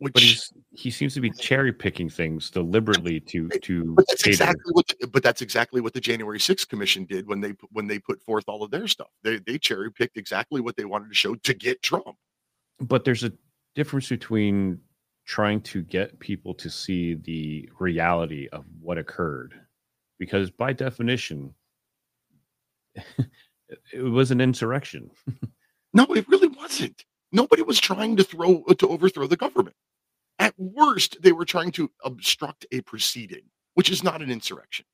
[0.00, 4.72] but he's, he seems to be cherry picking things deliberately to to But that's exactly
[4.72, 4.86] what.
[4.88, 8.20] The, but that's exactly what the January 6th Commission did when they when they put
[8.22, 9.08] forth all of their stuff.
[9.22, 12.16] They they cherry picked exactly what they wanted to show to get Trump.
[12.80, 13.32] but there's a
[13.74, 14.80] difference between
[15.28, 19.54] trying to get people to see the reality of what occurred
[20.18, 21.54] because by definition
[23.92, 25.10] it was an insurrection
[25.94, 27.04] No, it really wasn't.
[27.32, 29.76] Nobody was trying to throw to overthrow the government.
[30.38, 33.42] At worst, they were trying to obstruct a proceeding,
[33.74, 34.86] which is not an insurrection.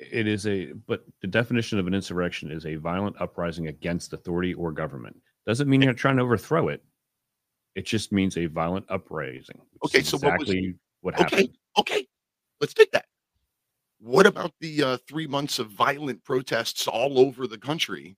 [0.00, 4.54] it is a but the definition of an insurrection is a violent uprising against authority
[4.54, 5.16] or government
[5.46, 6.84] doesn't mean eh you're trying to overthrow it
[7.76, 12.06] it just means a violent uprising Okay, so what was- exactly what happened Okay, okay,
[12.60, 13.04] let's take that.
[14.00, 18.16] What about the uh, three months of violent protests all over the country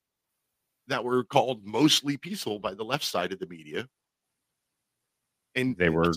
[0.87, 3.87] that were called mostly peaceful by the left side of the media?
[5.55, 6.11] And they were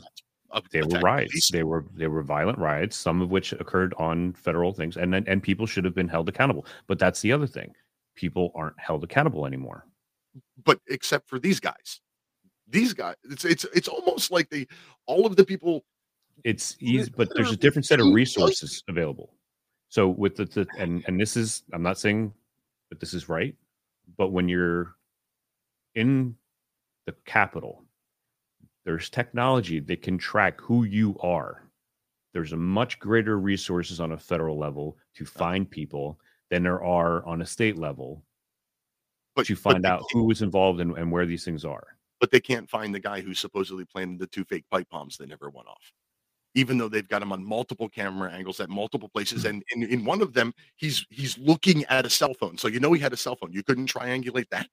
[0.51, 1.51] of they were riots police.
[1.51, 5.25] they were they were violent riots some of which occurred on federal things and then
[5.27, 7.75] and people should have been held accountable but that's the other thing
[8.17, 9.87] people aren't held accountable anymore
[10.65, 12.01] but except for these guys,
[12.73, 14.67] these guys, it's it's it's almost like they
[15.07, 15.85] all of the people.
[16.45, 19.35] it's easy but there's a different set of resources available.
[19.89, 22.33] So with the, the and and this is i'm not saying
[22.91, 23.55] that this is right
[24.17, 24.95] but when you're
[25.95, 26.35] in
[27.07, 27.85] the capital
[28.85, 31.63] there's technology that can track who you are.
[32.33, 36.19] There's a much greater resources on a federal level to find people
[36.51, 38.25] than there are on a state level
[39.37, 41.87] But- to find they out who is involved and, and where these things are
[42.23, 45.29] but they can't find the guy who supposedly planted the two fake pipe bombs that
[45.29, 45.93] never went off
[46.55, 49.61] even though they've got him on multiple camera angles at multiple places mm-hmm.
[49.73, 52.57] and in, in one of them he's he's looking at a cell phone.
[52.59, 53.53] So you know he had a cell phone.
[53.53, 54.69] You couldn't triangulate that?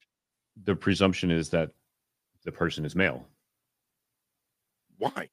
[0.66, 1.72] The presumption is that
[2.44, 3.26] the person is male.
[4.98, 5.30] Why?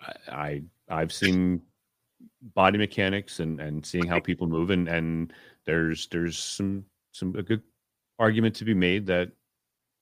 [0.00, 1.62] I, I I've seen
[2.54, 5.32] body mechanics and and seeing how people move and and
[5.64, 7.62] there's there's some some a good
[8.18, 9.30] argument to be made that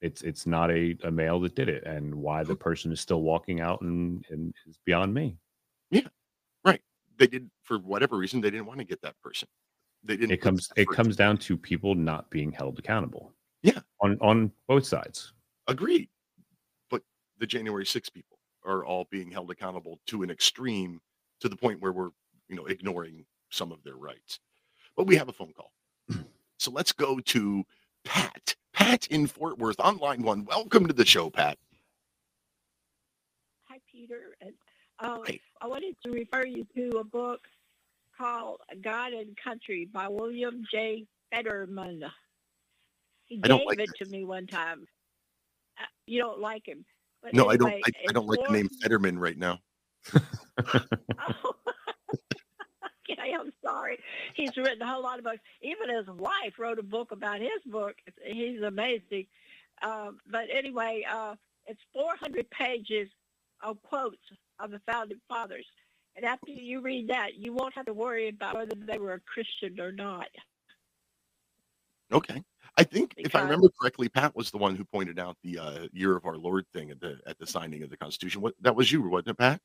[0.00, 3.22] it's it's not a, a male that did it and why the person is still
[3.22, 5.36] walking out and and is beyond me
[5.90, 6.08] Yeah,
[6.64, 6.80] right
[7.16, 9.48] they did for whatever reason they didn't want to get that person
[10.04, 13.80] they didn't it comes it comes down to people not being held accountable Yeah.
[14.00, 15.32] on on both sides
[15.66, 16.08] agreed
[16.90, 17.02] But
[17.38, 21.00] the January 6 people are all being held accountable to an extreme
[21.40, 22.10] to the point where we're,
[22.48, 24.40] you know, ignoring some of their rights.
[24.96, 25.72] But we have a phone call.
[26.58, 27.64] so let's go to
[28.04, 28.56] Pat.
[28.78, 30.44] Pat in Fort Worth on line one.
[30.44, 31.59] Welcome to the show, Pat.
[33.64, 34.36] Hi, Peter.
[35.00, 35.24] Um,
[35.60, 37.40] I wanted to refer you to a book
[38.16, 41.06] called God and Country by William J.
[41.34, 42.05] Fetterman.
[43.26, 44.86] He I gave like it to me one time.
[45.76, 46.84] Uh, You don't like him.
[47.32, 47.72] No, I don't.
[47.72, 49.59] I, I don't like the name Fetterman right now.
[53.24, 53.99] Okay, I'm sorry.
[54.35, 55.40] He's written a whole lot of books.
[55.62, 57.97] Even his wife wrote a book about his book.
[58.24, 59.27] He's amazing.
[59.82, 61.35] Um, but anyway, uh,
[61.66, 63.09] it's 400 pages
[63.62, 64.16] of quotes
[64.59, 65.66] of the founding fathers.
[66.16, 69.20] And after you read that, you won't have to worry about whether they were a
[69.20, 70.28] Christian or not.
[72.12, 72.43] Okay.
[72.77, 75.78] I think if I remember correctly, Pat was the one who pointed out the uh,
[75.93, 78.40] year of our Lord thing at the at the signing of the Constitution.
[78.40, 79.61] What that was you, wasn't it, Pat?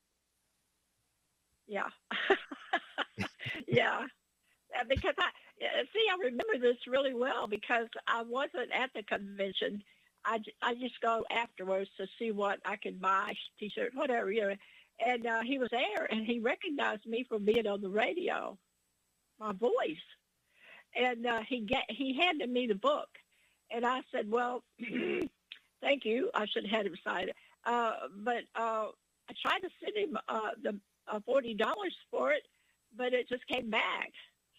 [1.66, 1.88] Yeah.
[3.68, 4.00] yeah.
[4.78, 5.28] Uh, Because I
[5.64, 9.82] uh, see, I remember this really well because I wasn't at the convention.
[10.24, 14.54] I, I just go afterwards to see what I can buy, T-shirt, whatever, you know.
[15.04, 18.58] And uh, he was there, and he recognized me from being on the radio,
[19.40, 20.04] my voice.
[20.96, 23.08] And uh, he get he handed me the book,
[23.70, 24.62] and I said, "Well,
[25.80, 26.30] thank you.
[26.34, 28.88] I should have had him sign it." Uh, but uh,
[29.28, 30.78] I tried to send him uh, the
[31.08, 32.42] uh, forty dollars for it,
[32.96, 34.10] but it just came back.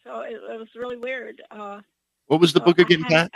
[0.03, 1.41] So it, it was really weird.
[1.51, 1.81] Uh,
[2.27, 3.31] What was the so book again, Pat?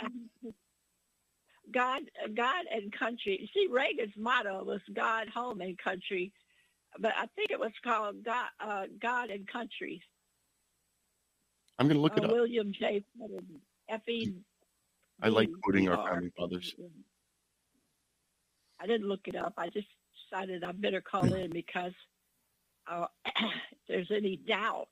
[1.72, 2.02] God,
[2.34, 3.38] God and country.
[3.40, 6.32] You see, Reagan's motto was God, home, and country,
[6.98, 10.02] but I think it was called God, uh, God and country.
[11.78, 12.32] I'm going to look uh, it up.
[12.32, 13.04] William J.
[13.18, 13.60] Fetterman,
[15.22, 16.74] I like quoting our founding fathers.
[18.80, 19.54] I didn't look it up.
[19.56, 19.88] I just
[20.30, 21.92] decided I better call in because
[22.90, 23.06] uh,
[23.88, 24.88] there's any doubt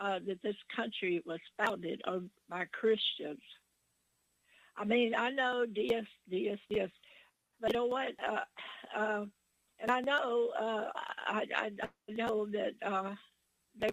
[0.00, 3.40] uh, that this country was founded on by Christians.
[4.76, 6.96] I mean, I know deists, deists, deists,
[7.60, 8.12] but you know what?
[8.26, 9.24] Uh, uh,
[9.78, 10.84] and I know, uh,
[11.26, 11.70] I, I,
[12.08, 13.14] know that uh,
[13.78, 13.88] they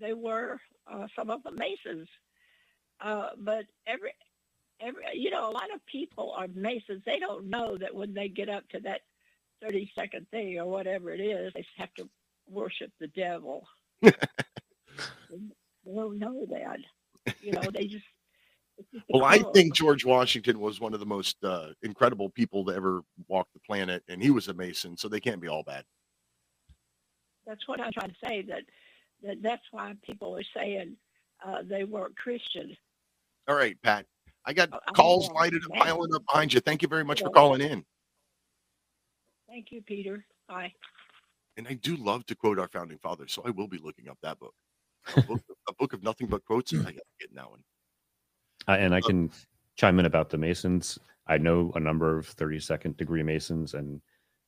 [0.00, 2.08] they were uh, some of the Masons,
[3.00, 4.12] uh, but every
[4.80, 7.02] every you know a lot of people are Masons.
[7.06, 9.02] They don't know that when they get up to that
[9.62, 12.08] thirty second thing or whatever it is, they have to
[12.50, 13.66] worship the devil.
[14.02, 14.12] they
[15.86, 16.78] don't know that.
[17.40, 18.04] You know, they just.
[18.92, 22.74] just Well, I think George Washington was one of the most uh, incredible people to
[22.74, 25.84] ever walk the planet, and he was a Mason, so they can't be all bad.
[27.46, 28.42] That's what I'm trying to say.
[28.42, 28.62] That,
[29.22, 30.96] that that's why people are saying
[31.44, 32.76] uh, they weren't Christian.
[33.48, 34.06] All right, Pat.
[34.44, 36.60] I got I calls lighted up, piling up behind you.
[36.60, 37.84] Thank you very much for calling in.
[39.48, 40.24] Thank you, Peter.
[40.48, 40.72] Bye.
[41.58, 44.16] And I do love to quote our founding fathers, so I will be looking up
[44.22, 44.54] that book.
[45.16, 46.72] A book, a book of nothing but quotes.
[46.72, 47.64] I got to get that one.
[48.68, 49.30] Uh, and I can
[49.74, 51.00] chime in about the Masons.
[51.26, 54.00] I know a number of 32nd degree Masons, and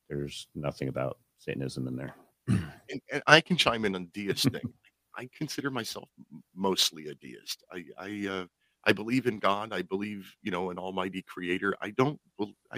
[0.09, 2.15] there's nothing about Satanism in there.
[2.89, 4.73] And, and I can chime in on deist thing.
[5.17, 6.09] I consider myself
[6.53, 7.63] mostly a deist.
[7.71, 8.45] I I uh,
[8.83, 9.71] I believe in God.
[9.71, 11.73] I believe you know an Almighty Creator.
[11.81, 12.19] I don't.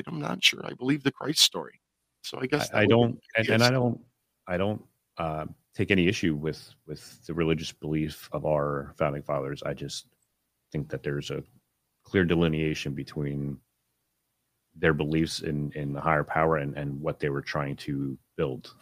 [0.06, 0.64] I'm not sure.
[0.64, 1.82] I believe the Christ story.
[2.22, 4.00] So I guess I, I don't, and, and I don't,
[4.48, 4.84] I don't
[5.18, 5.46] uh,
[5.76, 9.64] take any issue with with the religious belief of our founding fathers.
[9.64, 10.08] I just
[10.72, 11.44] think that there's a
[12.04, 13.58] clear delineation between
[14.76, 18.74] their beliefs in in the higher power and and what they were trying to build.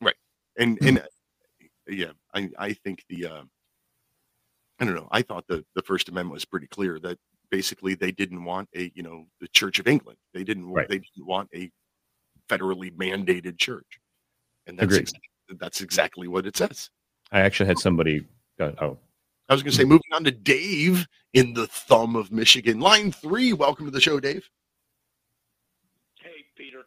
[0.00, 0.16] Right.
[0.58, 1.06] And and
[1.88, 3.42] yeah, I I think the uh
[4.80, 5.08] I don't know.
[5.10, 7.18] I thought the the First Amendment was pretty clear that
[7.50, 10.18] basically they didn't want a you know the Church of England.
[10.32, 10.88] They didn't want Right.
[10.88, 11.70] they didn't want a
[12.48, 14.00] federally mandated church,
[14.66, 15.00] and that's Agreed.
[15.00, 16.90] ex- that's exactly what it says.
[17.32, 18.24] I actually had somebody.
[18.60, 18.98] Uh, oh,
[19.48, 23.12] I was going to say, moving on to Dave in the thumb of Michigan, line
[23.12, 23.52] three.
[23.52, 24.48] Welcome to the show, Dave.
[26.20, 26.80] Hey, Peter.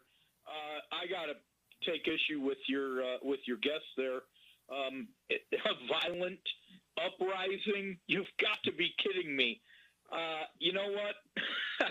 [0.46, 4.20] Uh, I got to take issue with your uh, with your guest there.
[4.70, 6.40] Um, it, a violent
[6.98, 7.98] uprising.
[8.06, 9.60] You've got to be kidding me.
[10.12, 11.14] Uh, you know what?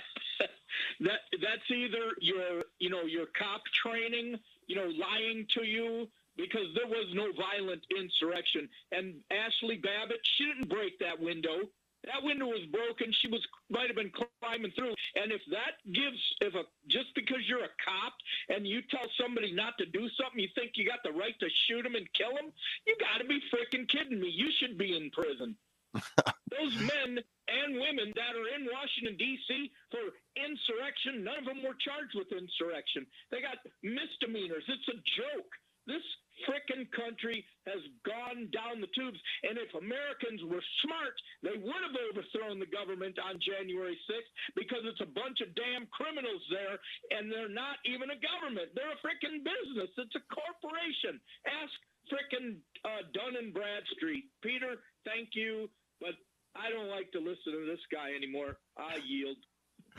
[1.02, 4.38] that that's either your you know your cop training,
[4.68, 6.08] you know, lying to you
[6.38, 8.70] because there was no violent insurrection.
[8.92, 11.66] And Ashley Babbitt, she didn't break that window.
[12.06, 13.12] That window was broken.
[13.20, 13.42] She was
[13.74, 14.94] might have been climbing through.
[15.18, 18.14] And if that gives, if a just because you're a cop
[18.54, 21.50] and you tell somebody not to do something, you think you got the right to
[21.68, 22.54] shoot them and kill them?
[22.86, 24.30] You got to be freaking kidding me.
[24.30, 25.58] You should be in prison.
[26.52, 29.72] Those men and women that are in Washington, D.C.
[29.92, 30.04] for
[30.36, 33.08] insurrection, none of them were charged with insurrection.
[33.32, 34.66] They got misdemeanors.
[34.68, 35.52] It's a joke.
[35.88, 36.04] This
[36.46, 39.18] frickin' country has gone down the tubes.
[39.48, 44.84] And if Americans were smart, they would have overthrown the government on January 6th because
[44.86, 46.78] it's a bunch of damn criminals there
[47.16, 48.76] and they're not even a government.
[48.76, 49.90] They're a frickin' business.
[49.98, 51.18] It's a corporation.
[51.48, 51.74] Ask
[52.12, 53.04] frickin' uh,
[53.40, 54.26] and Bradstreet.
[54.42, 55.70] Peter, thank you,
[56.00, 56.12] but
[56.56, 58.58] I don't like to listen to this guy anymore.
[58.78, 59.38] I yield.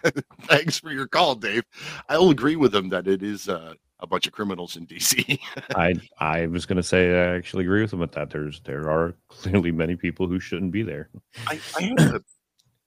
[0.42, 1.64] Thanks for your call, Dave.
[2.08, 5.38] I'll agree with him that it is uh, a bunch of criminals in DC.
[5.74, 8.30] I I was going to say I actually agree with him with that.
[8.30, 11.10] There's there are clearly many people who shouldn't be there.
[11.46, 12.20] I, I had a,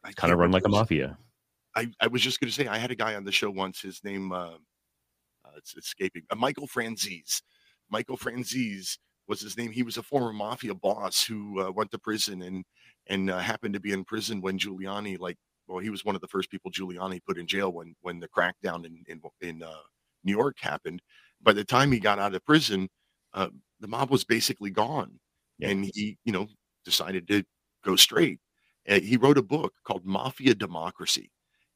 [0.03, 1.17] I kind of run like a mafia.
[1.75, 3.81] I, I was just going to say I had a guy on the show once.
[3.81, 4.51] His name uh,
[5.45, 6.23] uh, it's escaping.
[6.29, 7.41] Uh, Michael Franzese.
[7.89, 8.97] Michael Franzese
[9.31, 9.71] was his name.
[9.71, 12.65] He was a former mafia boss who uh, went to prison and
[13.07, 15.37] and uh, happened to be in prison when Giuliani like
[15.67, 18.27] well he was one of the first people Giuliani put in jail when when the
[18.27, 19.83] crackdown in in, in uh,
[20.25, 21.01] New York happened.
[21.41, 22.89] By the time he got out of prison,
[23.33, 23.47] uh,
[23.79, 25.19] the mob was basically gone,
[25.61, 26.47] and he you know
[26.85, 27.43] decided to
[27.85, 28.39] go straight.
[28.89, 31.31] Uh, he wrote a book called Mafia Democracy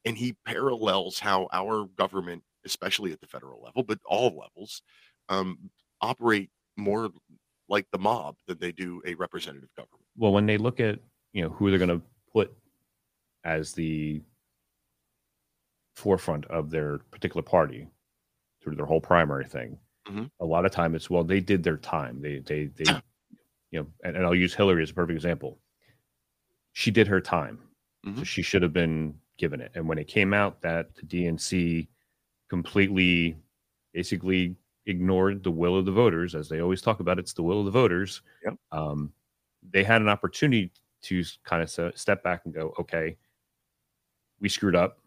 [0.06, 4.82] and he parallels how our government, especially at the federal level, but all levels,
[5.30, 5.57] um,
[6.02, 7.10] operate more
[7.68, 10.04] like the mob than they do a representative government.
[10.18, 11.00] Well, when they look at
[11.34, 12.56] you know who they're going to put
[13.44, 14.22] as the
[15.96, 17.88] forefront of their particular party
[18.62, 20.30] through their whole primary thing, Mhm.
[20.40, 22.22] a lot of time it's well they did their time.
[22.22, 23.02] They they they
[23.72, 25.60] you know, and, and I'll use Hillary as a perfect example.
[26.74, 27.60] She did her time,
[28.18, 29.72] so she should have been given it.
[29.76, 31.88] And when it came out that the DNC
[32.50, 33.36] completely,
[33.94, 34.56] basically
[34.86, 37.66] ignored the will of the voters, as they always talk about, it's the will of
[37.66, 38.22] the voters.
[38.44, 38.56] Yep.
[38.72, 39.14] Um,
[39.72, 40.72] they had an opportunity
[41.03, 43.18] to kind of step back and go, okay,
[44.40, 44.99] we screwed up.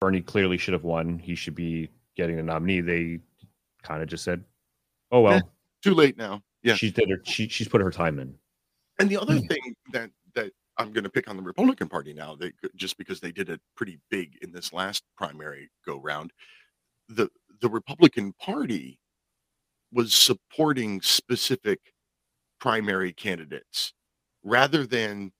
[0.00, 1.18] Bernie clearly should have won.
[1.18, 2.80] He should be getting a nominee.
[2.80, 3.20] They
[3.82, 4.44] kind of just said,
[5.12, 5.40] "Oh well, Eh,
[5.82, 7.20] too late now." Yeah, she did her.
[7.24, 8.36] She she's put her time in.
[8.98, 9.46] And the other Hmm.
[9.46, 13.20] thing that that I'm going to pick on the Republican Party now, they just because
[13.20, 16.32] they did it pretty big in this last primary go round,
[17.08, 17.28] the
[17.62, 19.00] the Republican Party
[19.92, 21.80] was supporting specific
[22.60, 23.94] primary candidates
[24.44, 25.32] rather than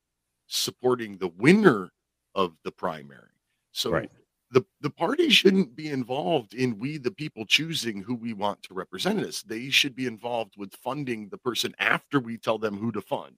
[0.48, 1.90] supporting the winner
[2.34, 3.30] of the primary.
[3.72, 4.10] So Right.
[4.52, 8.74] the the party shouldn't be involved in we the people choosing who we want to
[8.74, 9.42] represent us.
[9.42, 13.36] They should be involved with funding the person after we tell them who to fund.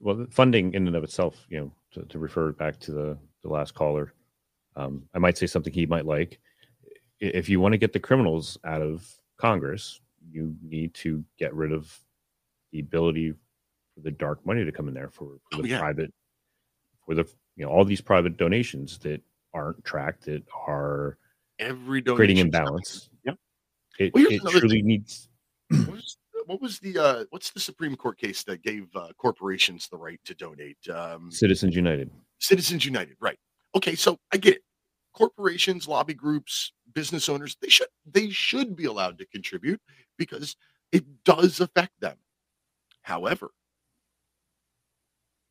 [0.00, 3.48] well funding in and of itself you know to, to refer back to the the
[3.48, 4.12] last caller
[4.76, 6.38] um, i might say something he might like
[7.20, 9.06] if you want to get the criminals out of
[9.38, 11.96] congress you need to get rid of
[12.72, 13.32] the ability
[13.94, 15.78] for the dark money to come in there for, for Oh, the yeah.
[15.78, 16.12] private
[17.04, 17.26] for the
[17.56, 19.22] you know all these private donations that
[19.54, 21.18] aren't tracked that are
[21.58, 23.36] Every creating imbalance Yep.
[23.98, 24.86] it, Well, it truly thing.
[24.86, 25.28] needs
[25.68, 29.88] what was, what was the uh, what's the Supreme Court case that gave uh, corporations
[29.88, 30.76] the right to donate?
[30.88, 33.38] Um, citizens united Citizens United, right?
[33.74, 34.62] Okay, so I get it.
[35.16, 39.80] Corporations, lobby groups, business owners, they should they should be allowed to contribute
[40.16, 40.56] because
[40.92, 42.16] it does affect them.
[43.02, 43.50] However,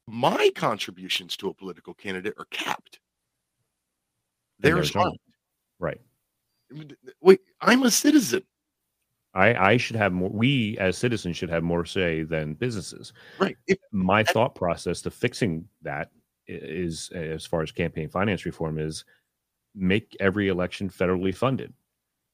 [0.07, 2.99] my contributions to a political candidate are capped.
[4.59, 5.19] Theirs theirs aren't.
[5.79, 5.99] right
[7.21, 8.43] Wait, I'm a citizen.
[9.33, 10.29] I, I should have more.
[10.29, 13.13] We as citizens should have more say than businesses.
[13.37, 13.57] Right.
[13.67, 16.11] If, My thought process to fixing that
[16.47, 19.03] is, as far as campaign finance reform, is
[19.75, 21.73] make every election federally funded.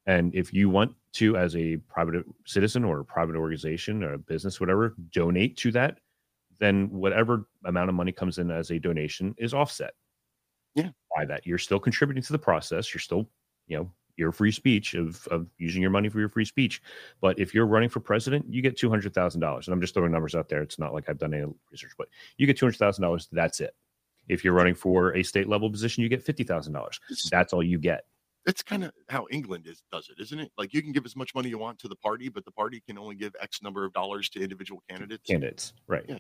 [0.06, 4.18] And if you want to, as a private citizen or a private organization or a
[4.18, 6.00] business, whatever, donate to that,
[6.60, 9.94] then whatever amount of money comes in as a donation is offset.
[10.76, 10.90] Yeah.
[11.16, 12.94] By that, you're still contributing to the process.
[12.94, 13.30] You're still,
[13.68, 16.82] you know, your free speech of of using your money for your free speech.
[17.22, 19.68] But if you're running for president, you get two hundred thousand dollars.
[19.68, 20.62] And I'm just throwing numbers out there.
[20.62, 22.08] It's not like I've done any research, but
[22.38, 23.28] you get two hundred thousand dollars.
[23.32, 23.76] That's it.
[24.28, 27.00] If you're running for a state level position, you get fifty thousand dollars.
[27.32, 28.06] That's all you get.
[28.46, 30.52] That's kind of how England is does it, isn't it?
[30.58, 32.82] Like you can give as much money you want to the party, but the party
[32.88, 35.30] can only give X number of dollars to individual candidates.
[35.30, 36.18] candidates right Yeah.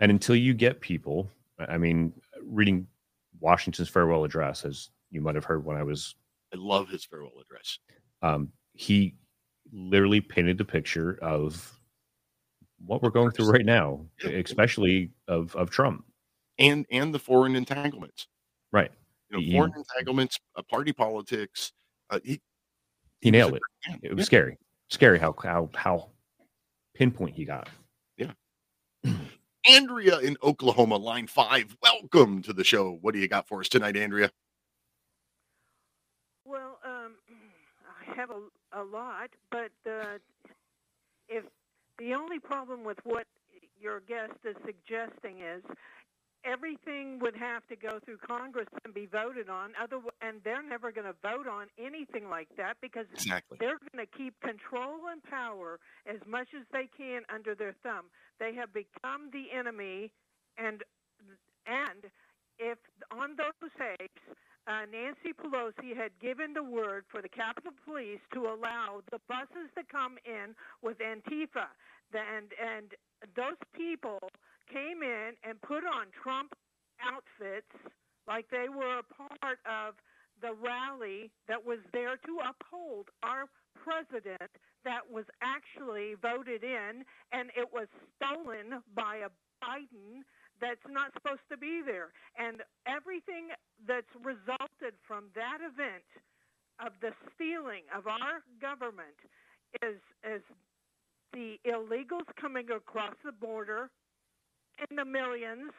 [0.00, 1.28] and until you get people
[1.68, 2.12] i mean
[2.42, 2.86] reading
[3.40, 6.14] washington's farewell address as you might have heard when i was
[6.52, 7.78] I love his farewell address.
[8.22, 9.14] um, he
[9.72, 11.72] literally painted the picture of
[12.84, 16.04] what we're going through right now especially of of trump
[16.58, 18.28] And and the foreign entanglements.
[18.72, 18.90] right
[19.30, 21.72] You know, He- foreign entanglements, uh, party politics.
[22.10, 22.40] Uh, he
[23.20, 24.00] he was nailed it man.
[24.02, 24.24] it was Yeah.
[24.26, 24.58] scary
[24.88, 26.10] scary how how how
[26.94, 27.68] pinpoint he got
[28.16, 28.32] Yeah.
[29.66, 31.76] Andrea in Oklahoma, line five.
[31.82, 32.98] Welcome to the show.
[33.00, 34.30] What do you got for us tonight, Andrea?
[36.44, 37.14] Well, um,
[38.08, 40.18] I have a, a lot, but uh,
[41.28, 41.44] if
[41.98, 43.26] the only problem with what
[43.80, 45.62] your guest is suggesting is
[46.44, 50.92] everything would have to go through Congress and be voted on, other and they're never
[50.92, 53.58] going to vote on anything like that because Exactly.
[53.60, 58.06] they're going to keep control and power as much as they can under their thumb.
[58.38, 60.12] They have become the enemy,
[60.58, 60.82] and
[61.66, 62.10] and
[62.58, 62.78] if
[63.10, 64.22] on those tapes
[64.66, 69.68] uh, Nancy Pelosi had given the word for the Capitol Police to allow the buses
[69.76, 71.68] to come in with Antifa,
[72.14, 72.94] and and
[73.36, 74.18] those people
[74.70, 76.54] came in and put on Trump
[77.02, 77.70] outfits
[78.26, 79.94] like they were a part of
[80.40, 83.46] the rally that was there to uphold our
[83.76, 84.50] president
[84.84, 89.30] that was actually voted in and it was stolen by a
[89.64, 90.24] Biden
[90.60, 92.12] that's not supposed to be there.
[92.38, 93.48] And everything
[93.86, 96.06] that's resulted from that event
[96.80, 99.18] of the stealing of our government
[99.82, 100.42] is is
[101.32, 103.90] the illegals coming across the border
[104.78, 105.72] in the millions,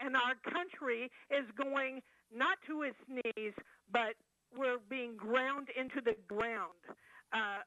[0.00, 2.00] and our country is going
[2.34, 3.54] not to its knees,
[3.92, 4.14] but
[4.56, 6.78] we're being ground into the ground.
[7.32, 7.62] Uh,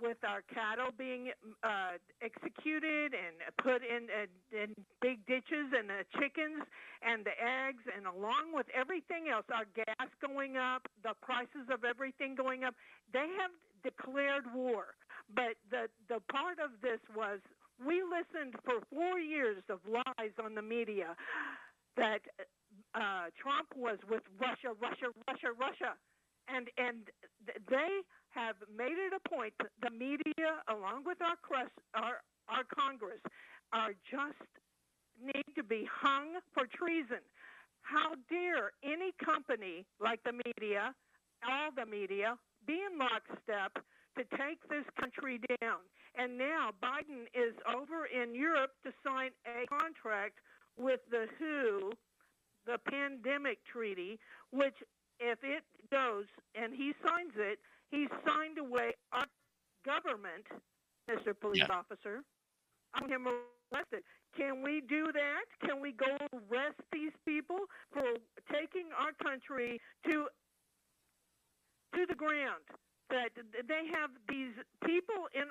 [0.00, 1.30] with our cattle being
[1.62, 4.24] uh, executed and put in, uh,
[4.56, 6.64] in big ditches, and the chickens
[7.04, 11.84] and the eggs, and along with everything else, our gas going up, the prices of
[11.84, 12.74] everything going up,
[13.12, 13.52] they have
[13.84, 14.96] declared war.
[15.34, 17.38] But the the part of this was
[17.84, 21.16] we listened for four years of lies on the media
[21.96, 22.20] that
[22.94, 25.92] uh, Trump was with Russia, Russia, Russia, Russia,
[26.48, 27.08] and and
[27.68, 27.92] they
[28.30, 29.52] have made it a point.
[29.82, 33.20] The media, along with our crest, our our Congress,
[33.72, 34.48] are just
[35.22, 37.22] need to be hung for treason.
[37.82, 40.94] How dare any company like the media,
[41.48, 42.36] all the media,
[42.66, 43.82] be in lockstep
[44.16, 45.80] to take this country down?
[46.14, 50.40] And now Biden is over in Europe to sign a contract
[50.76, 51.92] with the WHO,
[52.66, 54.18] the pandemic treaty,
[54.50, 54.74] which
[55.18, 57.58] if it goes and he signs it,
[57.90, 59.26] he signed away our
[59.84, 60.46] government,
[61.08, 61.38] Mr.
[61.38, 61.76] Police Yeah.
[61.76, 62.24] Officer.
[62.94, 63.26] I'm him
[63.72, 64.04] arrested.
[64.36, 65.44] Can we do that?
[65.60, 67.58] Can we go arrest these people
[67.92, 68.16] for
[68.52, 70.28] taking our country to
[71.94, 72.64] to the ground?
[73.10, 73.30] That
[73.68, 74.54] they have these
[74.84, 75.50] people in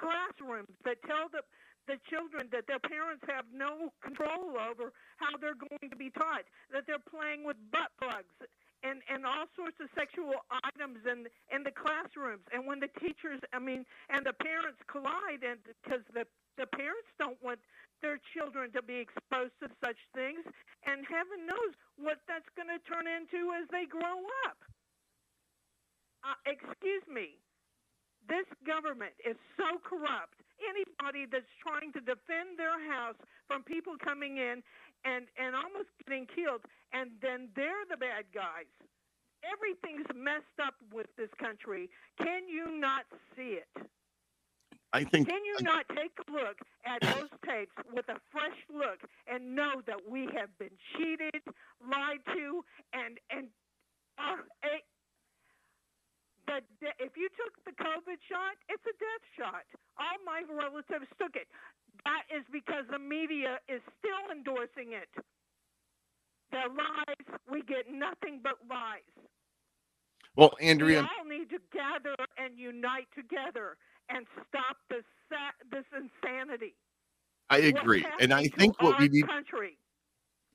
[0.00, 1.44] classrooms that tell the
[1.88, 6.46] the children that their parents have no control over how they're going to be taught,
[6.70, 8.30] that they're playing with butt plugs
[8.82, 10.32] and, and all sorts of sexual
[10.64, 12.44] items in in the classrooms.
[12.52, 16.24] And when the teachers, I mean, and the parents collide, and because the
[16.56, 17.60] the parents don't want
[18.00, 20.40] their children to be exposed to such things,
[20.88, 24.58] and heaven knows what that's going to turn into as they grow up.
[26.24, 27.40] Uh, excuse me,
[28.28, 30.38] this government is so corrupt.
[30.60, 33.16] Anybody that's trying to defend their house
[33.48, 34.62] from people coming in
[35.04, 36.60] and, and almost getting killed,
[36.92, 38.68] and then they're the bad guys.
[39.40, 41.88] Everything's messed up with this country.
[42.18, 43.72] Can you not see it?
[44.92, 48.98] I think Can you not take a look at those tapes with a fresh look
[49.26, 51.42] and know that we have been cheated,
[51.80, 53.46] lied to, and and
[54.18, 54.36] uh,
[56.82, 59.64] the, if you took the COVID shot, it's a death shot.
[59.98, 61.46] All my relatives took it.
[62.04, 65.10] That is because the media is still endorsing it.
[66.50, 67.26] They're lies.
[67.50, 69.06] We get nothing but lies.
[70.36, 73.76] Well, Andrea, We all need to gather and unite together
[74.08, 76.74] and stop this sa- this insanity.
[77.50, 79.26] I agree, and I think what we need.
[79.26, 79.76] country.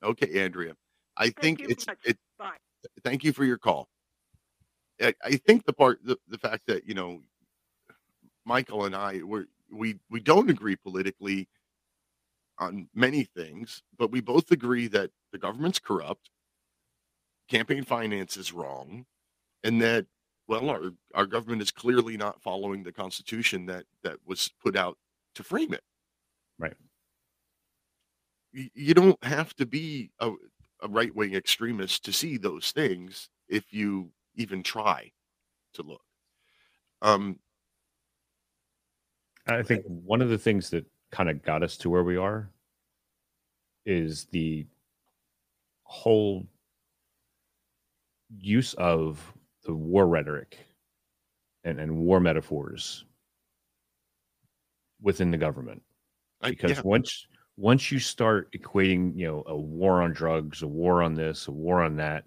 [0.02, 0.74] Okay, Andrea,
[1.16, 2.18] I think you it's it.
[3.04, 3.88] Thank you for your call.
[5.00, 7.20] I, I think the part, the, the fact that you know,
[8.44, 11.48] Michael and I, we we we don't agree politically
[12.58, 16.30] on many things, but we both agree that the government's corrupt,
[17.48, 19.04] campaign finance is wrong,
[19.64, 20.06] and that
[20.48, 24.96] well, our our government is clearly not following the Constitution that that was put out
[25.34, 25.82] to frame it.
[26.58, 26.74] Right.
[28.52, 30.32] You, you don't have to be a,
[30.82, 35.10] a right wing extremist to see those things if you even try
[35.74, 36.02] to look.
[37.02, 37.38] Um,
[39.46, 42.50] I think one of the things that kind of got us to where we are
[43.84, 44.66] is the
[45.84, 46.46] whole
[48.38, 49.32] use of
[49.64, 50.58] the war rhetoric
[51.62, 53.04] and, and war metaphors
[55.00, 55.82] within the government.
[56.40, 56.82] I- Because yeah.
[56.84, 57.26] once
[57.58, 61.52] once you start equating, you know, a war on drugs, a war on this, a
[61.52, 62.24] war on that.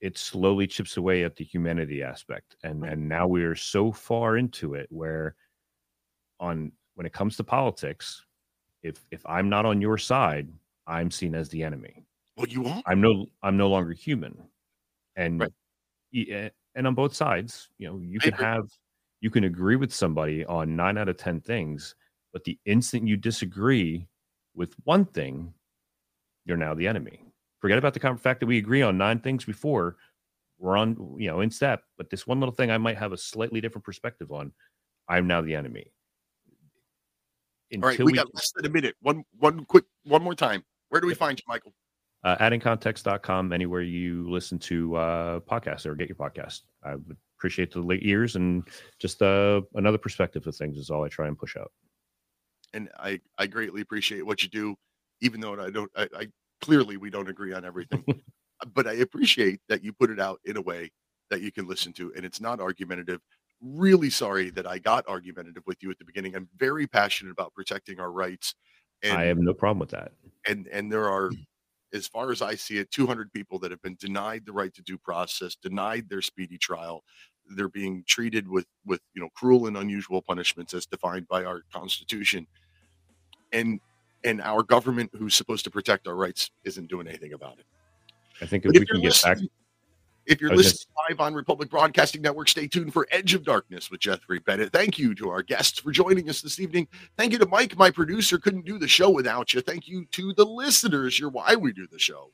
[0.00, 2.56] It slowly chips away at the humanity aspect.
[2.62, 5.34] And and now we are so far into it where
[6.40, 8.24] on when it comes to politics,
[8.82, 10.48] if if I'm not on your side,
[10.86, 12.04] I'm seen as the enemy.
[12.36, 12.82] Well, you are.
[12.86, 14.48] I'm no I'm no longer human.
[15.16, 15.48] And
[16.12, 18.68] yeah, and on both sides, you know, you can have
[19.20, 21.96] you can agree with somebody on 9 out of 10 things,
[22.32, 24.06] but the instant you disagree
[24.54, 25.52] with one thing,
[26.44, 27.27] you're now the enemy.
[27.60, 29.96] Forget about the fact that we agree on nine things before
[30.58, 33.16] we're on, you know, in step, but this one little thing I might have a
[33.16, 34.52] slightly different perspective on,
[35.08, 35.92] I'm now the enemy.
[37.74, 38.96] All right, we, got less than a minute.
[39.02, 40.64] One one quick one more time.
[40.88, 41.74] Where do we find you, Michael?
[42.24, 46.62] uh, addingcontext.com anywhere you listen to uh, podcasts or get your podcast.
[46.82, 48.66] I would appreciate the late ears and
[48.98, 51.70] just uh, another perspective of things is all I try and push out.
[52.74, 54.74] And I I greatly appreciate what you do,
[55.22, 55.90] even though I don't.
[55.96, 56.26] I, I
[56.60, 58.04] clearly we don't agree on everything,
[58.74, 60.90] but I appreciate that you put it out in a way
[61.30, 63.20] that you can listen to, and it's not argumentative.
[63.60, 66.36] Really sorry that I got argumentative with you at the beginning.
[66.36, 68.54] I'm very passionate about protecting our rights.
[69.02, 70.12] And I have no problem with that.
[70.46, 71.30] and and there are
[71.94, 74.82] as far as i see it 200 people that have been denied the right to
[74.82, 77.02] due process denied their speedy trial
[77.56, 81.62] they're being treated with with you know cruel and unusual punishments as defined by our
[81.72, 82.46] constitution
[83.52, 83.80] and
[84.24, 87.66] and our government who's supposed to protect our rights isn't doing anything about it
[88.40, 89.38] I think if But we can get back,
[90.26, 94.00] if you're listening live on Republic Broadcasting Network, stay tuned for Edge of Darkness with
[94.00, 94.72] Jeffrey Bennett.
[94.72, 96.86] Thank you to our guests for joining us this evening.
[97.16, 98.38] Thank you to Mike, my producer.
[98.38, 99.62] Couldn't do the show without you.
[99.62, 101.18] Thank you to the listeners.
[101.18, 102.30] You're why we do the show.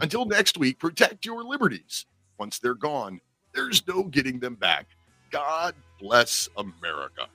[0.00, 2.06] Until next week, protect your liberties.
[2.38, 3.20] Once they're gone,
[3.54, 4.86] there's no getting them back.
[5.30, 7.26] God bless America.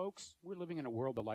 [0.00, 1.28] Folks, we're living in a world of